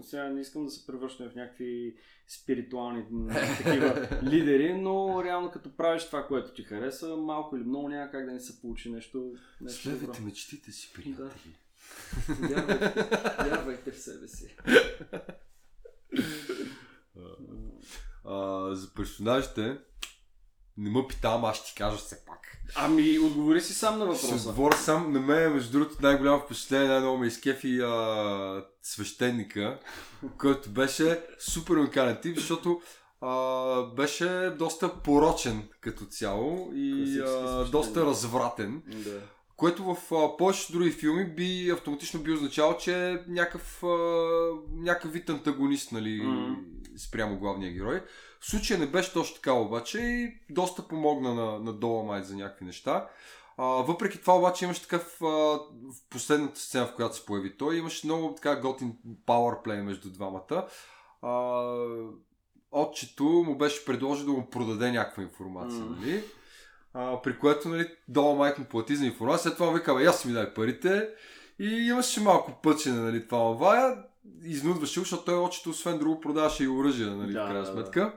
сега 0.01 0.29
не 0.29 0.41
искам 0.41 0.65
да 0.65 0.71
се 0.71 0.87
превръщам 0.87 1.29
в 1.29 1.35
някакви 1.35 1.95
спиритуални 2.27 3.05
такива 3.57 4.07
лидери, 4.23 4.73
но 4.73 5.23
реално 5.23 5.51
като 5.51 5.77
правиш 5.77 6.05
това, 6.05 6.27
което 6.27 6.53
ти 6.53 6.63
хареса, 6.63 7.15
малко 7.15 7.55
или 7.55 7.63
много 7.63 7.89
няма 7.89 8.11
как 8.11 8.25
да 8.25 8.31
не 8.31 8.39
се 8.39 8.61
получи 8.61 8.91
нещо, 8.91 9.33
нещо. 9.61 9.81
Следвайте 9.81 10.21
мечтите 10.21 10.71
си, 10.71 10.93
приятели. 10.93 11.55
Вярвайте, 12.29 13.07
вярвайте 13.49 13.91
в 13.91 13.99
себе 13.99 14.27
си. 14.27 14.57
А, 18.25 18.75
за 18.75 18.93
персонажите 18.93 19.79
не 20.81 20.89
ме 20.89 21.07
питавам, 21.09 21.45
аз 21.45 21.57
ще 21.57 21.65
ти 21.65 21.75
кажа 21.77 21.97
все 21.97 22.25
пак. 22.25 22.37
Ами, 22.75 23.19
отговори 23.19 23.61
си 23.61 23.73
сам 23.73 23.99
на 23.99 24.15
Ще 24.15 24.25
въпроса. 24.27 24.49
отговоря 24.49 24.77
сам. 24.77 25.13
На 25.13 25.19
мен, 25.19 25.53
между 25.53 25.71
другото, 25.71 25.95
най-голямо 26.01 26.39
впечатление, 26.39 26.87
най-много 26.87 27.17
ме 27.17 27.27
изкефи 27.27 27.79
а, 27.83 28.65
свещеника, 28.81 29.79
който 30.37 30.69
беше 30.69 31.19
супер 31.39 31.73
уникален 31.75 32.17
тип, 32.21 32.37
защото 32.37 32.81
а, 33.21 33.81
беше 33.83 34.27
доста 34.59 34.93
порочен 35.01 35.63
като 35.81 36.05
цяло 36.05 36.71
и 36.75 37.19
а, 37.25 37.65
доста 37.71 38.05
развратен. 38.05 38.81
Да. 38.87 39.19
Което 39.57 39.83
в 39.83 40.15
а, 40.15 40.37
повечето 40.37 40.73
други 40.73 40.91
филми 40.91 41.25
би 41.25 41.69
автоматично 41.69 42.19
би 42.19 42.31
означало, 42.31 42.77
че 42.77 43.09
е 43.09 43.17
някакъв, 43.27 43.83
а, 43.83 43.87
някакъв 44.73 45.11
вид 45.13 45.29
антагонист 45.29 45.91
нали, 45.91 46.21
Мгм. 46.23 46.53
спрямо 46.97 47.37
главния 47.39 47.71
герой. 47.73 48.01
В 48.41 48.49
случая 48.49 48.79
не 48.79 48.87
беше 48.87 49.13
точно 49.13 49.35
така 49.35 49.53
обаче 49.53 49.99
и 49.99 50.39
доста 50.49 50.87
помогна 50.87 51.33
на, 51.33 51.59
на 51.59 51.73
Доломайт 51.73 52.25
за 52.25 52.35
някакви 52.35 52.65
неща. 52.65 53.07
А, 53.57 53.63
въпреки 53.63 54.21
това 54.21 54.37
обаче 54.37 54.65
имаше 54.65 54.81
такъв 54.81 55.17
а, 55.21 55.25
в 55.25 56.09
последната 56.09 56.59
сцена, 56.59 56.85
в 56.87 56.95
която 56.95 57.15
се 57.15 57.25
появи 57.25 57.57
той, 57.57 57.77
имаше 57.77 58.07
много 58.07 58.35
така 58.35 58.55
готин 58.55 58.93
пауърплей 59.25 59.81
между 59.81 60.09
двамата. 60.09 60.67
А, 61.21 61.63
отчето 62.71 63.23
му 63.23 63.55
беше 63.57 63.85
предложил 63.85 64.25
да 64.25 64.31
му 64.31 64.49
продаде 64.49 64.91
някаква 64.91 65.23
информация, 65.23 65.79
Мгм. 65.83 65.99
нали? 65.99 66.23
А, 66.93 67.21
при 67.21 67.39
което 67.39 67.69
нали, 67.69 67.87
Доломайт 68.07 68.57
му 68.57 68.65
плати 68.65 68.95
за 68.95 69.05
информация, 69.05 69.43
след 69.43 69.53
това 69.53 69.65
му 69.65 69.73
вика, 69.77 69.95
бе, 69.95 70.05
аз 70.05 70.21
си 70.21 70.27
ми 70.27 70.33
дай 70.33 70.53
парите. 70.53 71.09
И 71.59 71.65
имаше 71.65 72.21
малко 72.21 72.51
пъчене, 72.63 72.99
нали, 72.99 73.27
това 73.27 73.53
това. 73.53 74.03
Изнудваше, 74.43 74.99
защото 74.99 75.25
той 75.25 75.39
очето, 75.39 75.69
освен 75.69 75.99
друго, 75.99 76.21
продаваше 76.21 76.63
и 76.63 76.67
оръжие, 76.67 77.05
нали, 77.05 77.33
Да, 77.33 77.43
в 77.43 77.47
крайна 77.47 77.65
да, 77.65 77.71
сметка. 77.71 78.13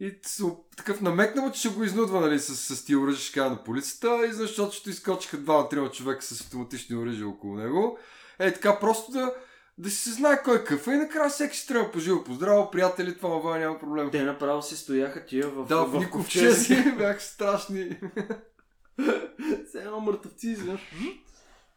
И 0.00 0.20
такъв 0.76 1.00
намекна 1.00 1.52
че 1.52 1.60
ще 1.60 1.68
го 1.68 1.84
изнудва, 1.84 2.20
нали, 2.20 2.38
с, 2.38 2.76
с 2.76 2.84
тия 2.84 2.98
оръжия, 2.98 3.20
ще 3.20 3.40
на 3.40 3.64
полицията, 3.64 4.26
и 4.26 4.32
защото 4.32 4.74
ще 4.74 4.90
изкочиха 4.90 5.36
двама-трима 5.36 5.90
човека 5.90 6.22
с 6.22 6.40
автоматични 6.40 6.96
оръжия 6.96 7.28
около 7.28 7.54
него. 7.54 7.98
Е, 8.38 8.54
така 8.54 8.80
просто 8.80 9.12
да, 9.12 9.34
да 9.78 9.90
си 9.90 9.96
се 9.96 10.12
знае 10.12 10.42
кой 10.42 10.56
е 10.56 10.64
къв 10.64 10.86
е 10.86 10.90
и 10.90 10.96
накрая 10.96 11.30
всеки 11.30 11.56
си 11.56 11.66
трябва 11.66 11.92
по 11.92 11.98
живо, 11.98 12.24
по 12.24 12.34
здраво, 12.34 12.70
приятели, 12.70 13.16
това 13.16 13.28
това 13.40 13.58
няма 13.58 13.78
проблем. 13.78 14.10
Те 14.10 14.22
направо 14.22 14.62
си 14.62 14.76
стояха 14.76 15.26
тия 15.26 15.48
в, 15.48 15.66
да, 15.66 15.84
в 15.84 15.98
Никовчези 15.98 16.74
бяха 16.98 17.20
страшни. 17.20 17.98
Все 19.68 19.78
едно 19.78 20.00
мъртъвци 20.00 20.48
изведнъж. 20.48 20.80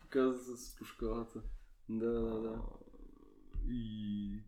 Показа 0.01 0.37
с 0.57 0.75
пушкалата. 0.75 1.39
Да, 1.89 2.11
да, 2.11 2.39
да. 2.39 2.55
И... 3.69 4.43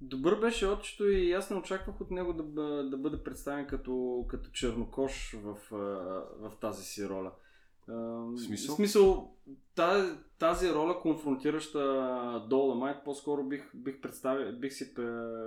Добър 0.00 0.40
беше 0.40 0.66
отчето 0.66 1.08
и 1.08 1.32
аз 1.32 1.50
не 1.50 1.56
очаквах 1.56 2.00
от 2.00 2.10
него 2.10 2.32
да, 2.32 2.84
да 2.90 2.96
бъде 2.96 3.22
представен 3.22 3.66
като, 3.66 4.24
като 4.28 4.50
чернокош 4.50 5.36
в, 5.42 5.56
в 6.40 6.52
тази 6.60 6.84
си 6.84 7.08
роля. 7.08 7.32
В 7.88 8.38
смисъл? 8.38 8.74
В 8.74 8.76
смисъл, 8.76 9.34
тази, 9.74 10.12
тази 10.38 10.72
роля, 10.72 11.00
конфронтираща 11.00 12.46
Доломайт, 12.48 12.96
по-скоро 13.04 13.44
бих, 13.44 13.70
бих, 13.74 14.00
представил, 14.00 14.58
бих 14.58 14.72
си 14.72 14.94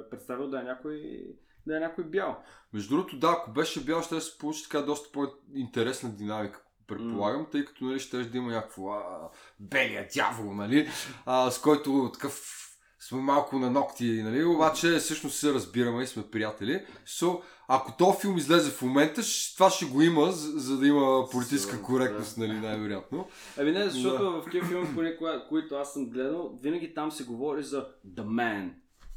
представил 0.10 0.48
да 0.48 0.60
е 0.60 0.64
някой 0.64 1.26
да 1.68 1.78
е 1.78 1.80
някой 1.80 2.04
бял. 2.04 2.44
Между 2.74 2.96
другото, 2.96 3.20
да, 3.20 3.28
ако 3.28 3.52
беше 3.52 3.86
бял, 3.86 4.02
ще 4.02 4.22
се 4.22 4.38
получи 4.38 4.64
така 4.64 4.82
доста 4.82 5.12
по-интересна 5.12 6.12
динамика, 6.12 6.64
предполагам, 6.88 7.46
mm. 7.46 7.52
тъй 7.52 7.66
като 7.66 7.86
нали, 7.86 8.00
ще 8.00 8.24
да 8.24 8.38
има 8.38 8.52
някакво 8.52 8.92
а, 8.92 9.30
белия 9.60 10.08
дявол, 10.14 10.54
нали, 10.54 10.90
а, 11.26 11.52
с 11.52 11.62
който 11.62 12.10
такъв 12.14 12.69
сме 13.00 13.22
малко 13.22 13.60
на 13.60 13.72
ногти, 13.72 14.24
нали, 14.24 14.44
обаче 14.44 14.98
всъщност 14.98 15.40
се 15.40 15.54
разбираме 15.54 16.04
и 16.04 16.08
сме 16.08 16.24
приятели. 16.24 16.86
So, 17.08 17.42
ако 17.68 17.98
този 17.98 18.20
филм 18.22 18.38
излезе 18.38 18.72
в 18.72 18.82
момента, 18.82 19.22
това 19.56 19.70
ще 19.70 19.86
го 19.86 20.02
има, 20.02 20.32
за, 20.32 20.60
за 20.60 20.78
да 20.78 20.88
има 20.88 21.28
политическа 21.32 21.72
Сигурно, 21.72 21.88
коректност, 21.88 22.40
да. 22.40 22.48
нали, 22.48 22.60
най-вероятно. 22.60 23.28
Ами 23.58 23.72
не, 23.72 23.90
защото 23.90 24.24
да. 24.24 24.30
в 24.30 24.46
тези 24.52 24.66
филми, 24.66 24.88
поне, 24.96 25.18
които 25.50 25.76
аз 25.76 25.94
съм 25.94 26.10
гледал, 26.10 26.60
винаги 26.64 26.94
там 26.94 27.12
се 27.12 27.24
говори 27.24 27.64
за 27.64 27.88
The 28.16 28.24
Man, 28.24 28.70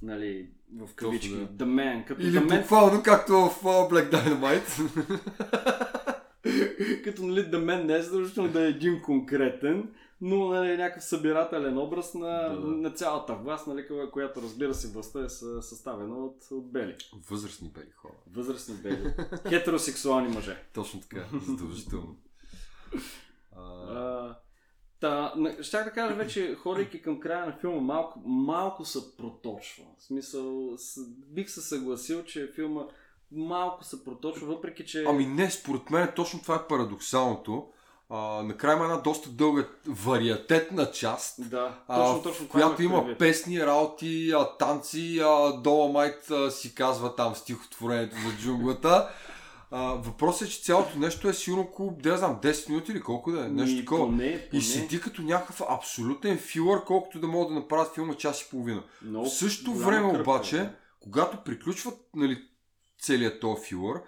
нали, 0.03 0.49
в 0.77 0.95
кавички. 0.95 1.29
да. 1.29 1.65
The 1.65 1.65
Man. 1.65 2.05
Като 2.05 2.23
Или 2.23 2.39
the 2.39 2.47
man... 2.47 2.61
буквално 2.61 3.03
както 3.03 3.33
в 3.33 3.63
uh, 3.63 3.91
Black 3.91 4.11
Dynamite. 4.11 4.89
като 7.05 7.23
нали, 7.23 7.41
The 7.41 7.65
Man 7.65 7.83
не 7.83 7.95
е 7.95 8.03
задължително 8.03 8.51
да 8.53 8.65
е 8.65 8.69
един 8.69 9.03
конкретен, 9.03 9.89
но 10.25 10.49
нали, 10.49 10.77
някакъв 10.77 11.05
събирателен 11.05 11.79
образ 11.79 12.15
на, 12.15 12.49
да. 12.49 12.67
на 12.67 12.91
цялата 12.91 13.35
власт, 13.35 13.67
нали, 13.67 13.87
която 14.13 14.43
разбира 14.43 14.75
се 14.75 14.89
властта 14.89 15.25
е 15.25 15.29
съставена 15.63 16.25
от, 16.25 16.37
от 16.51 16.73
бели. 16.73 16.97
Възрастни 17.31 17.69
бели 17.69 17.91
хора. 17.97 18.13
Възрастни 18.33 18.75
бели. 18.75 19.15
Хетеросексуални 19.49 20.29
мъже. 20.29 20.63
Точно 20.75 21.01
така, 21.01 21.25
задължително. 21.47 22.17
а... 23.57 24.37
Та, 25.01 25.35
щях 25.63 25.85
да 25.85 25.91
кажа 25.91 26.15
вече, 26.15 26.55
ходейки 26.55 27.03
към 27.03 27.21
края 27.21 27.47
на 27.47 27.53
филма, 27.61 27.81
малко, 27.81 28.21
малко 28.25 28.85
се 28.85 29.17
проточва. 29.17 29.85
В 29.99 30.03
смисъл, 30.03 30.79
с, 30.79 31.01
бих 31.09 31.51
се 31.51 31.61
съгласил, 31.61 32.25
че 32.25 32.53
филма 32.55 32.83
малко 33.31 33.85
се 33.85 34.05
проточва, 34.05 34.47
въпреки 34.47 34.87
че... 34.87 35.05
Ами 35.09 35.27
не, 35.27 35.51
според 35.51 35.91
мен 35.91 36.13
точно 36.17 36.43
това 36.43 36.55
е 36.55 36.69
парадоксалното. 36.69 37.73
А, 38.15 38.43
накрая 38.43 38.77
има 38.77 38.85
една 38.85 38.97
доста 38.97 39.31
дълга 39.31 39.65
вариатетна 39.87 40.91
част, 40.91 41.51
да, 41.51 41.75
точно, 41.87 42.23
точно, 42.23 42.47
в 42.47 42.49
която 42.49 42.83
има 42.83 43.01
предвид. 43.01 43.19
песни, 43.19 43.67
работи, 43.67 44.33
а, 44.35 44.57
танци, 44.59 45.21
а, 45.25 45.53
Доломайт 45.53 46.31
а, 46.31 46.51
си 46.51 46.75
казва 46.75 47.17
там 47.17 47.35
стихотворението 47.35 48.17
за 48.17 48.43
джунглата. 48.43 49.09
А, 49.71 49.83
въпросът 49.93 50.49
е, 50.49 50.51
че 50.51 50.63
цялото 50.63 50.99
нещо 50.99 51.29
е 51.29 51.33
сигурно 51.33 51.63
около, 51.63 51.97
да 52.01 52.17
знам, 52.17 52.39
10 52.43 52.69
минути 52.69 52.93
или 52.93 53.01
колко 53.01 53.33
да 53.33 53.47
е, 53.47 53.49
нещо 53.49 53.81
такова. 53.81 54.07
Поне, 54.07 54.47
поне. 54.51 54.61
И 54.61 54.63
седи 54.63 55.01
като 55.01 55.23
някакъв 55.23 55.63
абсолютен 55.69 56.39
филър, 56.39 56.85
колкото 56.85 57.21
да 57.21 57.27
могат 57.27 57.49
да 57.49 57.55
направят 57.55 57.95
филма 57.95 58.15
час 58.15 58.43
и 58.43 58.51
половина. 58.51 58.83
Но, 59.03 59.25
в 59.25 59.35
същото 59.35 59.75
време 59.75 60.13
кръпка, 60.13 60.31
обаче, 60.31 60.57
да. 60.57 60.71
когато 61.01 61.37
приключват 61.45 61.99
нали, 62.17 62.39
целият 62.99 63.41
този 63.41 63.63
филър, 63.63 64.01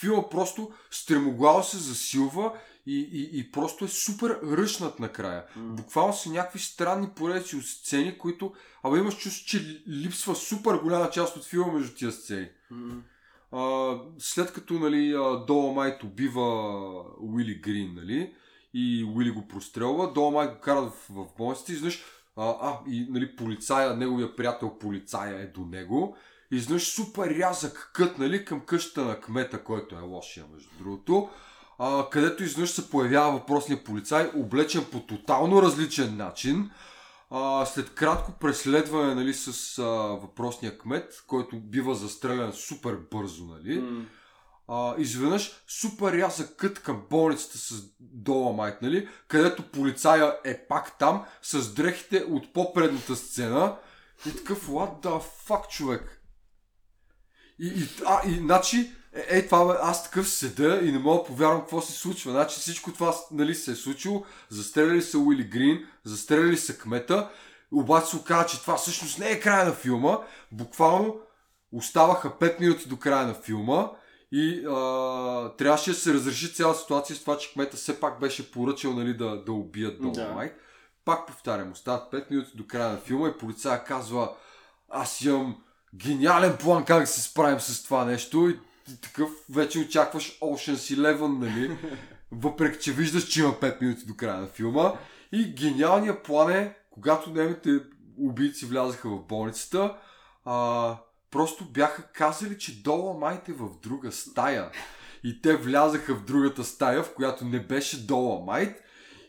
филма 0.00 0.28
просто 0.28 0.72
стремоглаво 0.90 1.62
се 1.62 1.76
засилва 1.76 2.52
и, 2.86 2.98
и, 3.12 3.38
и 3.38 3.52
просто 3.52 3.84
е 3.84 3.88
супер 3.88 4.38
ръчнат 4.42 5.00
накрая. 5.00 5.44
Mm. 5.58 5.74
Буквално 5.74 6.12
са 6.12 6.30
някакви 6.30 6.58
странни 6.58 7.08
поредици 7.16 7.56
от 7.56 7.64
сцени, 7.64 8.18
които... 8.18 8.52
Абе 8.82 8.98
имаш 8.98 9.16
чувство, 9.16 9.46
че 9.46 9.82
липсва 9.88 10.34
супер 10.34 10.74
голяма 10.74 11.10
част 11.10 11.36
от 11.36 11.44
филма 11.44 11.72
между 11.72 11.94
тия 11.94 12.12
сцени. 12.12 12.48
Mm. 12.72 13.00
А, 13.52 13.98
след 14.18 14.52
като 14.52 14.74
нали, 14.74 15.12
Доломайт 15.46 16.02
убива 16.02 16.70
Уили 17.20 17.54
Грин, 17.54 17.94
нали, 17.94 18.34
и 18.74 19.04
Уили 19.04 19.30
го 19.30 19.48
прострелва, 19.48 20.12
Доломайт 20.12 20.54
го 20.54 20.60
кара 20.60 20.80
в, 20.80 20.92
в 21.10 21.26
болницата 21.38 21.72
и 21.72 21.74
изведнъж 21.74 22.02
а, 22.36 22.56
а, 22.60 22.80
и 22.88 23.06
нали, 23.10 23.36
полицая, 23.36 23.96
неговия 23.96 24.36
приятел 24.36 24.78
полицая 24.78 25.42
е 25.42 25.46
до 25.46 25.60
него. 25.60 26.16
И 26.52 26.56
изведнъж 26.56 26.94
супер 26.94 27.30
рязък 27.38 27.90
кът 27.94 28.18
нали, 28.18 28.44
към 28.44 28.60
къщата 28.60 29.04
на 29.04 29.20
кмета, 29.20 29.64
който 29.64 29.94
е 29.94 30.00
лошия, 30.00 30.44
между 30.54 30.70
другото. 30.78 31.30
А, 31.78 32.10
където 32.10 32.44
изведнъж 32.44 32.70
се 32.70 32.90
появява 32.90 33.32
въпросния 33.32 33.84
полицай, 33.84 34.30
облечен 34.36 34.84
по 34.92 35.00
тотално 35.00 35.62
различен 35.62 36.16
начин 36.16 36.70
а, 37.30 37.66
след 37.66 37.94
кратко 37.94 38.32
преследване 38.32 39.14
нали, 39.14 39.34
с 39.34 39.78
а, 39.78 39.82
въпросния 40.22 40.78
кмет, 40.78 41.24
който 41.26 41.60
бива 41.60 41.94
застрелян 41.94 42.52
супер 42.52 42.98
бързо, 43.10 43.44
нали, 43.44 43.80
mm. 43.80 44.04
а, 44.68 44.94
изведнъж 44.98 45.52
супер 45.68 46.12
ряза 46.12 46.56
кът 46.56 46.82
към 46.82 47.02
болницата 47.10 47.58
с 47.58 47.82
Доламайт, 48.00 48.82
нали, 48.82 49.08
където 49.28 49.70
полицая 49.70 50.36
е 50.44 50.66
пак 50.68 50.98
там, 50.98 51.24
с 51.42 51.74
дрехите 51.74 52.24
от 52.28 52.52
по-предната 52.52 53.16
сцена 53.16 53.76
и 54.26 54.36
такъв, 54.36 54.68
what 54.68 55.02
the 55.02 55.22
fuck, 55.48 55.68
човек? 55.68 56.21
И, 57.58 57.66
и, 57.66 57.88
а, 58.06 58.28
и, 58.28 58.34
значи, 58.34 58.92
е, 59.14 59.38
е, 59.38 59.46
това 59.46 59.78
аз 59.82 60.04
такъв 60.04 60.28
седа 60.28 60.80
и 60.82 60.92
не 60.92 60.98
мога 60.98 61.18
да 61.18 61.24
повярвам 61.24 61.60
какво 61.60 61.80
се 61.80 61.92
случва. 61.92 62.30
Значи 62.30 62.60
всичко 62.60 62.92
това 62.92 63.14
нали, 63.30 63.54
се 63.54 63.70
е 63.70 63.74
случило, 63.74 64.24
застреляли 64.50 65.02
са 65.02 65.18
Уили 65.18 65.44
Грин, 65.44 65.86
застреляли 66.04 66.56
са 66.56 66.78
кмета, 66.78 67.30
обаче 67.72 68.06
се 68.06 68.16
оказа, 68.16 68.46
че 68.48 68.60
това 68.60 68.76
всъщност 68.76 69.18
не 69.18 69.30
е 69.30 69.40
края 69.40 69.64
на 69.64 69.72
филма. 69.72 70.18
Буквално 70.52 71.20
оставаха 71.72 72.30
5 72.30 72.60
минути 72.60 72.88
до 72.88 72.96
края 72.96 73.26
на 73.26 73.34
филма 73.34 73.90
и 74.32 74.64
а, 74.66 75.56
трябваше 75.56 75.90
да 75.90 75.96
се 75.96 76.14
разреши 76.14 76.54
цяла 76.54 76.74
ситуация 76.74 77.16
с 77.16 77.20
това, 77.20 77.38
че 77.38 77.52
кмета 77.52 77.76
все 77.76 78.00
пак 78.00 78.20
беше 78.20 78.50
поръчал 78.50 78.92
нали, 78.92 79.16
да, 79.16 79.44
да 79.44 79.52
убият 79.52 80.00
Доломайт. 80.00 80.52
Да. 80.52 80.62
Пак 81.04 81.26
повтарям, 81.26 81.72
остават 81.72 82.12
5 82.12 82.30
минути 82.30 82.50
до 82.54 82.66
края 82.66 82.92
на 82.92 82.98
филма 82.98 83.28
и 83.28 83.38
полицая 83.38 83.84
казва 83.84 84.32
аз 84.88 85.20
имам 85.20 85.62
гениален 85.94 86.56
план 86.56 86.84
как 86.84 87.00
да 87.00 87.06
се 87.06 87.22
справим 87.22 87.60
с 87.60 87.84
това 87.84 88.04
нещо 88.04 88.48
и 88.48 88.58
такъв 89.00 89.30
вече 89.50 89.78
очакваш 89.78 90.38
Ocean's 90.40 90.96
Eleven, 90.96 91.38
нали? 91.38 91.76
Въпреки, 92.32 92.78
че 92.82 92.92
виждаш, 92.92 93.28
че 93.28 93.40
има 93.40 93.52
5 93.52 93.82
минути 93.82 94.06
до 94.06 94.16
края 94.16 94.40
на 94.40 94.46
филма. 94.46 94.92
И 95.32 95.54
гениалният 95.54 96.22
план 96.22 96.50
е, 96.50 96.76
когато 96.90 97.30
немите 97.30 97.80
убийци 98.18 98.66
влязаха 98.66 99.08
в 99.08 99.26
болницата, 99.26 99.96
а, 100.44 100.96
просто 101.30 101.64
бяха 101.64 102.02
казали, 102.02 102.58
че 102.58 102.82
Дола 102.82 103.18
Майт 103.18 103.48
е 103.48 103.52
в 103.52 103.68
друга 103.82 104.12
стая. 104.12 104.70
И 105.24 105.42
те 105.42 105.56
влязаха 105.56 106.14
в 106.14 106.24
другата 106.24 106.64
стая, 106.64 107.02
в 107.02 107.14
която 107.14 107.44
не 107.44 107.60
беше 107.60 108.06
Дола 108.06 108.44
Майт. 108.44 108.76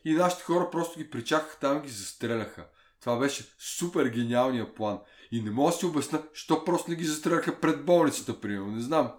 И 0.05 0.13
нашите 0.13 0.43
хора 0.43 0.69
просто 0.71 0.99
ги 0.99 1.09
причакаха 1.09 1.59
там 1.59 1.77
и 1.77 1.81
ги 1.81 1.89
застреляха. 1.89 2.65
Това 3.01 3.17
беше 3.17 3.55
супер 3.59 4.05
гениалният 4.05 4.75
план. 4.75 4.99
И 5.33 5.41
не 5.41 5.51
мога 5.51 5.71
да 5.71 5.77
си 5.77 5.85
обясна, 5.85 6.21
що 6.33 6.63
просто 6.65 6.91
не 6.91 6.95
ги 6.95 7.05
застреляха 7.05 7.59
пред 7.59 7.85
болницата, 7.85 8.41
примерно. 8.41 8.71
Не 8.71 8.81
знам. 8.81 9.11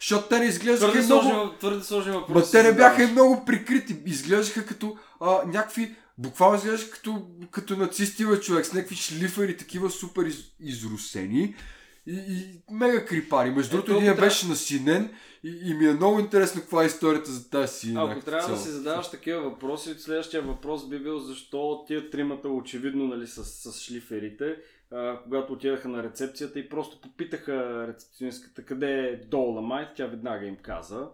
Защото 0.00 0.28
те 0.28 0.38
не 0.38 0.44
изглеждаха 0.44 0.92
твърде 0.92 1.06
много... 1.06 1.22
Сложен, 1.22 1.50
твърде 1.58 1.84
сложен 1.84 2.12
въпрос. 2.12 2.44
Ма 2.44 2.50
те 2.50 2.62
не 2.62 2.76
бяха 2.76 3.02
и 3.02 3.06
много 3.06 3.44
прикрити. 3.44 3.96
Изглеждаха 4.06 4.66
като 4.66 4.96
а, 5.20 5.42
някакви... 5.46 5.94
Буквално 6.18 6.56
изглеждаха 6.56 6.90
като, 6.90 7.26
като 7.50 7.76
нацисти, 7.76 8.26
бе, 8.26 8.40
човек, 8.40 8.66
с 8.66 8.72
някакви 8.72 8.96
шлифери, 8.96 9.56
такива 9.56 9.90
супер 9.90 10.24
из, 10.24 10.44
изрусени. 10.60 11.54
И, 12.06 12.12
и 12.12 12.60
мега 12.70 13.04
крипари. 13.04 13.50
Между 13.50 13.70
другото, 13.70 13.92
един 13.92 14.04
трябва... 14.04 14.20
беше 14.20 14.48
насинен 14.48 15.10
и, 15.44 15.70
и 15.70 15.74
ми 15.74 15.86
е 15.86 15.92
много 15.92 16.20
интересно 16.20 16.60
каква 16.60 16.82
е 16.82 16.86
историята 16.86 17.30
за 17.30 17.50
тази 17.50 17.78
си. 17.78 17.94
Ако 17.96 18.20
трябва 18.20 18.48
да 18.48 18.58
си 18.58 18.68
задаваш 18.68 19.10
такива 19.10 19.40
въпроси, 19.40 19.94
следващия 19.98 20.42
въпрос 20.42 20.88
би 20.88 20.98
бил 20.98 21.18
защо 21.18 21.84
тия 21.86 22.10
тримата 22.10 22.48
очевидно 22.48 23.06
нали, 23.06 23.26
с, 23.26 23.44
с 23.44 23.80
шлиферите 23.80 24.56
когато 25.22 25.52
отидаха 25.52 25.88
на 25.88 26.02
рецепцията 26.02 26.58
и 26.58 26.68
просто 26.68 27.00
попитаха 27.00 27.86
рецепционистката 27.88 28.64
къде 28.64 29.08
е 29.08 29.16
Доломайт, 29.16 29.88
тя 29.96 30.06
веднага 30.06 30.46
им 30.46 30.56
каза. 30.56 31.08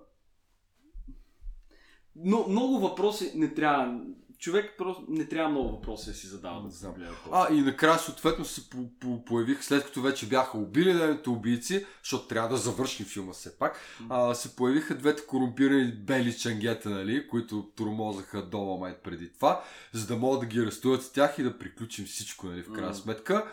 Но 2.17 2.49
много 2.49 2.79
въпроси 2.79 3.33
не 3.35 3.55
трябва. 3.55 4.01
Човек 4.43 4.75
просто 4.79 5.05
не 5.09 5.29
трябва 5.29 5.51
много 5.51 5.71
въпроси 5.71 6.11
да 6.11 6.15
си 6.15 6.27
задава. 6.27 6.63
Да 6.63 6.71
знам. 6.71 6.95
А, 7.33 7.55
и 7.55 7.61
накрая 7.61 7.99
съответно 7.99 8.45
се 8.45 8.71
по- 8.71 8.91
по- 9.01 9.25
появих, 9.25 9.65
след 9.65 9.85
като 9.85 10.03
вече 10.03 10.29
бяха 10.29 10.59
убили 10.59 10.95
нейните 10.95 11.31
убийци, 11.31 11.87
защото 12.03 12.27
трябва 12.29 12.49
да 12.49 12.57
завършим 12.57 13.07
филма 13.07 13.33
все 13.33 13.59
пак, 13.59 13.81
а, 14.09 14.35
се 14.35 14.57
появиха 14.57 14.95
двете 14.95 15.27
корумпирани 15.27 15.93
бели 15.93 16.39
чангета, 16.39 16.91
нали, 16.91 17.29
които 17.29 17.71
тормозаха 17.77 18.43
Доломайт 18.47 19.03
преди 19.03 19.33
това, 19.33 19.65
за 19.93 20.07
да 20.07 20.17
могат 20.17 20.41
да 20.41 20.47
ги 20.47 20.59
арестуват 20.59 21.03
с 21.03 21.13
тях 21.13 21.39
и 21.39 21.43
да 21.43 21.59
приключим 21.59 22.05
всичко, 22.05 22.47
нали, 22.47 22.63
в 22.63 22.73
крайна 22.73 22.95
сметка. 22.95 23.53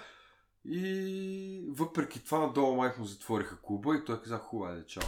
И 0.66 1.64
въпреки 1.70 2.26
това 2.26 2.40
надолу 2.40 2.76
майк 2.76 2.98
му 3.00 3.06
затвориха 3.06 3.58
клуба 3.62 3.96
и 3.96 4.06
той 4.06 4.22
каза 4.22 4.38
хубаво, 4.38 4.74
е, 4.74 4.86
чао. 4.88 5.04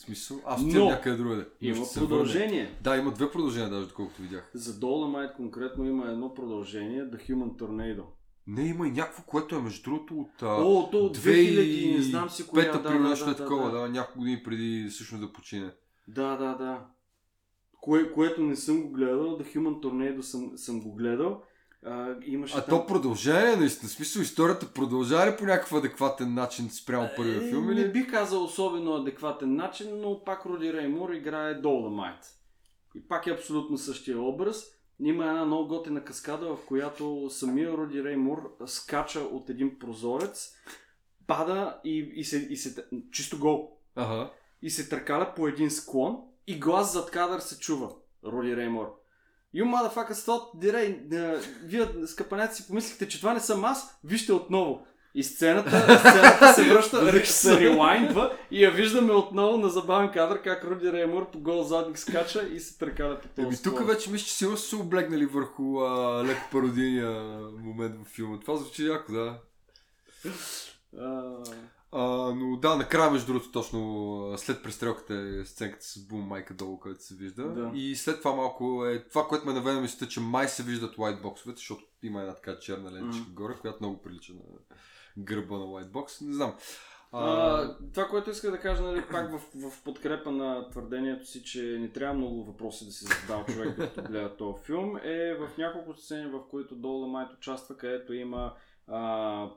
В 0.00 0.02
смисъл, 0.02 0.40
аз 0.46 0.62
отивам 0.62 0.88
някъде 0.88 1.16
другаде. 1.16 1.46
Има 1.60 1.86
продължение. 1.94 2.62
Върне. 2.64 2.78
Да, 2.82 2.96
има 2.96 3.12
две 3.12 3.30
продължения, 3.30 3.70
даже 3.70 3.86
доколкото 3.86 4.22
видях. 4.22 4.50
За 4.54 4.72
Dolomite 4.72 5.36
конкретно 5.36 5.86
има 5.86 6.08
едно 6.08 6.34
продължение, 6.34 7.04
The 7.04 7.30
Human 7.30 7.58
Tornado. 7.58 8.02
Не, 8.46 8.68
има 8.68 8.88
и 8.88 8.90
някакво, 8.90 9.22
което 9.22 9.56
е 9.56 9.62
между 9.62 9.82
другото 9.82 10.14
от 10.14 10.42
О, 10.42 10.88
то 10.90 10.98
от 10.98 11.18
2000, 11.18 11.96
не 11.96 12.02
знам 12.02 12.30
си 12.30 12.46
коя. 12.46 12.64
Пета, 12.64 12.82
да, 12.82 12.88
примерно, 12.88 13.04
да, 13.04 13.10
нещо 13.10 13.24
да, 13.24 13.30
е 13.30 13.34
такова, 13.34 13.70
да, 13.70 13.78
да, 13.78 13.88
няколко 13.88 14.18
години 14.18 14.42
преди 14.42 14.88
всъщност 14.90 15.22
да 15.22 15.32
почине. 15.32 15.70
Да, 16.08 16.36
да, 16.36 16.54
да. 16.54 16.86
кое, 17.80 18.12
което 18.12 18.42
не 18.42 18.56
съм 18.56 18.82
го 18.82 18.90
гледал, 18.90 19.38
The 19.38 19.56
Human 19.56 19.82
Tornado 19.82 20.20
съм, 20.20 20.52
съм 20.56 20.80
го 20.80 20.94
гледал. 20.94 21.42
А, 21.86 22.14
имаше 22.24 22.58
А 22.58 22.64
то 22.64 22.86
продължение, 22.86 23.56
наистина. 23.56 23.90
Смисъл, 23.90 24.20
историята 24.20 24.72
продължава 24.72 25.32
ли 25.32 25.36
по 25.36 25.44
някакъв 25.44 25.72
адекватен 25.72 26.34
начин 26.34 26.70
спрямо 26.70 27.08
първия 27.16 27.46
Е, 27.46 27.48
филм? 27.48 27.66
Не 27.66 27.80
Или? 27.80 27.92
бих 27.92 28.10
казал 28.10 28.44
особено 28.44 28.94
адекватен 28.94 29.56
начин, 29.56 30.00
но 30.00 30.24
пак 30.24 30.46
Роди 30.46 30.72
Реймур 30.72 31.10
играе 31.10 31.54
Доломайт. 31.54 32.18
И 32.94 33.08
пак 33.08 33.26
е 33.26 33.30
абсолютно 33.30 33.78
същия 33.78 34.20
образ. 34.20 34.64
Има 35.00 35.26
една 35.26 35.44
много 35.44 35.68
готина 35.68 36.04
каскада, 36.04 36.56
в 36.56 36.58
която 36.66 37.30
самия 37.30 37.72
Роди 37.72 38.04
Реймур 38.04 38.56
скача 38.66 39.20
от 39.20 39.50
един 39.50 39.78
прозорец, 39.78 40.52
пада 41.26 41.80
и, 41.84 42.12
и, 42.14 42.24
се, 42.24 42.36
и 42.50 42.56
се... 42.56 42.84
Чисто 43.12 43.38
гол. 43.38 43.76
Ага. 43.96 44.30
И 44.62 44.70
се 44.70 44.88
търкаля 44.88 45.32
по 45.36 45.48
един 45.48 45.70
склон 45.70 46.18
и 46.46 46.58
глас 46.58 46.92
зад 46.92 47.10
кадър 47.10 47.40
се 47.40 47.58
чува. 47.58 47.90
Роди 48.24 48.56
Реймур. 48.56 48.99
You 49.54 49.64
motherfucker 49.64 50.12
thought 50.12 50.58
дирей, 50.60 51.00
вие 51.62 51.88
скъпанете 52.06 52.54
си 52.54 52.66
помислихте, 52.66 53.08
че 53.08 53.18
това 53.18 53.34
не 53.34 53.40
съм 53.40 53.64
аз, 53.64 53.98
вижте 54.04 54.32
отново. 54.32 54.86
И 55.14 55.24
сцената, 55.24 55.98
сцената 55.98 56.52
се 56.54 56.64
връща, 56.64 57.26
се 57.32 57.60
релайндва 57.60 58.36
и 58.50 58.64
я 58.64 58.70
виждаме 58.70 59.12
отново 59.12 59.58
на 59.58 59.68
забавен 59.68 60.10
кадър, 60.12 60.42
как 60.42 60.64
Руди 60.64 60.92
Реймур 60.92 61.30
по 61.30 61.38
гол 61.38 61.62
задник 61.62 61.98
скача 61.98 62.48
и 62.48 62.60
се 62.60 62.78
търкаля 62.78 63.20
по 63.20 63.28
този 63.28 63.46
Еми, 63.46 63.56
тук 63.62 63.86
вече 63.86 64.10
мисля, 64.10 64.26
че 64.26 64.34
сигурно 64.34 64.58
са 64.58 64.68
се 64.68 64.76
облегнали 64.76 65.26
върху 65.26 65.80
а, 65.80 66.24
леко 66.24 66.48
пародийния 66.52 67.10
момент 67.58 67.94
в 68.04 68.08
филма. 68.08 68.40
Това 68.40 68.56
звучи 68.56 68.86
яко, 68.86 69.12
да. 69.12 69.38
А, 70.98 71.36
А, 71.92 72.34
но 72.34 72.56
да, 72.56 72.76
накрая, 72.76 73.10
между 73.10 73.26
другото, 73.26 73.52
точно 73.52 74.20
а, 74.32 74.38
след 74.38 74.62
престрелката 74.62 75.14
е 75.14 75.44
сценката 75.44 75.84
с 75.84 76.06
бум 76.06 76.20
майка 76.20 76.54
долу, 76.54 76.78
където 76.78 77.04
се 77.04 77.14
вижда. 77.14 77.44
Да. 77.48 77.70
И 77.74 77.96
след 77.96 78.18
това 78.18 78.34
малко 78.34 78.86
е 78.86 79.04
това, 79.08 79.26
което 79.26 79.46
ме 79.46 79.52
наведе 79.52 79.80
мисля, 79.80 80.08
че 80.08 80.20
май 80.20 80.48
се 80.48 80.62
виждат 80.62 80.98
лайтбоксовете, 80.98 81.58
защото 81.58 81.84
има 82.02 82.20
една 82.20 82.34
така 82.34 82.58
черна 82.58 82.92
ленчика 82.92 83.28
М. 83.28 83.34
горе, 83.34 83.54
която 83.60 83.78
много 83.80 84.02
прилича 84.02 84.32
на 84.32 84.40
гърба 85.18 85.58
на 85.58 85.64
лайтбокс. 85.64 86.20
Не 86.20 86.34
знам. 86.34 86.54
А, 87.12 87.76
това, 87.94 88.08
което 88.08 88.30
иска 88.30 88.50
да 88.50 88.60
кажа, 88.60 88.82
нали, 88.82 89.04
пак 89.10 89.30
в, 89.30 89.70
в 89.70 89.84
подкрепа 89.84 90.30
на 90.30 90.70
твърдението 90.70 91.26
си, 91.26 91.44
че 91.44 91.62
не 91.80 91.88
трябва 91.88 92.14
много 92.14 92.44
въпроси 92.44 92.86
да 92.86 92.92
си 92.92 93.04
задава 93.04 93.44
човек, 93.44 93.76
докато 93.76 94.02
гледа 94.02 94.36
този 94.36 94.64
филм, 94.64 94.96
е 94.96 95.34
в 95.34 95.48
няколко 95.58 95.94
сцени, 95.94 96.30
в 96.30 96.40
които 96.50 96.74
Доломайт 96.74 97.32
участва, 97.32 97.76
където 97.76 98.12
има 98.12 98.54
а, 98.86 99.50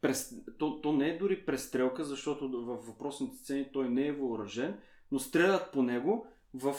прес... 0.00 0.34
то, 0.58 0.80
то 0.80 0.92
не 0.92 1.08
е 1.08 1.18
дори 1.18 1.44
престрелка, 1.46 2.04
защото 2.04 2.48
в 2.48 2.76
въпросните 2.86 3.36
сцени 3.36 3.68
той 3.72 3.88
не 3.88 4.06
е 4.06 4.12
въоръжен, 4.12 4.78
но 5.12 5.18
стрелят 5.18 5.72
по 5.72 5.82
него 5.82 6.26
в, 6.54 6.72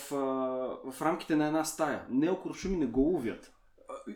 в 0.84 1.02
рамките 1.02 1.36
на 1.36 1.46
една 1.46 1.64
стая. 1.64 2.06
Неокрушими 2.10 2.76
не 2.76 2.86
го 2.86 3.00
ловят. 3.00 3.57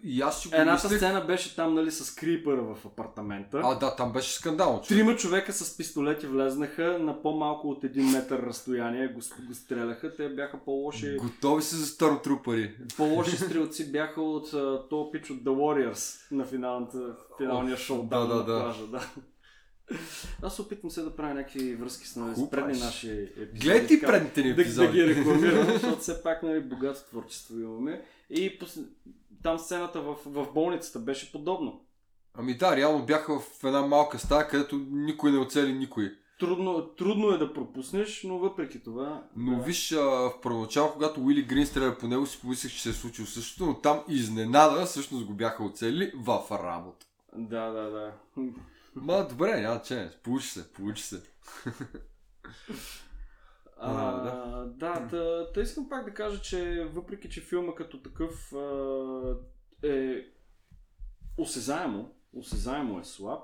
И 0.03 0.23
аз 0.23 0.43
си 0.43 0.49
го 0.49 0.55
Едната 0.55 0.87
мислех... 0.87 0.99
сцена 0.99 1.21
беше 1.21 1.57
там, 1.57 1.75
нали, 1.75 1.91
с 1.91 2.15
крипър 2.15 2.55
в 2.55 2.87
апартамента. 2.87 3.61
А, 3.65 3.75
да, 3.75 3.97
там 3.97 4.13
беше 4.13 4.35
скандално. 4.35 4.81
човек. 4.83 4.89
Трима 4.89 5.17
човека 5.17 5.53
с 5.53 5.77
пистолети 5.77 6.27
влезнаха 6.27 6.99
на 6.99 7.23
по-малко 7.23 7.69
от 7.69 7.85
един 7.85 8.11
метър 8.11 8.43
разстояние, 8.43 9.09
го, 9.09 9.21
го 9.47 9.55
стреляха. 9.55 10.15
Те 10.17 10.29
бяха 10.29 10.59
по-лоши, 10.65 11.17
Готови 11.17 11.63
са 11.63 11.77
за 11.77 11.87
старотрупари. 11.87 12.75
по-лоши 12.97 13.37
стрелци 13.37 13.93
бяха 13.93 14.23
от 14.23 14.53
а, 14.55 14.89
то 14.91 15.11
пич 15.13 15.31
от 15.31 15.43
The 15.43 15.51
Warriors 15.51 16.19
на 16.31 16.45
финалната, 16.45 17.17
финалния 17.39 17.77
шоудаун 17.77 18.29
да, 18.29 18.35
да, 18.35 18.45
да. 18.45 18.61
плажа. 18.61 18.87
Да. 18.87 19.11
Аз 20.43 20.61
опитвам 20.61 20.91
се 20.91 21.03
да 21.03 21.17
правя 21.17 21.35
някакви 21.35 21.75
връзки 21.75 22.07
с, 22.09 22.17
нали, 22.17 22.35
с 22.37 22.51
предни 22.51 22.79
наши 22.79 23.11
епизоди. 23.11 23.61
Гледай 23.61 23.87
ти 23.87 24.01
предните 24.01 24.43
ни 24.43 24.49
да, 24.49 24.55
да 24.55 24.63
епизоди. 24.63 24.93
ги 24.93 25.07
рекламирам, 25.07 25.67
защото 25.73 25.99
все 25.99 26.23
пак 26.23 26.43
нали, 26.43 26.61
богато 26.61 27.01
творчество 27.11 27.59
имаме. 27.59 28.05
И 28.31 28.59
пос... 28.59 28.79
там 29.43 29.59
сцената 29.59 30.01
в, 30.01 30.17
в 30.27 30.53
болницата 30.55 30.99
беше 30.99 31.33
подобно. 31.33 31.81
Ами 32.35 32.57
да, 32.57 32.77
реално 32.77 33.07
бяха 33.07 33.41
в 33.41 33.65
една 33.65 33.83
малка 33.83 34.19
стая, 34.19 34.49
където 34.49 34.77
никой 34.91 35.33
не 35.33 35.39
оцели 35.39 35.73
никой. 35.73 36.13
Трудно, 36.39 36.87
трудно 36.87 37.31
е 37.31 37.39
да 37.39 37.53
пропуснеш, 37.53 38.23
но 38.25 38.39
въпреки 38.39 38.83
това... 38.83 39.25
Но 39.37 39.57
да. 39.57 39.63
виж, 39.63 39.93
а, 39.93 40.01
в 40.01 40.33
първоначално, 40.43 40.93
когато 40.93 41.21
Уили 41.21 41.43
Грин 41.43 41.67
стреля 41.67 41.99
по 41.99 42.09
него, 42.09 42.27
си 42.27 42.41
помислех, 42.41 42.73
че 42.73 42.83
се 42.83 42.89
е 42.89 42.93
случило 42.93 43.27
същото, 43.27 43.67
но 43.67 43.75
там 43.75 44.01
изненада 44.09 44.87
всъщност 44.87 45.27
го 45.27 45.33
бяха 45.33 45.65
оцелили 45.65 46.13
в 46.15 46.43
работа. 46.51 47.07
Да, 47.37 47.71
да, 47.71 47.91
да. 47.91 48.13
Ма, 48.95 49.27
добре, 49.31 49.61
няма 49.61 49.83
че, 49.83 50.11
получи 50.23 50.49
се, 50.49 50.73
получи 50.73 51.03
се. 51.03 51.23
А, 53.85 54.09
А, 54.09 54.23
да, 54.23 54.65
да 54.67 55.09
та, 55.09 55.53
та 55.53 55.61
искам 55.61 55.89
пак 55.89 56.05
да 56.05 56.15
кажа, 56.15 56.41
че 56.41 56.89
въпреки, 56.93 57.29
че 57.31 57.41
филма 57.41 57.75
като 57.75 58.03
такъв 58.03 58.53
а, 58.53 59.37
е 59.83 60.27
осезаемо, 61.39 62.11
осезаемо 62.35 63.01
е 63.01 63.05
слаб, 63.05 63.43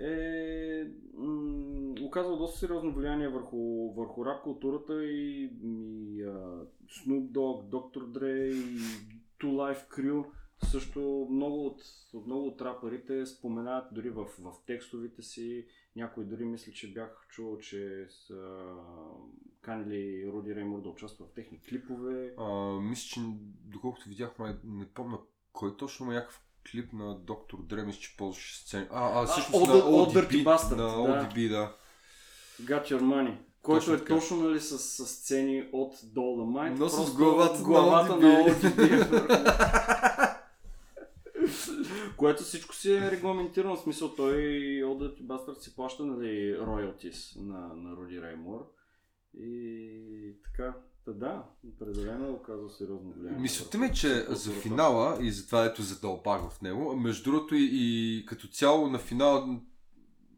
е 0.00 0.84
м- 1.14 1.94
оказал 2.02 2.36
доста 2.36 2.58
сериозно 2.58 2.92
влияние 2.92 3.28
върху, 3.28 3.92
върху 3.92 4.26
рап 4.26 4.42
културата 4.42 5.04
и, 5.04 5.50
и 5.62 6.22
а, 6.22 6.64
Snoop 6.88 7.30
Dogg, 7.30 7.68
Dr. 7.68 8.04
Dre 8.04 8.52
и 8.52 8.78
Two 9.40 9.52
Life 9.52 9.88
Crew. 9.90 10.24
Също 10.64 11.26
много 11.30 11.66
от, 11.66 11.82
от 12.14 12.26
много 12.26 12.46
от 12.46 12.60
рапърите 12.62 13.26
споменават 13.26 13.84
дори 13.92 14.10
в, 14.10 14.24
в 14.24 14.52
текстовите 14.66 15.22
си. 15.22 15.66
Някой 15.96 16.24
дори 16.24 16.44
мисля, 16.44 16.72
че 16.72 16.92
бях 16.92 17.26
чувал, 17.28 17.58
че 17.58 18.06
са 18.26 18.64
канили 19.60 20.30
Руди 20.32 20.54
Реймур 20.54 20.82
да 20.82 20.88
участва 20.88 21.26
в 21.26 21.34
техни 21.34 21.60
клипове. 21.68 22.34
А, 22.38 22.52
мисля, 22.80 23.08
че 23.08 23.20
доколкото 23.64 24.08
видях, 24.08 24.38
май, 24.38 24.56
не 24.64 24.86
помня 24.86 25.18
кой 25.52 25.76
точно 25.76 26.06
има 26.06 26.14
някакъв 26.14 26.42
клип 26.72 26.92
на 26.92 27.18
Доктор 27.18 27.58
Дре, 27.62 27.82
мисля, 27.82 28.00
че 28.00 28.16
ползваше 28.16 28.58
сцени. 28.58 28.86
А, 28.90 29.22
а, 29.22 29.26
всъщност 29.26 29.66
Old- 29.66 29.74
на 29.74 30.22
ODB, 30.22 30.44
Bastard, 30.44 30.76
на 30.76 30.76
да. 30.76 31.28
ODB, 31.28 31.48
да. 31.48 31.76
Got 32.62 32.82
Your 32.90 33.00
Money. 33.02 33.36
Който 33.62 33.80
Точно 33.80 33.94
е 33.94 33.98
така. 33.98 34.14
точно 34.14 34.36
нали, 34.36 34.60
с, 34.60 34.78
с 34.78 35.06
сцени 35.06 35.68
от 35.72 35.94
Dolomite. 35.96 36.78
Но 36.78 36.88
с 36.88 36.96
Просто 36.96 37.16
главата 37.16 37.58
на 37.58 37.64
главата 37.64 38.12
ODB. 38.12 38.20
на 38.22 38.54
ODB. 38.54 40.17
Което 42.18 42.42
всичко 42.42 42.74
си 42.74 42.92
е 42.92 43.10
регламентирано, 43.10 43.76
в 43.76 43.80
смисъл 43.80 44.14
той 44.14 44.34
Old 44.84 44.98
Dirty 44.98 45.22
Bastard 45.22 45.58
си 45.58 45.76
плаща 45.76 46.04
нали, 46.04 46.56
royalties 46.58 47.40
на, 47.40 47.74
на 47.74 47.96
Руди 47.96 48.22
Реймур. 48.22 48.60
И 49.34 50.36
така, 50.44 50.74
та 51.04 51.12
да, 51.12 51.44
определено 51.74 52.26
е 52.26 52.30
оказал 52.30 52.68
сериозно 52.68 53.12
влияние. 53.12 53.48
Върху 53.60 53.78
ми, 53.78 53.94
че 53.94 54.26
за 54.28 54.52
финала 54.52 55.18
и 55.20 55.30
за 55.30 55.46
това 55.46 55.64
ето 55.64 55.82
задълбах 55.82 56.50
в 56.50 56.62
него, 56.62 56.96
между 56.96 57.30
другото 57.30 57.54
и, 57.54 57.68
и 57.72 58.26
като 58.26 58.48
цяло 58.48 58.88
на 58.88 58.98
финала 58.98 59.60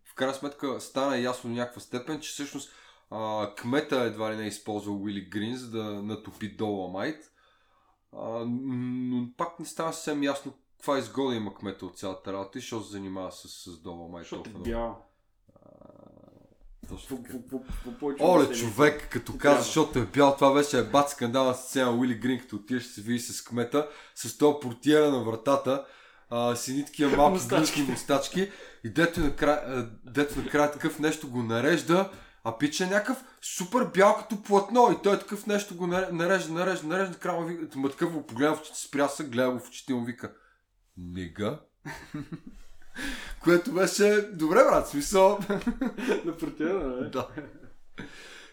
в 0.05 0.15
крайна 0.15 0.35
сметка 0.35 0.81
стана 0.81 1.19
ясно 1.19 1.51
до 1.51 1.57
някаква 1.57 1.81
степен, 1.81 2.21
че 2.21 2.31
всъщност 2.31 2.73
а, 3.11 3.53
кмета 3.55 3.97
едва 3.97 4.33
ли 4.33 4.37
не 4.37 4.45
е 4.45 4.49
използвал 4.49 5.03
Уили 5.03 5.21
Грин, 5.21 5.57
за 5.57 5.71
да 5.71 6.03
натопи 6.03 6.57
Доломайт. 6.57 7.33
А, 8.13 8.45
но 8.49 9.31
пак 9.37 9.61
не 9.61 9.67
става 9.67 9.93
съвсем 9.93 10.23
ясно 10.23 10.53
каква 10.81 10.99
изгода 10.99 11.37
има 11.37 11.55
кмета 11.55 11.87
от 11.87 11.99
цялата 11.99 12.33
работа 12.33 12.59
и 12.59 12.63
що 12.63 12.81
се 12.83 12.91
занимава 12.93 13.33
с, 13.33 13.49
с 13.49 13.79
Доломайт. 13.83 14.25
Защото 14.25 14.51
е 14.51 14.71
бял. 14.71 15.07
Оле, 18.21 18.53
човек, 18.53 19.09
като 19.13 19.39
каза, 19.39 19.63
защото 19.63 19.99
е 19.99 20.07
бял, 20.07 20.35
това 20.35 20.53
беше 20.55 20.79
е 20.79 20.83
бат 20.83 21.11
скандална 21.11 21.55
сцена. 21.55 21.91
Уили 21.91 22.15
Грин, 22.15 22.41
като 22.41 22.57
отидеш 22.57 22.85
се 22.87 23.01
види 23.01 23.19
с 23.19 23.45
кмета, 23.45 23.89
с 24.15 24.39
този 24.39 24.57
портиера 24.63 25.11
на 25.11 25.25
вратата, 25.25 25.85
а, 26.31 26.57
с 26.57 26.69
едни 26.69 26.85
такива 26.85 27.17
малки 27.17 27.33
Мустачки. 27.35 27.57
гръцки 27.57 27.83
мустачки 27.93 28.51
и 28.85 28.91
дето 28.91 29.21
накрая, 29.21 29.89
дето 30.05 30.39
накрая 30.41 30.73
такъв 30.73 30.99
нещо 30.99 31.31
го 31.31 31.43
нарежда, 31.43 32.11
а 32.45 32.59
пича 32.59 32.85
е 32.85 32.89
някакъв 32.89 33.25
супер 33.43 33.85
бял 33.85 34.17
като 34.17 34.43
платно 34.43 34.93
и 34.93 35.03
той 35.03 35.19
такъв 35.19 35.47
нещо 35.47 35.77
го 35.77 35.87
наре- 35.87 36.13
нарежда, 36.13 36.53
нарежда, 36.53 36.87
нарежда, 36.87 37.11
накрая 37.11 37.41
му 37.41 37.47
вика, 37.47 37.69
такъв 37.91 38.13
го 38.13 38.27
погледа 38.27 38.55
в 38.55 38.61
очите, 38.61 38.79
спря 38.79 39.09
се, 39.09 39.25
гледа 39.25 39.51
го 39.51 39.59
в 39.59 39.69
очите 39.69 39.95
му 39.95 40.05
вика, 40.05 40.33
нега. 41.01 41.61
Което 43.43 43.73
беше 43.73 44.29
добре, 44.33 44.55
брат, 44.55 44.89
смисъл. 44.89 45.39
На 46.25 46.37
портиера, 46.39 47.01
не? 47.01 47.09
Да. 47.09 47.29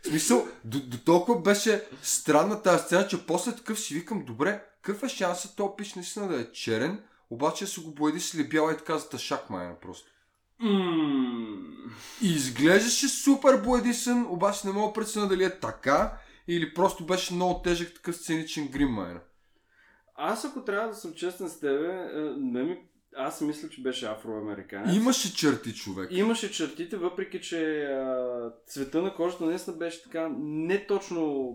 В 0.03 0.07
смисъл, 0.07 0.47
до, 0.65 0.79
до 0.79 0.97
толкова 0.97 1.41
беше 1.41 1.83
странна 2.01 2.61
тази 2.61 2.83
сцена, 2.83 3.07
че 3.07 3.25
после 3.25 3.55
такъв 3.55 3.79
си 3.79 3.93
викам, 3.93 4.25
добре, 4.25 4.63
какъв 4.81 5.03
е 5.03 5.09
шансът 5.09 5.55
този 5.55 5.69
пич 5.77 5.93
наистина 5.93 6.27
да 6.27 6.41
е 6.41 6.51
черен, 6.51 7.03
обаче 7.29 7.67
се 7.67 7.81
го 7.81 7.91
боеди 7.91 8.19
с 8.19 8.43
бяла 8.49 8.73
и 8.73 8.77
така 8.77 8.97
за 8.97 9.09
тъшак 9.09 9.49
майна 9.49 9.75
просто. 9.81 10.09
И 12.21 12.31
изглеждаше 12.35 13.07
супер 13.07 13.61
боядисен, 13.61 14.25
обаче 14.29 14.67
не 14.67 14.73
мога 14.73 14.87
да 14.87 14.93
преценя 14.93 15.27
дали 15.27 15.43
е 15.43 15.59
така 15.59 16.17
или 16.47 16.73
просто 16.73 17.05
беше 17.05 17.33
много 17.33 17.61
тежък 17.61 17.93
такъв 17.93 18.15
сценичен 18.15 18.67
грим 18.67 18.89
майна. 18.89 19.19
Аз 20.17 20.45
ако 20.45 20.63
трябва 20.63 20.87
да 20.87 20.95
съм 20.95 21.13
честен 21.13 21.49
с 21.49 21.59
тебе, 21.59 22.09
е, 22.13 22.19
не 22.37 22.63
ми... 22.63 22.79
аз 23.15 23.41
мисля, 23.41 23.69
че 23.69 23.81
беше 23.81 24.05
афроамериканец. 24.05 24.95
Имаше 24.95 25.35
черти 25.35 25.75
човек. 25.75 26.09
Имаше 26.11 26.51
чертите, 26.51 26.97
въпреки 26.97 27.41
че 27.41 27.83
а, 27.83 28.51
цвета 28.67 29.01
на 29.01 29.15
кожата 29.15 29.45
наистина 29.45 29.77
беше 29.77 30.03
така 30.03 30.29
не 30.39 30.87
точно 30.87 31.51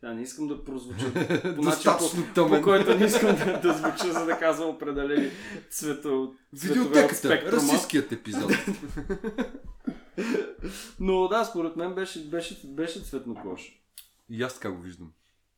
Сега 0.00 0.12
не 0.12 0.22
искам 0.22 0.48
да 0.48 0.64
прозвуча 0.64 1.12
по 1.56 1.62
начин, 1.62 1.92
по, 2.34 2.48
по 2.48 2.62
който 2.62 2.98
не 2.98 3.06
искам 3.06 3.36
да, 3.36 3.60
да 3.60 3.72
звуча, 3.72 4.12
за 4.12 4.24
да 4.24 4.38
казвам 4.38 4.68
определени 4.68 5.30
цветове 5.70 6.14
от 6.14 6.36
Видеотеката, 6.52 7.52
расистският 7.52 8.12
епизод. 8.12 8.50
Но 11.00 11.28
да, 11.28 11.44
според 11.44 11.76
мен 11.76 11.94
беше, 11.94 12.24
беше, 12.24 12.66
беше 12.66 13.00
цветнокош. 13.00 13.82
И 14.30 14.42
аз 14.42 14.54
така 14.54 14.70
го 14.70 14.82
виждам. 14.82 15.12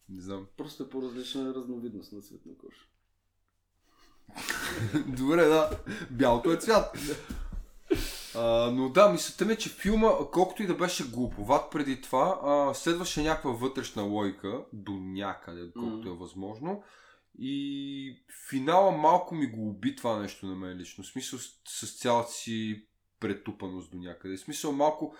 Не 0.08 0.20
знам. 0.20 0.46
Просто 0.56 0.82
е 0.82 0.88
по-различна 0.88 1.54
разновидност 1.54 2.12
на 2.12 2.20
цветнокош. 2.20 2.88
Добре, 5.06 5.44
да. 5.44 5.78
Бялото 6.10 6.52
е 6.52 6.56
цвят. 6.56 6.98
А, 8.34 8.70
но 8.70 8.88
да, 8.88 9.08
мисълта 9.08 9.44
ми, 9.44 9.52
е, 9.52 9.56
че 9.56 9.68
филма, 9.68 10.10
колкото 10.32 10.62
и 10.62 10.66
да 10.66 10.74
беше 10.74 11.10
глуповат 11.10 11.70
преди 11.70 12.00
това, 12.00 12.40
а, 12.44 12.74
следваше 12.74 13.22
някаква 13.22 13.50
вътрешна 13.50 14.02
логика, 14.02 14.64
до 14.72 14.92
някъде, 14.92 15.72
колкото 15.72 16.08
е 16.08 16.16
възможно. 16.16 16.82
И 17.38 18.24
финала 18.48 18.90
малко 18.90 19.34
ми 19.34 19.46
го 19.46 19.68
уби 19.68 19.96
това 19.96 20.18
нещо 20.18 20.46
на 20.46 20.54
мен 20.54 20.78
лично. 20.78 21.04
В 21.04 21.06
смисъл 21.06 21.38
с, 21.38 21.48
с 21.68 21.98
цялата 22.00 22.32
си 22.32 22.86
претупаност 23.20 23.90
до 23.90 23.98
някъде. 23.98 24.36
В 24.36 24.40
смисъл 24.40 24.72
малко... 24.72 25.14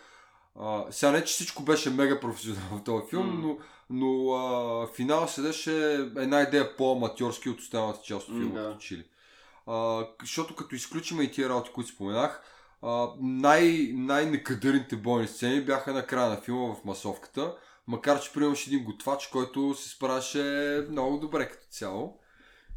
А, 0.55 0.93
сега 0.93 1.12
не, 1.12 1.24
че 1.24 1.33
всичко 1.33 1.62
беше 1.62 1.91
мега 1.91 2.20
професионално 2.20 2.78
в 2.78 2.85
този 2.85 3.11
филм, 3.11 3.26
М. 3.26 3.47
но, 3.47 3.59
но 3.93 4.32
а, 4.32 4.86
финала 4.86 5.28
седеше 5.28 5.95
една 6.16 6.43
идея 6.43 6.76
по-аматьорски 6.76 7.49
от 7.49 7.61
останалата 7.61 8.01
част 8.05 8.28
от 8.28 8.34
филма, 8.34 8.61
да. 8.61 8.68
като 8.68 8.80
че 8.80 8.95
ли. 8.95 9.05
А, 9.66 10.07
защото 10.20 10.57
като 10.57 10.74
изключим 10.74 11.22
и 11.22 11.30
тия 11.30 11.49
работи, 11.49 11.70
които 11.74 11.90
споменах, 11.90 12.43
а, 12.82 13.09
най- 13.20 13.90
най-некадърните 13.95 14.97
бойни 14.97 15.28
сцени 15.28 15.64
бяха 15.64 15.93
на 15.93 16.07
края 16.07 16.28
на 16.28 16.36
филма 16.36 16.74
в 16.74 16.84
масовката, 16.84 17.55
макар 17.86 18.20
че 18.20 18.32
приемаш 18.32 18.66
един 18.66 18.84
готвач, 18.84 19.26
който 19.26 19.74
се 19.74 19.88
справяше 19.88 20.86
много 20.90 21.18
добре 21.18 21.49
като 21.49 21.66
цяло. 21.70 22.18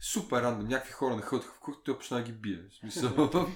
Супер 0.01 0.41
рандом, 0.41 0.67
някакви 0.67 0.91
хора 0.91 1.15
нахълтаха 1.15 1.53
в 1.53 1.59
кухнята, 1.59 1.83
той 1.83 1.97
почна 1.97 2.17
да 2.17 2.23
ги 2.23 2.31
бие. 2.31 2.59
В 2.71 2.75
смисъл, 2.75 3.29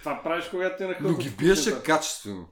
Това 0.00 0.22
правиш, 0.22 0.44
когато 0.50 0.76
ти 0.76 0.94
но 1.00 1.14
ги 1.14 1.30
биеше 1.30 1.82
качествено. 1.82 2.48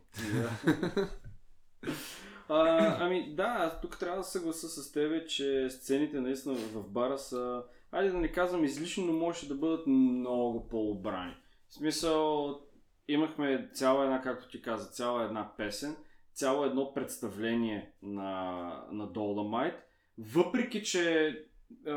А, 2.48 2.96
ами 3.00 3.34
да, 3.34 3.78
тук 3.82 3.98
трябва 3.98 4.18
да 4.18 4.24
съгласа 4.24 4.68
с 4.68 4.92
тебе, 4.92 5.26
че 5.26 5.70
сцените 5.70 6.20
наистина 6.20 6.54
в 6.54 6.88
бара 6.88 7.18
са, 7.18 7.62
айде 7.92 8.10
да 8.10 8.18
не 8.18 8.32
казвам 8.32 8.64
излишни, 8.64 9.06
но 9.06 9.12
можеше 9.12 9.48
да 9.48 9.54
бъдат 9.54 9.86
много 9.86 10.68
по-обрани. 10.68 11.34
В 11.68 11.74
смисъл, 11.74 12.60
имахме 13.08 13.70
цяла 13.74 14.04
една, 14.04 14.22
както 14.22 14.48
ти 14.48 14.62
каза, 14.62 14.90
цяла 14.90 15.24
една 15.24 15.56
песен, 15.56 15.96
цяло 16.34 16.64
едно 16.64 16.94
представление 16.94 17.92
на, 18.02 18.62
на 18.92 19.08
Dolomite, 19.08 19.80
въпреки 20.18 20.82
че 20.82 21.44
а, 21.88 21.92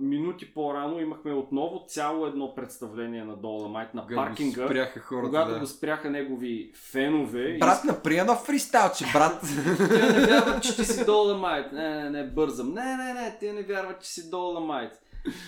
минути 0.00 0.54
по-рано 0.54 1.00
имахме 1.00 1.32
отново 1.32 1.84
цяло 1.88 2.26
едно 2.26 2.54
представление 2.54 3.24
на 3.24 3.36
Dolomite 3.36 3.94
на 3.94 4.02
Когато 4.06 4.14
паркинга, 4.28 4.66
Спряха 4.66 5.00
хората, 5.00 5.28
когато 5.28 5.52
да. 5.52 5.58
го 5.60 5.66
спряха 5.66 6.10
негови 6.10 6.72
фенове. 6.74 7.42
и 7.42 7.58
Брат, 7.58 7.84
наприя 7.84 8.24
на 8.24 8.36
фристайлче, 8.36 9.04
брат. 9.12 9.40
те 9.88 10.12
не 10.20 10.26
вярват, 10.26 10.62
че 10.62 10.76
ти 10.76 10.84
си 10.84 11.04
Доломайт. 11.04 11.72
Не, 11.72 11.88
не, 12.02 12.10
не, 12.10 12.30
бързам. 12.30 12.72
Не, 12.74 12.96
не, 12.96 13.14
не, 13.14 13.36
те 13.40 13.52
не 13.52 13.62
вярват, 13.62 14.02
че 14.02 14.08
си 14.10 14.30
Доломайт. 14.30 14.92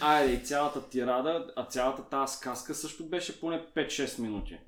Айде, 0.00 0.32
и 0.32 0.40
цялата 0.44 0.88
тирада, 0.88 1.46
а 1.56 1.64
цялата 1.64 2.02
тази 2.02 2.36
сказка 2.36 2.74
също 2.74 3.04
беше 3.08 3.40
поне 3.40 3.62
5-6 3.76 4.20
минути. 4.20 4.58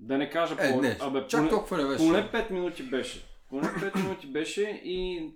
Да 0.00 0.18
не 0.18 0.30
кажа 0.30 0.56
Е, 0.58 0.72
по... 0.72 0.80
не, 0.80 0.96
Абе, 1.00 1.26
чак 1.26 1.40
поне, 1.40 1.50
толкова 1.50 1.76
не 1.76 1.84
беше. 1.88 1.98
поне 1.98 2.30
5 2.32 2.50
минути 2.50 2.82
беше. 2.82 3.24
Поне 3.50 3.62
5 3.68 3.96
минути 4.02 4.26
беше 4.26 4.62
и 4.84 5.30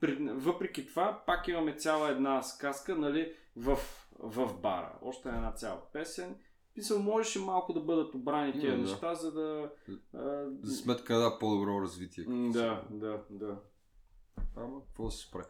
при, 0.00 0.16
въпреки 0.32 0.86
това 0.86 1.22
пак 1.26 1.48
имаме 1.48 1.76
цяла 1.76 2.10
една 2.10 2.42
сказка 2.42 2.96
нали, 2.96 3.32
в, 3.56 3.78
в 4.18 4.54
бара. 4.60 4.92
Още 5.02 5.28
една 5.28 5.52
цяла 5.52 5.80
песен. 5.92 6.36
Мисля, 6.76 6.98
можеше 6.98 7.38
малко 7.38 7.72
да 7.72 7.80
бъдат 7.80 8.14
обрани 8.14 8.52
М, 8.54 8.60
да. 8.60 8.76
неща, 8.78 9.14
за 9.14 9.32
да... 9.32 9.70
А, 10.14 10.44
За 10.62 10.76
сметка 10.76 11.18
да, 11.18 11.38
по-добро 11.38 11.80
развитие. 11.82 12.24
да, 12.28 12.82
да, 12.90 13.20
да. 13.30 13.58
Ама, 14.56 14.80
какво 14.86 15.10
се 15.10 15.30
прави? 15.30 15.44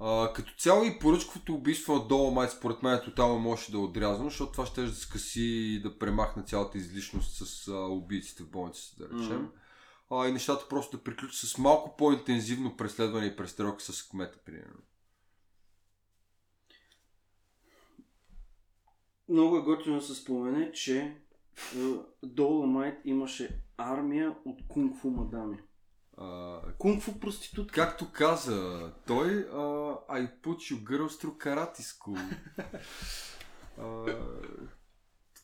А, 0.00 0.32
като 0.32 0.52
цяло 0.58 0.84
и 0.84 0.98
поръчковото 0.98 1.54
убийство 1.54 1.94
на 1.94 2.06
Доломайт 2.06 2.50
според 2.50 2.82
мен 2.82 3.00
тотално 3.04 3.38
можеше 3.38 3.72
да 3.72 3.78
е 3.78 3.80
отрязано, 3.80 4.28
защото 4.28 4.52
това 4.52 4.66
ще 4.66 4.82
да 4.82 4.94
скъси 4.94 5.42
и 5.42 5.80
да 5.82 5.98
премахне 5.98 6.42
цялата 6.42 6.78
излишност 6.78 7.46
с 7.46 7.68
а, 7.68 7.72
убийците 7.76 8.42
в 8.42 8.50
болницата, 8.50 9.04
да 9.04 9.14
речем. 9.14 9.36
Мгм. 9.36 9.46
А, 10.12 10.28
и 10.28 10.32
нещата 10.32 10.68
просто 10.68 10.96
да 10.96 11.02
приключат 11.04 11.50
с 11.50 11.58
малко 11.58 11.96
по-интензивно 11.96 12.76
преследване 12.76 13.26
и 13.26 13.36
престрелка 13.36 13.82
с 13.82 14.08
кмета, 14.08 14.38
примерно. 14.44 14.82
Много 19.28 19.56
е 19.56 19.62
готино 19.62 19.96
да 19.96 20.02
се 20.02 20.14
спомене, 20.14 20.72
че 20.72 21.16
Доломайт 22.22 22.98
имаше 23.04 23.62
армия 23.76 24.36
от 24.44 24.68
кунг-фу 24.68 25.10
мадами. 25.10 25.58
Кунг-фу 26.78 27.20
проститутки. 27.20 27.74
както 27.74 28.12
каза 28.12 28.92
той, 29.06 29.48
а, 29.52 29.56
I 30.08 30.40
put 30.42 30.56
you 30.56 30.82
girls 30.82 31.08
through 31.08 31.36
karate 31.36 31.80
school. 31.80 32.36
а, 33.78 34.16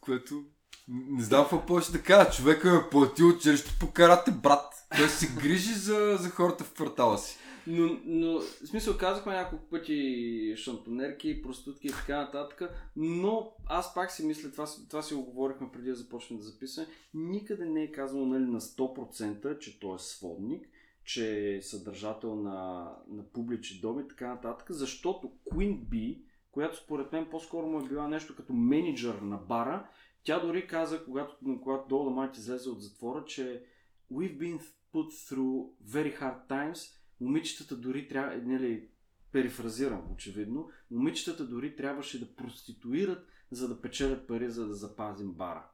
което 0.00 0.44
не 0.88 1.22
знам 1.22 1.42
какво 1.42 1.66
повече 1.66 1.92
да 1.92 2.02
кажа. 2.02 2.30
Човека 2.30 2.74
ме 2.74 2.90
платил 2.90 3.28
училище 3.28 3.76
по 3.80 3.92
карате, 3.92 4.30
брат. 4.30 4.86
Той 4.96 5.08
се 5.08 5.40
грижи 5.40 5.72
за, 5.72 6.16
за 6.20 6.30
хората 6.30 6.64
в 6.64 6.72
квартала 6.72 7.18
си. 7.18 7.38
Но, 7.66 8.00
но, 8.04 8.40
в 8.40 8.66
смисъл, 8.66 8.96
казахме 8.96 9.32
няколко 9.32 9.64
пъти 9.64 10.54
шантонерки, 10.56 11.42
проститутки 11.42 11.86
и 11.86 11.90
така 11.90 12.16
нататък, 12.16 12.62
но 12.96 13.52
аз 13.66 13.94
пак 13.94 14.12
си 14.12 14.26
мисля, 14.26 14.50
това, 14.50 14.66
това 14.90 15.02
си 15.02 15.14
го 15.14 15.22
говорихме 15.22 15.72
преди 15.72 15.88
да 15.88 15.94
започнем 15.94 16.38
да 16.38 16.44
записваме, 16.44 16.88
никъде 17.14 17.64
не 17.64 17.82
е 17.82 17.92
казано 17.92 18.26
нали, 18.26 18.44
на 18.44 18.60
100%, 18.60 19.58
че 19.58 19.80
той 19.80 19.94
е 19.94 19.98
сводник, 19.98 20.66
че 21.04 21.54
е 21.56 21.62
съдържател 21.62 22.34
на, 22.34 22.90
на 23.08 23.22
публични 23.32 23.80
доми 23.80 24.02
и 24.02 24.08
така 24.08 24.28
нататък, 24.28 24.66
защото 24.70 25.32
Queen 25.52 25.78
Bee, 25.78 26.22
която 26.52 26.76
според 26.76 27.12
мен 27.12 27.26
по-скоро 27.30 27.66
му 27.66 27.80
е 27.80 27.88
била 27.88 28.08
нещо 28.08 28.36
като 28.36 28.52
менеджер 28.52 29.14
на 29.14 29.36
бара, 29.36 29.88
тя 30.28 30.38
дори 30.40 30.66
каза, 30.66 31.04
когато, 31.04 31.36
когато 31.62 31.94
Dolomite 31.94 32.38
излезе 32.38 32.68
от 32.70 32.82
затвора, 32.82 33.24
че 33.24 33.64
We've 34.12 34.38
been 34.38 34.60
put 34.94 35.32
through 35.32 35.70
very 35.86 36.20
hard 36.20 36.46
times, 36.48 36.94
момичетата 37.20 37.76
дори 37.76 38.08
трябва, 38.08 38.36
нали, 38.36 38.88
перифразирам 39.32 40.12
очевидно, 40.12 40.70
момичетата 40.90 41.44
дори 41.46 41.76
трябваше 41.76 42.20
да 42.20 42.34
проституират, 42.36 43.26
за 43.50 43.68
да 43.68 43.80
печелят 43.80 44.26
пари, 44.26 44.50
за 44.50 44.66
да 44.66 44.74
запазим 44.74 45.32
бара. 45.32 45.70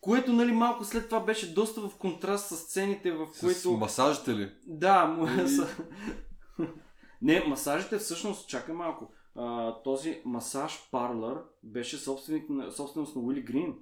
Което, 0.00 0.32
нали, 0.32 0.52
малко 0.52 0.84
след 0.84 1.08
това 1.08 1.20
беше 1.20 1.54
доста 1.54 1.88
в 1.88 1.98
контраст 1.98 2.48
с 2.48 2.56
сцените, 2.56 3.12
в 3.12 3.28
С 3.32 3.40
които... 3.40 3.72
масажите 3.72 4.34
ли? 4.34 4.52
Да, 4.66 5.06
му... 5.06 5.26
И- 5.26 6.64
Не, 7.22 7.44
масажите 7.44 7.98
всъщност, 7.98 8.48
чакай 8.48 8.74
малко. 8.74 9.12
А, 9.40 9.74
този 9.82 10.22
масаж 10.24 10.88
парлър 10.90 11.42
беше 11.62 11.98
собственик 11.98 12.50
собственост 12.72 13.16
на 13.16 13.22
Уили 13.22 13.42
Грин. 13.42 13.78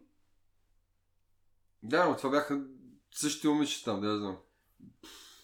Да, 1.82 2.08
но 2.08 2.16
това 2.16 2.30
бяха 2.30 2.66
същите 3.10 3.48
момичета 3.48 3.90
там, 3.90 4.00
да 4.00 4.06
я 4.06 4.18
знам. 4.18 4.36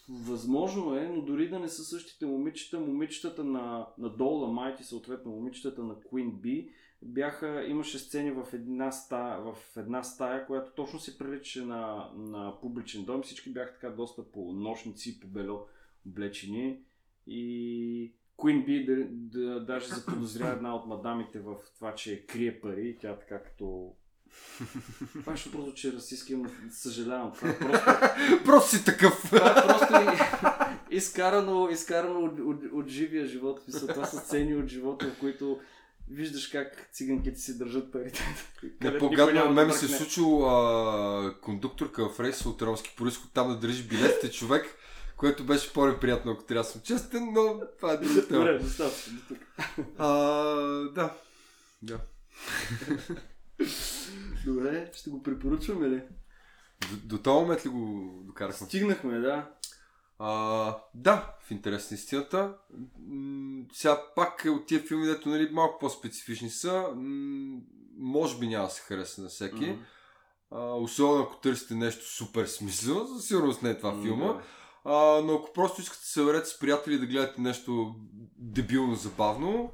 Възможно 0.08 0.96
е, 0.96 1.08
но 1.08 1.22
дори 1.22 1.48
да 1.48 1.58
не 1.58 1.68
са 1.68 1.84
същите 1.84 2.26
момичета, 2.26 2.80
момичетата 2.80 3.44
на, 3.44 3.86
на 3.98 4.16
Dolomite 4.16 4.80
и 4.80 4.84
съответно 4.84 5.30
момичетата 5.30 5.82
на 5.82 5.94
Queen 5.94 6.32
Bee, 6.32 6.70
бяха, 7.02 7.64
имаше 7.64 7.98
сцени 7.98 8.30
в 8.30 8.46
една, 8.52 8.92
стая, 8.92 9.40
в 9.40 9.56
една 9.76 10.02
стая, 10.02 10.46
която 10.46 10.72
точно 10.74 11.00
се 11.00 11.18
приличаше 11.18 11.64
на, 11.64 12.12
на 12.16 12.60
публичен 12.60 13.04
дом. 13.04 13.22
Всички 13.22 13.52
бяха 13.52 13.72
така 13.72 13.90
доста 13.90 14.32
по 14.32 14.52
нощници 14.52 15.20
по 15.20 15.26
бело 15.26 15.66
облечени. 16.06 16.80
И 17.26 18.14
Queen 18.38 18.66
Bee 18.66 18.86
да, 18.86 19.06
да, 19.40 19.60
даже 19.60 19.86
заподозря 19.86 20.48
една 20.48 20.74
от 20.74 20.86
мадамите 20.86 21.38
в 21.38 21.54
това, 21.74 21.94
че 21.94 22.26
крие 22.26 22.60
пари. 22.60 22.88
И 22.88 22.98
Тя 22.98 23.18
така 23.18 23.42
като... 23.42 23.92
Това 25.12 25.36
ще 25.36 25.50
прозвучи 25.50 25.92
расистски, 25.92 26.36
но 26.36 26.50
съжалявам. 26.70 27.32
Това 27.32 27.48
е 27.48 27.58
просто 27.58 28.44
Просто 28.44 28.76
си 28.76 28.84
такъв. 28.84 29.22
това 29.28 29.50
е 29.50 29.66
просто 29.66 29.94
изкарано, 30.90 31.68
изкарано 31.68 32.20
от, 32.20 32.38
от, 32.38 32.72
от 32.72 32.88
живия 32.88 33.26
живот. 33.26 33.62
Смисъл, 33.62 33.88
това 33.88 34.04
са 34.04 34.16
сцени 34.16 34.56
от 34.56 34.68
живота, 34.68 35.10
в 35.10 35.18
които 35.20 35.60
виждаш 36.10 36.46
как 36.46 36.88
циганките 36.92 37.40
си 37.40 37.58
държат 37.58 37.92
парите. 37.92 38.20
Не, 38.80 38.98
по-гадно 38.98 39.52
мен 39.52 39.66
ми 39.66 39.72
се 39.72 39.86
е 39.86 39.88
случило 39.88 40.46
а, 40.46 41.40
кондукторка 41.40 42.08
в 42.08 42.20
рейс 42.20 42.46
от 42.46 42.62
ромски 42.62 42.94
происход 42.96 43.32
там 43.32 43.48
да 43.48 43.56
държи 43.56 43.82
билетите 43.82 44.30
човек, 44.30 44.76
което 45.22 45.44
беше 45.44 45.72
по-неприятно, 45.72 46.32
ако 46.32 46.44
трябва 46.44 46.62
да 46.62 46.68
съм 46.68 46.80
честен, 46.80 47.32
но 47.32 47.60
това 47.78 47.92
е 47.92 47.96
друга 47.96 48.28
тема. 48.28 48.38
Добре, 48.44 48.58
достатъчно. 48.58 49.18
да. 50.94 51.14
Да. 51.82 52.00
Добре, 54.46 54.90
ще 54.94 55.10
го 55.10 55.22
препоръчваме 55.22 55.88
ли? 55.88 56.02
До, 56.90 56.96
до 57.04 57.22
този 57.22 57.42
момент 57.42 57.66
ли 57.66 57.68
го 57.68 58.12
докарахме? 58.26 58.66
Стигнахме, 58.66 59.18
да. 59.18 59.50
А, 60.18 60.76
да, 60.94 61.34
в 61.46 61.50
интерес 61.50 61.90
на 61.90 61.94
истината. 61.94 62.54
М- 63.08 63.64
сега 63.72 64.02
пак 64.16 64.44
е 64.44 64.50
от 64.50 64.66
тия 64.66 64.80
филми, 64.80 65.06
дето 65.06 65.28
нали, 65.28 65.50
малко 65.52 65.78
по-специфични 65.78 66.50
са. 66.50 66.88
М- 66.96 67.60
може 67.98 68.38
би 68.38 68.48
няма 68.48 68.64
да 68.64 68.70
се 68.70 68.82
хареса 68.82 69.22
на 69.22 69.28
всеки. 69.28 69.66
Мгм. 69.66 69.80
А, 70.50 70.74
особено 70.74 71.22
ако 71.22 71.36
търсите 71.36 71.74
нещо 71.74 72.04
супер 72.04 72.46
смислено, 72.46 73.06
със 73.08 73.26
сигурност 73.28 73.62
не 73.62 73.70
е 73.70 73.78
това 73.78 73.92
М, 73.92 74.02
филма. 74.02 74.26
да. 74.26 74.42
А, 74.84 75.20
но 75.24 75.34
ако 75.34 75.52
просто 75.52 75.80
искате 75.80 76.00
да 76.00 76.06
се 76.06 76.12
съберете 76.12 76.48
с 76.48 76.58
приятели 76.58 76.98
да 76.98 77.06
гледате 77.06 77.40
нещо 77.40 77.94
дебилно 78.38 78.94
забавно, 78.94 79.72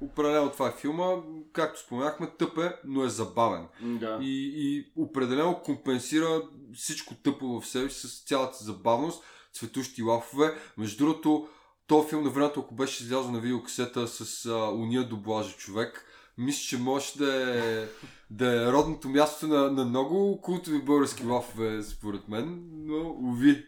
определено 0.00 0.50
това 0.50 0.68
е 0.68 0.80
филма. 0.80 1.14
Както 1.52 1.80
споменахме, 1.80 2.30
тъп 2.38 2.58
е, 2.58 2.76
но 2.84 3.04
е 3.04 3.08
забавен. 3.08 3.68
Да. 3.82 4.18
И, 4.22 4.52
и 4.56 4.92
определено 4.96 5.60
компенсира 5.64 6.42
всичко 6.74 7.14
тъпо 7.14 7.60
в 7.60 7.66
себе 7.66 7.90
си 7.90 8.06
с 8.08 8.24
цялата 8.24 8.64
забавност, 8.64 9.24
цветущи 9.52 10.02
лафове. 10.02 10.54
Между 10.78 11.04
другото, 11.04 11.48
този 11.86 12.08
филм 12.08 12.24
на 12.24 12.30
времето, 12.30 12.60
ако 12.60 12.74
беше 12.74 13.04
излязъл 13.04 13.30
на 13.30 13.40
видеокасета 13.40 14.08
с 14.08 14.46
а, 14.46 14.70
уния 14.70 15.08
доблажа 15.08 15.56
човек, 15.56 16.04
мисля, 16.38 16.60
че 16.68 16.78
може 16.78 17.18
да 17.18 17.58
е, 17.58 17.86
да 18.30 18.62
е 18.62 18.72
родното 18.72 19.08
място 19.08 19.46
на, 19.46 19.70
на 19.70 19.84
много 19.84 20.40
култови 20.40 20.82
български 20.82 21.26
лафове, 21.26 21.82
според 21.82 22.28
мен, 22.28 22.68
но 22.72 23.10
уви. 23.10 23.66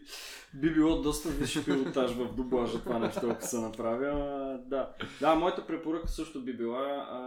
Би 0.53 0.73
било 0.73 1.01
доста 1.01 1.29
висш 1.29 1.65
пилотаж 1.65 2.11
в 2.11 2.33
дублажа 2.35 2.79
това 2.79 2.99
нещо, 2.99 3.29
ако 3.29 3.47
се 3.47 3.59
направя. 3.59 4.59
Да. 4.65 4.91
да, 5.21 5.35
моята 5.35 5.67
препоръка 5.67 6.07
също 6.07 6.43
би 6.43 6.57
била 6.57 7.07
а, 7.09 7.19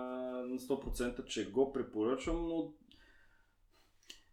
на 0.49 0.59
100%, 0.59 1.25
че 1.25 1.51
го 1.51 1.73
препоръчвам, 1.73 2.49
но 2.49 2.73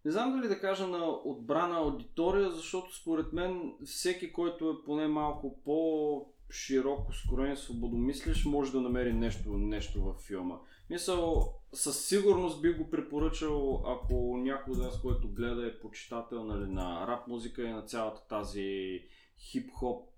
не 0.06 0.12
знам 0.12 0.32
дали 0.32 0.48
да 0.48 0.60
кажа 0.60 0.88
на 0.88 1.06
отбрана 1.08 1.78
аудитория, 1.78 2.52
защото 2.52 2.96
според 2.96 3.34
мен 3.34 3.74
всеки, 3.86 4.34
който 4.34 4.70
е 4.70 4.86
поне 4.86 5.08
малко 5.08 5.60
по 5.66 6.26
широко 6.52 7.14
скроен, 7.14 7.58
свободомислиш, 7.58 8.46
може 8.46 8.72
да 8.72 8.82
намери 8.82 9.14
нещо, 9.14 9.50
нещо 9.50 10.04
във 10.04 10.18
филма. 10.22 10.56
Мисъл, 10.90 11.54
със 11.74 12.06
сигурност 12.08 12.62
би 12.62 12.74
го 12.74 12.90
препоръчал, 12.90 13.84
ако 13.86 14.38
някой 14.38 14.74
от 14.74 14.80
нас, 14.80 15.02
който 15.02 15.28
гледа 15.28 15.68
е 15.68 15.80
почитател 15.80 16.44
нали, 16.44 16.72
на 16.72 17.08
рап 17.08 17.28
музика 17.28 17.64
и 17.64 17.72
на 17.72 17.82
цялата 17.82 18.28
тази 18.28 19.02
хип-хоп 19.40 20.10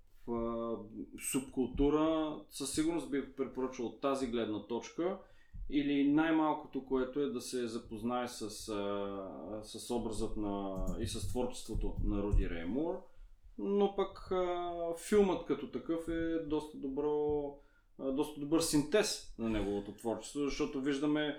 субкултура, 1.32 2.36
със 2.50 2.72
сигурност 2.72 3.10
би 3.10 3.20
го 3.20 3.32
препоръчал 3.36 3.86
от 3.86 4.00
тази 4.00 4.26
гледна 4.26 4.66
точка. 4.66 5.18
Или 5.70 6.12
най-малкото, 6.12 6.84
което 6.84 7.20
е 7.20 7.30
да 7.30 7.40
се 7.40 7.66
запознае 7.66 8.28
с, 8.28 8.50
с 9.62 9.90
образът 9.90 10.36
на, 10.36 10.86
и 11.00 11.06
с 11.06 11.28
творчеството 11.28 11.96
на 12.04 12.22
Руди 12.22 12.50
Реймур. 12.50 13.02
Но 13.58 13.96
пък 13.96 14.30
филмът 15.08 15.46
като 15.46 15.70
такъв 15.70 16.08
е 16.08 16.38
доста 16.38 16.78
добро 16.78 17.42
доста 17.98 18.40
добър 18.40 18.60
синтез 18.60 19.34
на 19.38 19.48
неговото 19.48 19.92
творчество, 19.92 20.40
защото 20.40 20.80
виждаме 20.80 21.38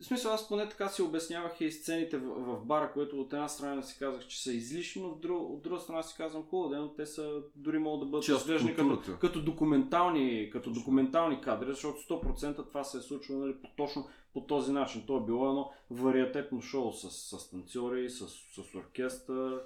в 0.00 0.06
смисъл, 0.06 0.32
аз 0.32 0.48
поне 0.48 0.68
така 0.68 0.88
си 0.88 1.02
обяснявах 1.02 1.60
и 1.60 1.72
сцените 1.72 2.18
в, 2.18 2.34
в 2.34 2.64
бара, 2.64 2.92
което 2.92 3.20
от 3.20 3.32
една 3.32 3.48
страна 3.48 3.82
си 3.82 3.98
казах, 3.98 4.26
че 4.26 4.42
са 4.42 4.52
излишни, 4.52 5.02
но 5.02 5.08
от 5.08 5.20
друга, 5.20 5.40
от 5.40 5.62
друга 5.62 5.80
страна 5.80 6.02
си 6.02 6.14
казвам 6.16 6.42
хубаво, 6.42 6.74
но 6.74 6.94
те 6.94 7.06
са 7.06 7.42
дори 7.54 7.78
могат 7.78 8.00
да 8.00 8.06
бъдат 8.06 8.28
разглеждани 8.28 8.74
като, 8.74 9.18
като, 9.20 9.42
документални, 9.42 10.50
като 10.52 10.70
документални 10.70 11.40
кадри, 11.40 11.70
защото 11.70 11.98
100% 11.98 12.68
това 12.68 12.84
се 12.84 12.98
е 12.98 13.00
случило 13.00 13.38
нали, 13.38 13.54
по, 13.62 13.68
точно 13.76 14.08
по 14.34 14.40
този 14.40 14.72
начин. 14.72 15.06
То 15.06 15.16
е 15.16 15.24
било 15.24 15.48
едно 15.48 15.70
вариатетно 15.90 16.60
шоу 16.60 16.92
с, 16.92 17.10
с 17.10 17.50
танцори, 17.50 18.10
с, 18.10 18.28
с 18.28 18.74
оркестър. 18.74 19.60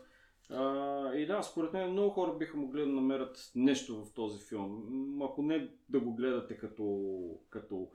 А, 0.51 1.15
и 1.15 1.27
да, 1.27 1.43
според 1.43 1.73
мен 1.73 1.91
много 1.91 2.11
хора 2.11 2.37
биха 2.39 2.57
могли 2.57 2.81
да 2.81 2.87
намерят 2.87 3.51
нещо 3.55 4.05
в 4.05 4.15
този 4.15 4.49
филм. 4.49 5.23
Ако 5.23 5.43
не 5.43 5.71
да 5.89 6.01
го 6.01 6.15
гледате 6.15 6.57
като, 6.57 7.11
като 7.51 7.89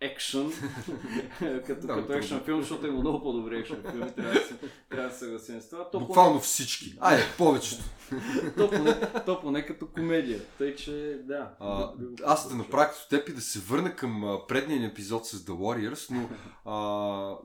екшън, 0.00 0.52
като, 1.66 1.86
като 1.86 2.06
то- 2.06 2.12
екшън 2.12 2.40
филм, 2.40 2.60
защото 2.60 2.86
има 2.86 3.00
много 3.00 3.22
по-добри 3.22 3.58
екшън 3.58 3.82
филми, 3.82 4.12
трябва 4.12 4.32
да 4.32 4.40
се, 4.40 4.54
трябва 4.90 5.08
да 5.08 5.14
се 5.14 5.18
съгласим 5.18 5.60
с 5.60 5.68
това. 5.70 5.84
То 5.84 5.90
поне- 5.90 6.06
Буквално 6.06 6.40
всички. 6.40 6.94
Айде, 7.00 7.22
повечето. 7.38 7.84
то, 8.56 8.70
поне, 8.70 9.00
то 9.26 9.40
поне 9.40 9.66
като 9.66 9.86
комедия. 9.86 10.40
Тъй, 10.58 10.74
че 10.74 11.20
да. 11.24 11.50
А, 11.60 11.92
аз 12.24 12.48
да 12.48 12.54
направя 12.54 12.86
като 12.86 13.08
теб 13.10 13.28
и 13.28 13.32
да 13.32 13.40
се 13.40 13.58
върна 13.60 13.96
към 13.96 14.38
предния 14.48 14.80
ни 14.80 14.86
епизод 14.86 15.26
с 15.26 15.38
The 15.38 15.50
Warriors, 15.50 16.10
но 16.10 16.28
а, 16.64 16.76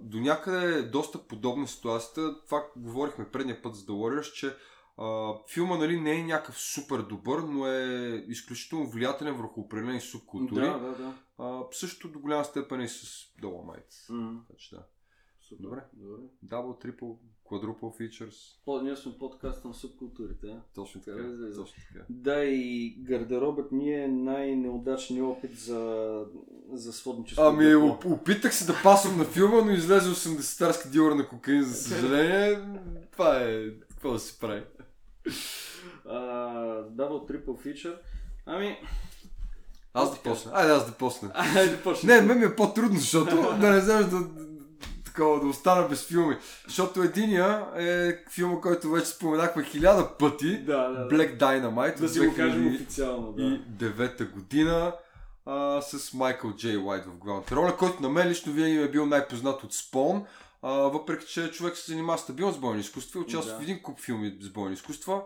до 0.01 0.19
някъде 0.19 0.65
е 0.69 0.81
доста 0.81 1.19
подобна 1.19 1.67
ситуацията. 1.67 2.35
Това 2.45 2.63
говорихме 2.75 3.29
предния 3.31 3.61
път 3.61 3.75
с 3.75 3.85
The 3.85 3.91
Warriors, 3.91 4.33
че 4.33 4.55
а, 4.97 5.33
филма 5.49 5.77
нали, 5.77 5.99
не 5.99 6.11
е 6.11 6.23
някакъв 6.23 6.59
супер 6.59 6.97
добър, 6.99 7.39
но 7.39 7.67
е 7.67 7.85
изключително 8.27 8.89
влиятелен 8.89 9.33
върху 9.33 9.59
определени 9.61 10.01
субкултури. 10.01 10.61
Да, 10.61 10.77
да, 10.79 10.89
да. 10.89 11.13
А, 11.41 11.63
също 11.71 12.07
до 12.09 12.19
голяма 12.19 12.45
степен 12.45 12.81
и 12.81 12.87
с 12.87 13.03
Dolomite. 13.41 14.09
М, 14.09 14.43
Така 14.47 14.59
че 14.59 14.75
да. 14.75 14.83
Супер. 15.41 15.63
Добре. 15.63 15.83
Добре. 15.93 16.23
Double, 16.45 16.85
triple, 16.85 17.15
quadruple 17.45 17.79
features. 17.99 18.35
По, 18.65 18.81
ние 18.81 18.95
сме 18.95 19.17
подкаст 19.19 19.65
на 19.65 19.73
субкултурите. 19.73 20.55
Точно 20.75 21.01
Така 21.01 21.17
да. 21.17 21.55
Точно 21.55 21.83
така. 21.93 22.05
Да, 22.09 22.43
и 22.43 22.95
гардеробът 22.99 23.71
ни 23.71 23.93
е 23.93 24.07
най-неудачният 24.07 25.27
опит 25.27 25.57
за, 25.57 26.25
за 26.71 26.93
сводничество. 26.93 27.43
Ами, 27.43 27.75
опитах 28.05 28.55
се 28.55 28.65
да 28.65 28.73
пасвам 28.83 29.17
на 29.17 29.25
филма, 29.25 29.61
но 29.61 29.71
излезе 29.71 30.09
80-тарски 30.09 30.89
дилър 30.89 31.11
на 31.11 31.27
кокаин, 31.29 31.63
за 31.63 31.73
съжаление. 31.73 32.59
Това 33.11 33.43
е... 33.43 33.69
Какво 33.89 34.11
да 34.11 34.19
се 34.19 34.39
прави? 34.39 34.63
А, 36.05 36.19
Double 36.83 37.31
Triple 37.31 37.45
Feature. 37.45 37.97
Ами, 38.45 38.77
Аз 39.93 40.11
да 40.11 40.17
почна. 40.17 40.51
Айде 40.53 40.73
аз 40.73 40.85
да 40.85 40.91
почна. 40.91 41.31
айде 41.55 41.77
почнем. 41.83 42.15
Не, 42.15 42.21
мен 42.21 42.39
ми 42.39 42.45
е 42.45 42.55
по-трудно, 42.55 42.99
защото 42.99 43.35
да 43.59 43.69
не 43.69 43.81
знаеш 43.81 44.05
да, 44.05 44.19
такова, 45.05 45.39
да 45.39 45.47
остана 45.47 45.87
без 45.87 46.03
филми. 46.07 46.37
Защото 46.67 47.03
единия 47.03 47.65
е 47.77 48.17
филма, 48.31 48.61
който 48.61 48.91
вече 48.91 49.05
споменахме 49.05 49.63
хиляда 49.63 50.17
пъти. 50.17 50.57
Да, 50.57 50.89
да, 50.89 51.05
да. 51.05 51.15
Black 51.15 51.37
Dynamite 51.39 51.99
Да 51.99 52.09
си 52.09 52.19
го 52.19 52.35
кажем 52.35 52.63
2000 52.63 52.75
официално, 52.75 53.31
да. 53.31 53.43
и 53.43 53.61
девета 53.67 54.25
година 54.25 54.93
а, 55.45 55.81
с 55.81 56.13
Майкъл 56.13 56.53
Джей 56.53 56.77
Уайт 56.77 57.05
в 57.05 57.17
главната 57.17 57.55
роля, 57.55 57.77
който 57.77 58.01
на 58.01 58.09
мен 58.09 58.27
лично 58.29 58.53
винаги 58.53 58.77
е 58.77 58.91
бил 58.91 59.05
най-познат 59.05 59.63
от 59.63 59.73
Спон, 59.73 60.25
а, 60.61 60.71
въпреки 60.71 61.25
че 61.25 61.51
човек 61.51 61.77
се 61.77 61.91
занимава 61.91 62.17
стабилно 62.19 62.53
с 62.53 62.57
бойни 62.57 62.79
изкуства 62.79 63.19
и 63.19 63.23
участва 63.23 63.53
Да. 63.53 63.59
в 63.59 63.63
един 63.63 63.81
куп 63.81 63.99
филми 63.99 64.37
с 64.41 64.49
бойни 64.49 64.73
изкуства. 64.73 65.21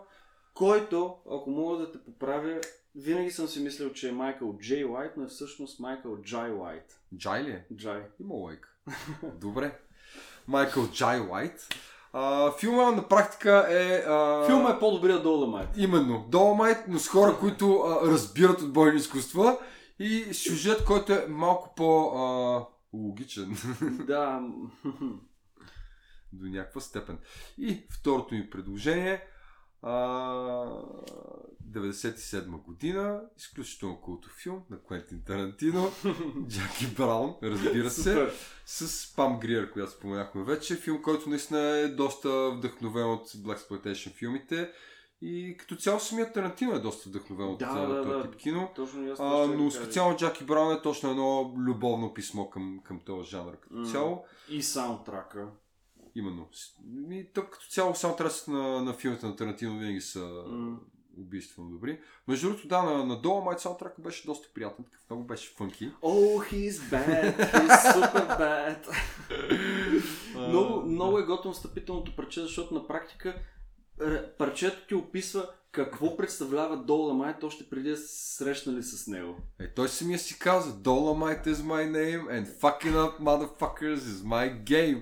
Който, 0.54 1.14
ако 1.32 1.50
мога 1.50 1.78
да 1.78 1.92
те 1.92 1.98
поправя, 2.04 2.60
винаги 2.96 3.30
съм 3.30 3.48
си 3.48 3.62
мислил, 3.62 3.92
че 3.92 4.08
е 4.08 4.12
Майкъл 4.12 4.58
Джей 4.58 4.84
Уайт, 4.84 5.12
но 5.16 5.24
е 5.24 5.28
всъщност 5.28 5.80
Майкъл 5.80 6.22
Джай 6.22 6.52
Уайт. 6.52 7.00
Джай 7.16 7.44
ли 7.44 7.50
е? 7.50 7.66
Джай. 7.76 8.02
Има 8.20 8.34
лайк. 8.34 8.78
Добре. 9.40 9.78
Майкъл 10.46 10.88
Джай 10.88 11.20
Уайт. 11.20 11.68
А, 12.12 12.52
филма 12.52 12.90
на 12.90 13.08
практика 13.08 13.66
е... 13.70 14.04
А... 14.06 14.46
Филма 14.46 14.70
е 14.70 14.78
по-добрия 14.78 15.22
Доломайт. 15.22 15.68
Именно. 15.76 16.26
Доломайт, 16.28 16.78
но 16.88 16.98
с 16.98 17.08
хора, 17.08 17.36
които 17.40 17.80
а, 17.80 18.06
разбират 18.06 18.60
от 18.60 18.72
бойни 18.72 18.96
изкуства 18.96 19.58
и 19.98 20.34
сюжет, 20.34 20.84
който 20.84 21.12
е 21.12 21.26
малко 21.28 21.74
по... 21.76 22.12
А, 22.16 22.66
логичен. 22.92 23.56
да. 24.06 24.40
до 26.32 26.46
някаква 26.46 26.80
степен. 26.80 27.18
И 27.58 27.86
второто 27.90 28.34
ми 28.34 28.50
предложение 28.50 29.22
а, 29.82 29.92
97 31.72 32.62
година, 32.62 33.20
изключително 33.36 34.00
култов 34.00 34.32
филм 34.42 34.62
на 34.70 34.78
Квентин 34.82 35.22
Тарантино, 35.26 35.90
Джаки 36.48 36.86
Браун, 36.96 37.34
разбира 37.42 37.90
се, 37.90 38.30
с 38.66 39.14
Пам 39.16 39.40
Гриер, 39.40 39.72
която 39.72 39.92
споменахме 39.92 40.44
вече, 40.44 40.76
филм, 40.76 41.02
който 41.02 41.28
наистина 41.30 41.60
е 41.60 41.88
доста 41.88 42.50
вдъхновен 42.50 43.10
от 43.10 43.28
Black 43.28 43.58
Exploitation 43.58 44.12
филмите 44.14 44.70
и 45.22 45.56
като 45.58 45.76
цяло 45.76 46.00
самият 46.00 46.34
Тарантино 46.34 46.72
е 46.74 46.78
доста 46.78 47.08
вдъхновен 47.08 47.46
от 47.48 47.58
Да, 47.58 47.86
да, 47.86 48.02
този 48.02 48.14
да. 48.16 48.22
тип 48.22 48.36
кино. 48.40 48.70
Точно 48.74 49.14
А, 49.18 49.46
но 49.46 49.70
специално 49.70 50.16
Джаки 50.16 50.44
Браун 50.44 50.72
е 50.72 50.82
точно 50.82 51.10
едно 51.10 51.54
любовно 51.58 52.14
писмо 52.14 52.50
към, 52.50 52.80
към 52.84 53.00
този 53.00 53.30
жанр 53.30 53.56
като 53.60 53.74
М. 53.74 53.86
цяло. 53.86 54.24
И 54.48 54.62
саундтрака. 54.62 55.48
Именно. 56.16 56.48
И 57.10 57.26
то 57.34 57.44
като 57.50 57.66
цяло 57.66 57.94
саундтрасът 57.94 58.48
на, 58.48 58.82
на 58.82 58.92
филмите 58.92 59.26
на 59.26 59.36
Тарантино 59.36 59.78
винаги 59.78 60.00
са 60.00 60.44
М. 60.48 60.78
убийствено 61.18 61.70
добри. 61.70 62.00
Между 62.28 62.48
другото, 62.48 62.68
да, 62.68 62.82
на, 62.82 63.04
на 63.04 63.22
Dolomite 63.22 63.56
саундтрака 63.56 64.02
беше 64.02 64.26
доста 64.26 64.48
приятен, 64.54 64.84
такъв 64.84 65.10
много 65.10 65.24
беше 65.24 65.54
фънки. 65.56 65.92
Oh, 66.02 66.52
he's 66.52 66.70
bad. 66.70 67.52
He's 67.52 67.92
super 67.92 68.38
bad. 68.38 68.96
много, 70.48 70.86
много 70.86 71.18
е 71.18 71.26
готово 71.26 71.54
встъпителното 71.54 72.16
парче, 72.16 72.40
защото 72.40 72.74
на 72.74 72.86
практика 72.86 73.42
парчето 74.38 74.86
ти 74.88 74.94
описва 74.94 75.50
какво 75.76 76.16
представлява 76.16 76.76
Доломайт 76.76 77.42
още 77.42 77.64
преди 77.70 77.90
да 77.90 77.96
се 77.96 78.36
срещнали 78.36 78.82
с 78.82 79.06
него. 79.06 79.36
Е, 79.60 79.68
той 79.68 79.88
самия 79.88 80.18
си 80.18 80.38
каза, 80.38 80.72
Dolomite 80.72 81.46
is 81.46 81.54
my 81.54 81.90
name 81.90 82.26
and 82.28 82.46
fucking 82.60 82.94
up 82.94 83.20
motherfuckers 83.20 83.96
is 83.96 84.22
my 84.24 84.62
game. 84.62 85.00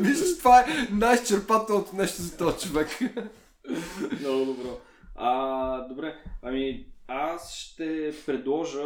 Мисля, 0.00 0.38
това 0.38 0.60
е 0.60 0.66
най-изчерпателното 0.90 1.96
нещо 1.96 2.22
за 2.22 2.36
този 2.36 2.68
човек. 2.68 2.88
Много 4.20 4.44
добро. 4.44 4.78
А, 5.14 5.88
добре, 5.88 6.14
ами 6.42 6.86
аз 7.08 7.54
ще 7.54 8.14
предложа 8.26 8.84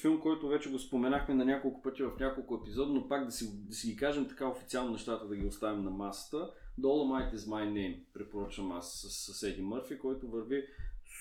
филм, 0.00 0.20
който 0.20 0.48
вече 0.48 0.70
го 0.70 0.78
споменахме 0.78 1.34
на 1.34 1.44
няколко 1.44 1.82
пъти 1.82 2.02
в 2.02 2.12
няколко 2.20 2.54
епизода, 2.54 2.92
но 2.92 3.08
пак 3.08 3.24
да 3.24 3.32
си, 3.32 3.66
да 3.66 3.74
си 3.74 3.90
ги 3.90 3.96
кажем 3.96 4.28
така 4.28 4.48
официално 4.48 4.92
нещата, 4.92 5.28
да 5.28 5.36
ги 5.36 5.46
оставим 5.46 5.84
на 5.84 5.90
масата. 5.90 6.50
Dolomite 6.80 7.34
is 7.34 7.36
my 7.36 7.68
name, 7.72 7.98
препоръчвам 8.14 8.72
аз 8.72 8.92
с, 8.92 9.34
с 9.34 9.56
Мърфи, 9.58 9.98
който 9.98 10.28
върви 10.28 10.64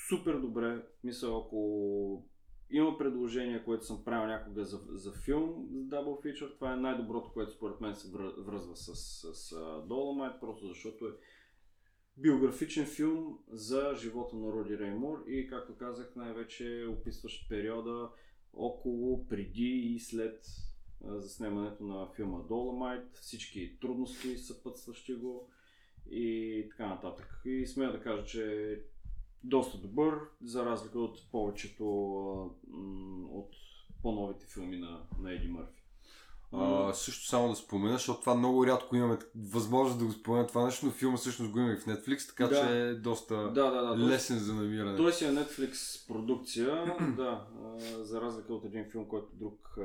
супер 0.10 0.36
добре. 0.36 0.82
Мисля, 1.04 1.42
ако 1.46 2.24
има 2.70 2.98
предложение, 2.98 3.64
което 3.64 3.86
съм 3.86 4.04
правил 4.06 4.28
някога 4.28 4.66
за, 4.66 4.80
за 4.90 5.12
филм, 5.12 5.68
за 5.72 5.80
Double 5.80 6.24
Feature, 6.24 6.56
това 6.56 6.74
е 6.74 6.76
най-доброто, 6.76 7.32
което 7.34 7.52
според 7.52 7.82
мен 7.82 7.96
се 7.96 8.12
връзва 8.38 8.76
с, 8.76 8.96
с, 8.96 9.34
с 9.34 9.56
Dolomite, 9.88 10.40
просто 10.40 10.68
защото 10.68 11.06
е 11.06 11.12
биографичен 12.18 12.86
филм 12.86 13.40
за 13.48 13.94
живота 13.96 14.36
на 14.36 14.52
Роди 14.52 14.80
Реймор 14.80 15.24
и, 15.28 15.48
както 15.48 15.78
казах, 15.78 16.16
най-вече 16.16 16.88
описващ 16.90 17.50
периода 17.50 18.10
около, 18.54 19.28
преди 19.28 19.94
и 19.96 20.00
след 20.00 20.46
заснемането 21.02 21.84
на 21.84 22.08
филма 22.16 22.38
Dolomite, 22.38 23.14
всички 23.14 23.80
трудности 23.82 24.38
съпътстващи 24.38 25.14
го 25.14 25.50
и 26.10 26.68
така 26.70 26.88
нататък. 26.88 27.42
И 27.46 27.68
смея 27.68 27.92
да 27.92 28.02
кажа, 28.02 28.26
че 28.26 28.72
е 28.72 28.78
доста 29.44 29.78
добър, 29.78 30.20
за 30.44 30.66
разлика 30.66 31.00
от 31.00 31.32
повечето 31.32 31.86
от 33.32 33.56
по-новите 34.02 34.46
филми 34.54 34.78
на, 34.78 35.02
на 35.20 35.34
Еди 35.34 35.48
Мърфи. 35.48 35.85
А, 36.58 36.94
също 36.94 37.28
само 37.28 37.50
да 37.50 37.56
спомена, 37.56 37.94
защото 37.94 38.20
това 38.20 38.36
много 38.36 38.68
рядко 38.68 38.96
имаме 38.96 39.18
възможност 39.36 40.00
да 40.00 40.06
го 40.06 40.12
спомена 40.12 40.48
това 40.48 40.66
нещо, 40.66 40.86
но 40.86 40.92
филма 40.92 41.18
всъщност 41.18 41.52
го 41.52 41.60
има 41.60 41.72
и 41.72 41.76
в 41.76 41.86
Netflix, 41.86 42.28
така 42.28 42.48
да. 42.48 42.62
че 42.62 42.80
е 42.82 42.94
доста 42.94 43.36
да, 43.36 43.72
да, 43.72 43.82
да, 43.82 43.98
лесен 43.98 44.40
за 44.40 44.54
намиране. 44.54 44.98
Той 44.98 45.14
си 45.14 45.26
е 45.26 45.32
Netflix 45.32 46.08
продукция, 46.08 46.96
да, 47.18 47.48
за 48.02 48.22
разлика 48.22 48.54
от 48.54 48.66
един 48.66 48.86
филм, 48.92 49.06
който 49.08 49.28
друг, 49.34 49.78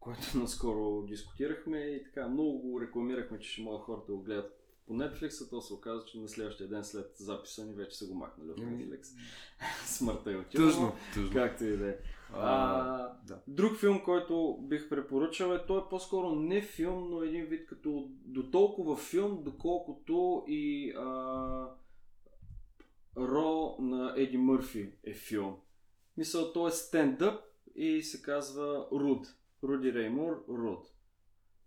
който 0.00 0.20
наскоро 0.34 1.02
дискутирахме 1.02 1.78
и 1.78 2.04
така 2.04 2.28
много 2.28 2.58
го 2.58 2.80
рекламирахме, 2.80 3.38
че 3.38 3.50
ще 3.50 3.62
могат 3.62 3.82
хората 3.82 4.06
да 4.06 4.12
го 4.12 4.22
гледат 4.22 4.60
по 4.86 4.94
Netflix, 4.94 5.46
а 5.46 5.50
то 5.50 5.60
се 5.60 5.74
оказа, 5.74 6.04
че 6.04 6.18
на 6.18 6.28
следващия 6.28 6.68
ден 6.68 6.84
след 6.84 7.10
записа 7.16 7.64
ни 7.64 7.74
вече 7.74 7.98
са 7.98 8.06
го 8.06 8.14
махнали 8.14 8.50
от 8.50 8.58
Netflix. 8.58 9.06
Смъртта 9.84 10.32
е 10.32 10.36
отива. 10.36 10.66
Тъжно, 10.66 10.92
тъжно. 11.14 11.32
Както 11.32 11.64
и 11.64 11.76
да 11.76 11.88
е. 11.88 11.96
А, 12.34 13.12
да. 13.26 13.38
Друг 13.48 13.76
филм, 13.76 14.02
който 14.04 14.58
бих 14.62 14.88
препоръчал 14.88 15.54
е, 15.54 15.66
той 15.66 15.78
е 15.78 15.88
по-скоро 15.90 16.34
не 16.34 16.62
филм, 16.62 17.10
но 17.10 17.22
един 17.22 17.44
вид 17.44 17.66
като 17.66 18.08
до 18.10 18.50
толкова 18.50 18.96
филм, 18.96 19.42
доколкото 19.44 20.44
и 20.46 20.92
а, 20.96 21.66
Ро 23.16 23.76
на 23.78 24.14
Еди 24.16 24.38
Мърфи 24.38 24.92
е 25.04 25.14
филм. 25.14 25.56
Мисля, 26.16 26.52
той 26.52 26.68
е 26.68 26.72
стендъп 26.72 27.40
и 27.74 28.02
се 28.02 28.22
казва 28.22 28.86
Руд. 28.92 29.26
Руди 29.62 29.94
Реймор, 29.94 30.44
Руд. 30.48 30.86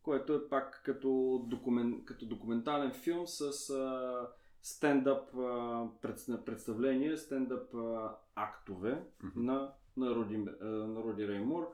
Което 0.03 0.33
е 0.33 0.49
пак 0.49 0.81
като, 0.85 1.41
докумен, 1.47 2.05
като 2.05 2.25
документален 2.25 2.91
филм 2.91 3.27
с 3.27 3.69
а, 3.69 4.27
стендъп 4.61 5.35
а, 5.35 5.87
представление, 6.45 7.17
стендъп 7.17 7.75
а, 7.75 8.17
актове 8.35 9.03
mm-hmm. 9.23 9.35
на 9.35 9.73
на 9.97 10.15
Роди, 10.15 10.37
на 10.61 11.03
Роди 11.03 11.27
Реймур. 11.27 11.67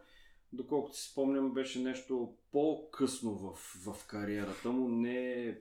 Доколкото 0.53 0.97
си 0.97 1.11
спомням, 1.11 1.53
беше 1.53 1.80
нещо 1.82 2.34
по-късно 2.51 3.36
в, 3.36 3.53
в 3.86 4.07
кариерата 4.07 4.72
му, 4.72 4.89
не 4.89 5.57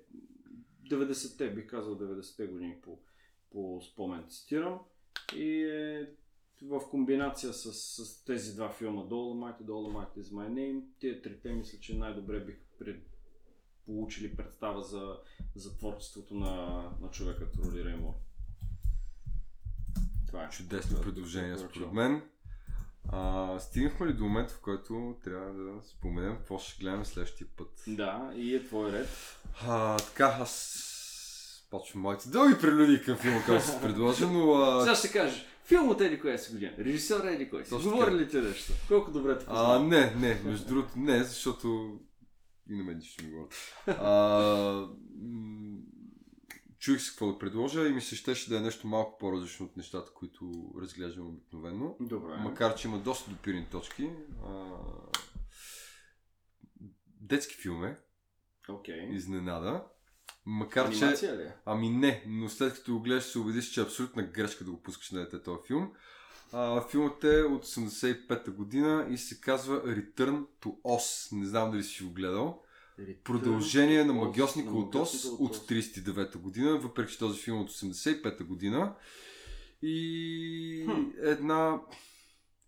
90-те, 0.91 1.51
бих 1.51 1.67
казал 1.67 1.99
90-те 1.99 2.47
години 2.47 2.77
по, 2.83 2.99
по 3.51 3.81
спомен 3.83 4.25
цитирам. 4.29 4.81
И 5.37 5.65
е 5.65 6.11
в 6.63 6.81
комбинация 6.91 7.53
с, 7.53 7.73
с 7.73 8.25
тези 8.25 8.55
два 8.55 8.71
филма 8.71 9.03
Dolomite 9.03 9.63
и 9.63 9.65
Dolomite 9.65 10.19
is 10.19 10.35
my 10.35 10.49
name, 10.49 10.83
тия 10.99 11.23
трите 11.23 11.53
мисля, 11.53 11.79
че 11.79 11.99
най-добре 11.99 12.41
бих 12.41 12.57
пред, 12.79 13.03
получили 13.87 14.37
представа 14.37 14.83
за, 14.83 15.17
за 15.55 15.77
творчеството 15.77 16.35
на, 16.35 16.83
на 17.01 17.11
човека 17.11 17.47
Роди 17.65 17.85
Реймур. 17.85 18.15
Това 20.27 20.45
е. 20.45 20.49
Чудесно 20.49 21.01
предложение 21.01 21.59
според 21.59 21.93
мен. 21.93 22.23
А, 23.13 23.59
стигнахме 23.59 24.07
ли 24.07 24.13
до 24.13 24.25
момента, 24.25 24.55
в 24.55 24.61
който 24.61 25.17
трябва 25.25 25.53
да 25.53 25.73
споменем 25.83 26.37
какво 26.37 26.59
ще 26.59 26.81
гледаме 26.81 27.05
следващия 27.05 27.47
път? 27.57 27.85
Да, 27.87 28.31
и 28.37 28.55
е 28.55 28.65
твой 28.65 28.93
ред. 28.93 29.09
А, 29.67 29.97
така, 29.97 30.37
аз 30.41 30.85
почвам 31.71 32.03
моите 32.03 32.29
дълги 32.29 32.61
прелюди 32.61 33.03
към 33.03 33.17
филма, 33.17 33.43
който 33.47 33.65
се 33.65 33.81
предложа, 33.81 34.27
но... 34.27 34.55
А... 34.55 34.83
Сега 34.83 34.95
ще 34.95 35.13
кажеш, 35.13 35.47
филм 35.65 35.89
от 35.89 36.01
Еди 36.01 36.21
коя 36.21 36.39
си 36.39 36.53
година, 36.53 36.73
режисьор 36.79 37.25
Еди 37.25 37.51
кой 37.51 37.65
си, 37.65 37.75
говори 37.75 38.15
ли 38.15 38.29
ти 38.29 38.37
нещо? 38.37 38.73
Колко 38.89 39.11
добре 39.11 39.39
те 39.39 39.45
познава? 39.45 39.77
А, 39.77 39.79
не, 39.79 40.15
не, 40.15 40.41
между 40.45 40.69
другото 40.69 40.93
не, 40.97 41.25
защото 41.25 41.99
и 42.71 42.77
на 42.77 42.85
мен 42.85 42.97
нищо 42.97 43.25
не 43.25 43.31
говорят. 43.31 43.55
Чуих 46.79 47.01
се 47.01 47.11
какво 47.11 47.33
да 47.33 47.39
предложа 47.39 47.89
и 47.89 47.93
ми 47.93 48.01
се 48.01 48.17
щеше 48.17 48.49
да 48.49 48.57
е 48.57 48.61
нещо 48.61 48.87
малко 48.87 49.19
по-различно 49.19 49.67
от 49.67 49.77
нещата, 49.77 50.13
които 50.15 50.75
разглеждам 50.81 51.29
обикновено. 51.29 51.97
Добре. 52.01 52.37
Макар, 52.37 52.75
че 52.75 52.89
има 52.89 52.99
доста 52.99 53.31
допирни 53.31 53.67
точки. 53.71 54.11
А... 54.45 54.77
Детски 57.21 57.55
филм 57.55 57.85
е. 57.85 57.99
Okay. 58.69 59.15
Изненада. 59.15 59.85
Макар, 60.47 60.87
Анимация 60.87 61.33
че... 61.33 61.39
ли? 61.39 61.43
Е? 61.43 61.55
Ами 61.65 61.91
не, 61.91 62.25
но 62.27 62.49
след 62.49 62.75
като 62.75 62.93
го 62.93 63.01
гледаш 63.01 63.25
се 63.25 63.39
убедиш, 63.39 63.71
че 63.71 63.81
е 63.81 63.85
абсолютна 63.85 64.23
грешка 64.23 64.65
да 64.65 64.71
го 64.71 64.83
пускаш 64.83 65.11
на 65.11 65.21
дете 65.21 65.43
този 65.43 65.67
филм. 65.67 65.93
А, 66.53 66.89
филмът 66.89 67.25
е 67.25 67.43
от 67.43 67.67
85-та 67.67 68.51
година 68.51 69.07
и 69.11 69.19
се 69.19 69.41
казва 69.41 69.83
Return 69.83 70.47
to 70.63 70.83
Oz. 70.83 71.37
Не 71.37 71.47
знам 71.47 71.71
дали 71.71 71.83
си 71.83 72.05
го 72.05 72.13
гледал. 72.13 72.63
Продължение 73.25 74.05
на 74.05 74.13
Магиосника 74.13 74.71
от 74.71 74.95
Ос 74.95 75.25
от 75.25 75.57
39-та 75.57 76.39
година, 76.39 76.79
въпреки 76.79 77.13
че 77.13 77.19
този 77.19 77.41
филм 77.41 77.59
е 77.59 77.63
от 77.63 77.71
85-та 77.71 78.45
година. 78.45 78.95
И 79.83 80.85
хм. 80.87 81.03
една 81.23 81.81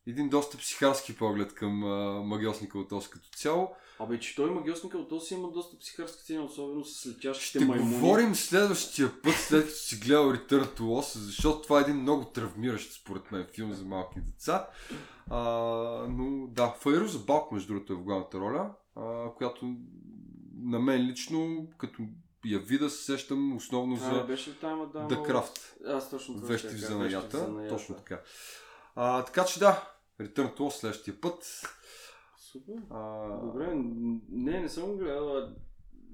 един 0.06 0.28
доста 0.28 0.58
психарски 0.58 1.16
поглед 1.16 1.54
към 1.54 1.84
а, 1.84 2.22
магиосника 2.22 2.78
от 2.78 2.92
Ос 2.92 3.08
като 3.08 3.28
цяло. 3.28 3.68
Абе, 3.98 4.20
че 4.20 4.36
той 4.36 4.50
магиосника 4.50 4.98
от 4.98 5.12
Ос 5.12 5.30
има 5.30 5.50
доста 5.50 5.78
психарска 5.78 6.22
цена, 6.22 6.42
особено 6.42 6.84
с 6.84 7.06
летящите 7.06 7.58
Ще 7.58 7.64
маймуни. 7.64 7.94
говорим 7.94 8.34
следващия 8.34 9.22
път, 9.22 9.34
след 9.34 9.66
като 9.66 9.78
си 9.78 9.96
гледал 9.96 10.32
Return 10.32 10.78
to 10.78 10.80
Oz, 10.80 11.18
защото 11.18 11.62
това 11.62 11.78
е 11.78 11.82
един 11.82 11.96
много 11.96 12.24
травмиращ, 12.24 12.92
според 12.92 13.32
мен, 13.32 13.46
филм 13.54 13.72
за 13.72 13.84
малки 13.84 14.20
деца. 14.20 14.68
А, 15.30 15.40
но 16.08 16.46
да, 16.46 16.74
Файро 16.80 17.06
за 17.06 17.18
Балк, 17.18 17.52
между 17.52 17.72
другото, 17.72 17.92
е 17.92 17.96
в 17.96 18.02
главната 18.02 18.40
роля, 18.40 18.70
а, 18.96 19.34
която 19.34 19.76
на 20.62 20.78
мен 20.78 21.06
лично, 21.06 21.66
като 21.78 22.02
я 22.44 22.58
вида, 22.58 22.90
се 22.90 23.04
сещам 23.04 23.56
основно 23.56 23.96
за 23.96 24.10
а, 24.10 24.26
беше 24.26 24.58
там, 24.60 24.90
да, 24.92 24.98
The 24.98 25.30
Craft. 25.30 25.86
Аз 25.86 26.10
точно 26.10 26.34
това 26.34 26.48
Вещи 26.48 26.68
в 26.68 26.80
занаята. 26.80 27.68
Точно 27.68 27.94
така. 27.94 28.20
А, 28.94 29.24
така 29.24 29.44
че 29.44 29.58
да, 29.58 29.90
Return 30.20 30.56
to 30.56 30.70
следващия 30.70 31.20
път. 31.20 31.62
Супер. 32.52 32.74
А... 32.90 33.28
Добре, 33.44 33.72
не, 34.30 34.60
не 34.60 34.68
съм 34.68 34.96
гледал. 34.96 35.48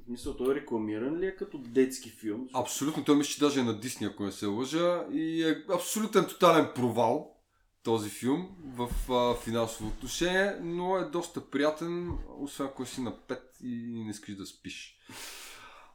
Мисля, 0.09 0.37
той 0.37 0.53
е 0.53 0.55
рекламиран 0.55 1.19
ли 1.19 1.27
е 1.27 1.37
като 1.37 1.59
детски 1.59 2.11
филм? 2.11 2.49
Абсолютно, 2.55 3.05
той 3.05 3.17
мисля, 3.17 3.31
че 3.31 3.41
даже 3.41 3.61
е 3.61 3.63
на 3.63 3.81
Дисни, 3.81 4.07
ако 4.07 4.23
не 4.23 4.33
се 4.33 4.47
лъжа. 4.47 5.07
И 5.13 5.45
е 5.45 5.65
абсолютен 5.75 6.27
тотален 6.27 6.69
провал 6.75 7.36
този 7.87 8.11
филм 8.11 8.49
в 8.77 9.13
а, 9.13 9.35
финансово 9.35 9.89
отношение, 9.89 10.57
но 10.63 10.97
е 10.97 11.05
доста 11.05 11.51
приятен, 11.51 12.19
освен 12.39 12.67
ако 12.67 12.87
си 12.87 13.01
на 13.01 13.13
5 13.13 13.41
и 13.63 14.05
не 14.05 14.11
искаш 14.11 14.35
да 14.35 14.47
спиш. 14.47 14.99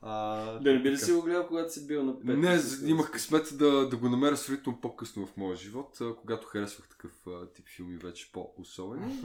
А, 0.01 0.45
да 0.59 0.73
не 0.73 0.81
би 0.81 0.91
ли 0.91 0.97
си 0.97 1.11
го 1.11 1.21
гледал, 1.21 1.47
когато 1.47 1.73
си 1.73 1.87
бил 1.87 2.03
на 2.03 2.13
5? 2.13 2.83
Не, 2.83 2.89
имах 2.89 3.11
късмет 3.11 3.57
да, 3.57 3.89
да 3.89 3.97
го 3.97 4.09
намеря 4.09 4.37
сравнително 4.37 4.81
по-късно 4.81 5.27
в 5.27 5.37
моя 5.37 5.55
живот, 5.55 5.97
когато 6.21 6.47
харесвах 6.47 6.89
такъв 6.89 7.11
а, 7.27 7.45
тип 7.53 7.65
филми 7.75 7.97
вече 7.97 8.31
по-особени. 8.31 9.21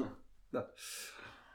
да. 0.52 0.66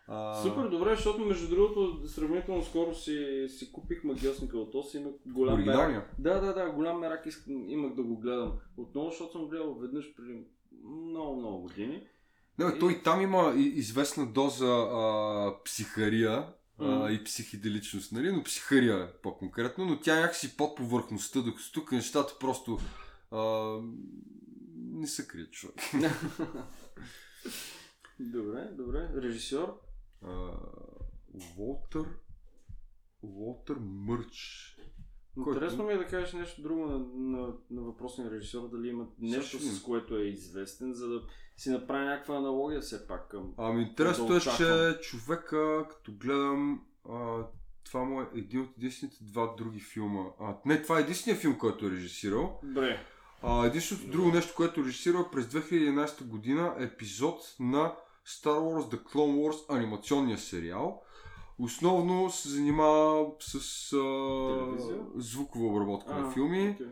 А... 0.08 0.42
Супер, 0.44 0.70
добре, 0.70 0.96
защото 0.96 1.26
между 1.26 1.50
другото 1.50 2.08
сравнително 2.08 2.64
скоро 2.64 2.96
си, 2.96 3.46
си 3.50 3.72
купих 3.72 4.04
магиосника 4.04 4.58
от 4.58 4.76
Ос 4.76 4.94
и 4.94 4.98
имах 4.98 5.14
голям 5.26 5.66
мерак. 5.66 6.16
Да, 6.20 6.40
да, 6.40 6.54
да, 6.54 6.72
голям 6.72 7.00
мерак 7.00 7.28
имах 7.48 7.96
да 7.96 8.04
го 8.04 8.18
гледам 8.18 8.52
отново, 8.78 9.10
защото 9.10 9.32
съм 9.32 9.48
гледал 9.48 9.80
веднъж 9.80 10.16
преди 10.16 10.44
много, 10.84 11.36
много 11.36 11.62
години. 11.62 12.08
Не, 12.60 12.76
и... 12.76 12.80
той 12.80 13.02
там 13.04 13.22
има 13.22 13.54
известна 13.58 14.26
доза 14.26 14.66
а, 14.66 15.56
психария 15.64 16.54
mm. 16.80 17.08
а, 17.08 17.12
и 17.12 17.24
психиделичност, 17.24 18.12
нали? 18.12 18.32
но 18.32 18.44
психария 18.44 19.04
е 19.04 19.22
по-конкретно, 19.22 19.86
но 19.86 20.00
тя 20.00 20.20
някакси 20.20 20.58
под 20.58 20.78
повърхността, 20.78 21.42
докато 21.42 21.72
тук 21.72 21.92
нещата 21.92 22.34
просто 22.40 22.80
а, 23.32 23.78
не 24.76 25.08
се 25.08 25.28
крият 25.28 25.52
човек. 25.52 25.76
добре, 28.20 28.70
добре. 28.72 29.10
Режисьор? 29.16 29.82
Уолтер 31.58 32.06
Уолтер 33.22 33.76
Мърч. 33.80 34.78
Интересно 35.38 35.84
ми 35.84 35.94
е 35.94 35.98
да 35.98 36.08
кажеш 36.08 36.34
нещо 36.34 36.62
друго 36.62 36.86
на, 36.86 37.00
на, 37.16 37.54
на 37.72 37.82
въпросния 37.82 38.32
режисьор, 38.32 38.70
дали 38.70 38.90
има 38.90 39.08
нещо 39.20 39.60
Също 39.60 39.76
с 39.76 39.84
което 39.84 40.18
е 40.18 40.24
известен, 40.24 40.94
за 40.94 41.08
да 41.08 41.22
си 41.58 41.70
направи 41.70 42.06
някаква 42.06 42.36
аналогия 42.36 42.82
все 42.82 43.08
пак 43.08 43.28
към... 43.28 43.54
Ами 43.58 43.82
интересното 43.82 44.34
Да 44.34 44.38
е, 44.38 44.40
че 44.58 45.00
човека, 45.02 45.86
като 45.90 46.12
гледам, 46.12 46.82
а, 47.10 47.46
това 47.84 48.04
му 48.04 48.22
е 48.22 48.28
един 48.36 48.62
от 48.62 48.70
единствените 48.78 49.18
два 49.22 49.54
други 49.58 49.80
филма. 49.80 50.24
А, 50.40 50.56
не, 50.66 50.82
това 50.82 50.98
е 51.00 51.02
единствения 51.02 51.42
филм, 51.42 51.58
който 51.58 51.86
е 51.86 51.92
режисирал. 51.92 52.60
Добре. 52.64 53.06
А, 53.42 53.66
единственото 53.66 54.12
друго 54.12 54.32
нещо, 54.32 54.54
което 54.56 54.82
е 54.82 54.84
режисирал 54.84 55.30
през 55.32 55.46
2011 55.46 56.24
година 56.24 56.76
е 56.80 56.84
епизод 56.84 57.56
на 57.60 57.96
Star 58.28 58.60
Wars 58.60 58.96
The 58.96 59.04
Clone 59.04 59.36
Wars 59.36 59.76
анимационния 59.78 60.38
сериал. 60.38 61.04
Основно 61.62 62.30
се 62.30 62.50
занимава 62.50 63.26
с 63.40 63.90
Телевизия? 63.90 64.96
а, 64.96 65.22
звукова 65.22 65.68
обработка 65.68 66.14
на 66.14 66.28
А, 66.28 66.32
филми, 66.32 66.70
окей. 66.72 66.88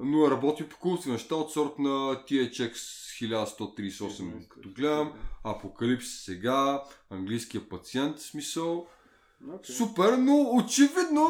но 0.00 0.26
е 0.26 0.30
работил 0.30 0.68
по 0.68 0.78
култови 0.78 1.10
неща 1.10 1.34
от 1.34 1.52
сорт 1.52 1.78
на 1.78 1.88
THX 1.88 2.72
1138, 3.20 4.48
като 4.48 4.68
гледам. 4.70 5.12
Апокалипсис 5.44 6.20
сега, 6.20 6.82
английския 7.10 7.68
пациент, 7.68 8.20
смисъл. 8.20 8.86
Окей. 9.54 9.74
Супер, 9.76 10.12
но 10.12 10.50
очевидно 10.52 11.26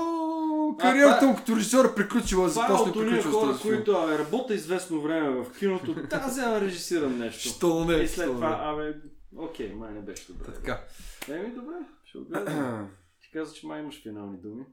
кариерата 0.81 1.19
това- 1.19 1.31
му 1.31 1.37
като 1.37 1.57
режисьор 1.57 1.85
е 1.85 1.95
приключила, 1.95 2.45
е 2.45 2.51
от 2.83 2.97
уния 2.97 3.11
приключва 3.11 3.31
с 3.31 3.35
хора, 3.35 3.59
които 3.63 3.93
абе, 3.93 4.19
работя 4.19 4.55
известно 4.55 5.01
време 5.01 5.31
в 5.31 5.59
киното, 5.59 5.95
взема 6.29 6.51
да 6.51 6.61
режисирам 6.61 7.19
нещо. 7.19 7.49
Що 7.49 7.85
не? 7.85 7.95
И 7.95 8.09
след 8.09 8.27
това, 8.27 8.61
абе, 8.63 8.95
окей, 9.37 9.73
май 9.73 9.93
не 9.93 10.01
беше 10.01 10.33
добре. 10.33 10.45
Така. 10.45 10.81
Еми, 11.29 11.51
добре, 11.51 11.75
ще 12.15 12.19
го 12.19 12.25
гледам. 12.25 12.91
Ти 13.23 13.31
каза, 13.33 13.55
че 13.55 13.67
май 13.67 13.81
имаш 13.81 14.03
финални 14.03 14.39
думи. 14.39 14.65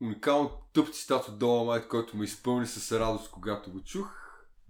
Уникално 0.00 0.50
тъп 0.72 0.94
цитат 0.94 1.28
от 1.28 1.40
Dolomite, 1.40 1.88
който 1.88 2.16
ме 2.16 2.24
изпълни 2.24 2.66
с 2.66 2.98
радост, 2.98 3.30
когато 3.30 3.72
го 3.72 3.80
чух. 3.80 4.08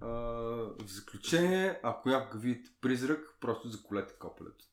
А, 0.01 0.09
в 0.09 0.87
заключение, 0.87 1.81
ако 1.83 2.09
някога 2.09 2.39
видите 2.39 2.71
призрак, 2.81 3.35
просто 3.41 3.69
заколете 3.69 4.15
копелето. 4.19 4.65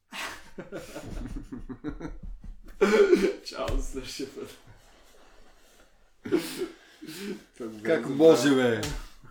Чао, 3.46 3.82
следващия 3.82 4.30
път. 4.36 4.58
Как 7.84 8.10
може, 8.10 8.56
бе? 8.56 8.82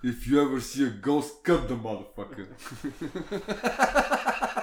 If 0.05 0.27
you 0.29 0.37
ever 0.45 0.61
see 0.61 0.85
a 0.87 0.93
ghost, 1.07 1.31
cut 1.45 1.69
the 1.69 1.77
motherfucker. 1.87 2.47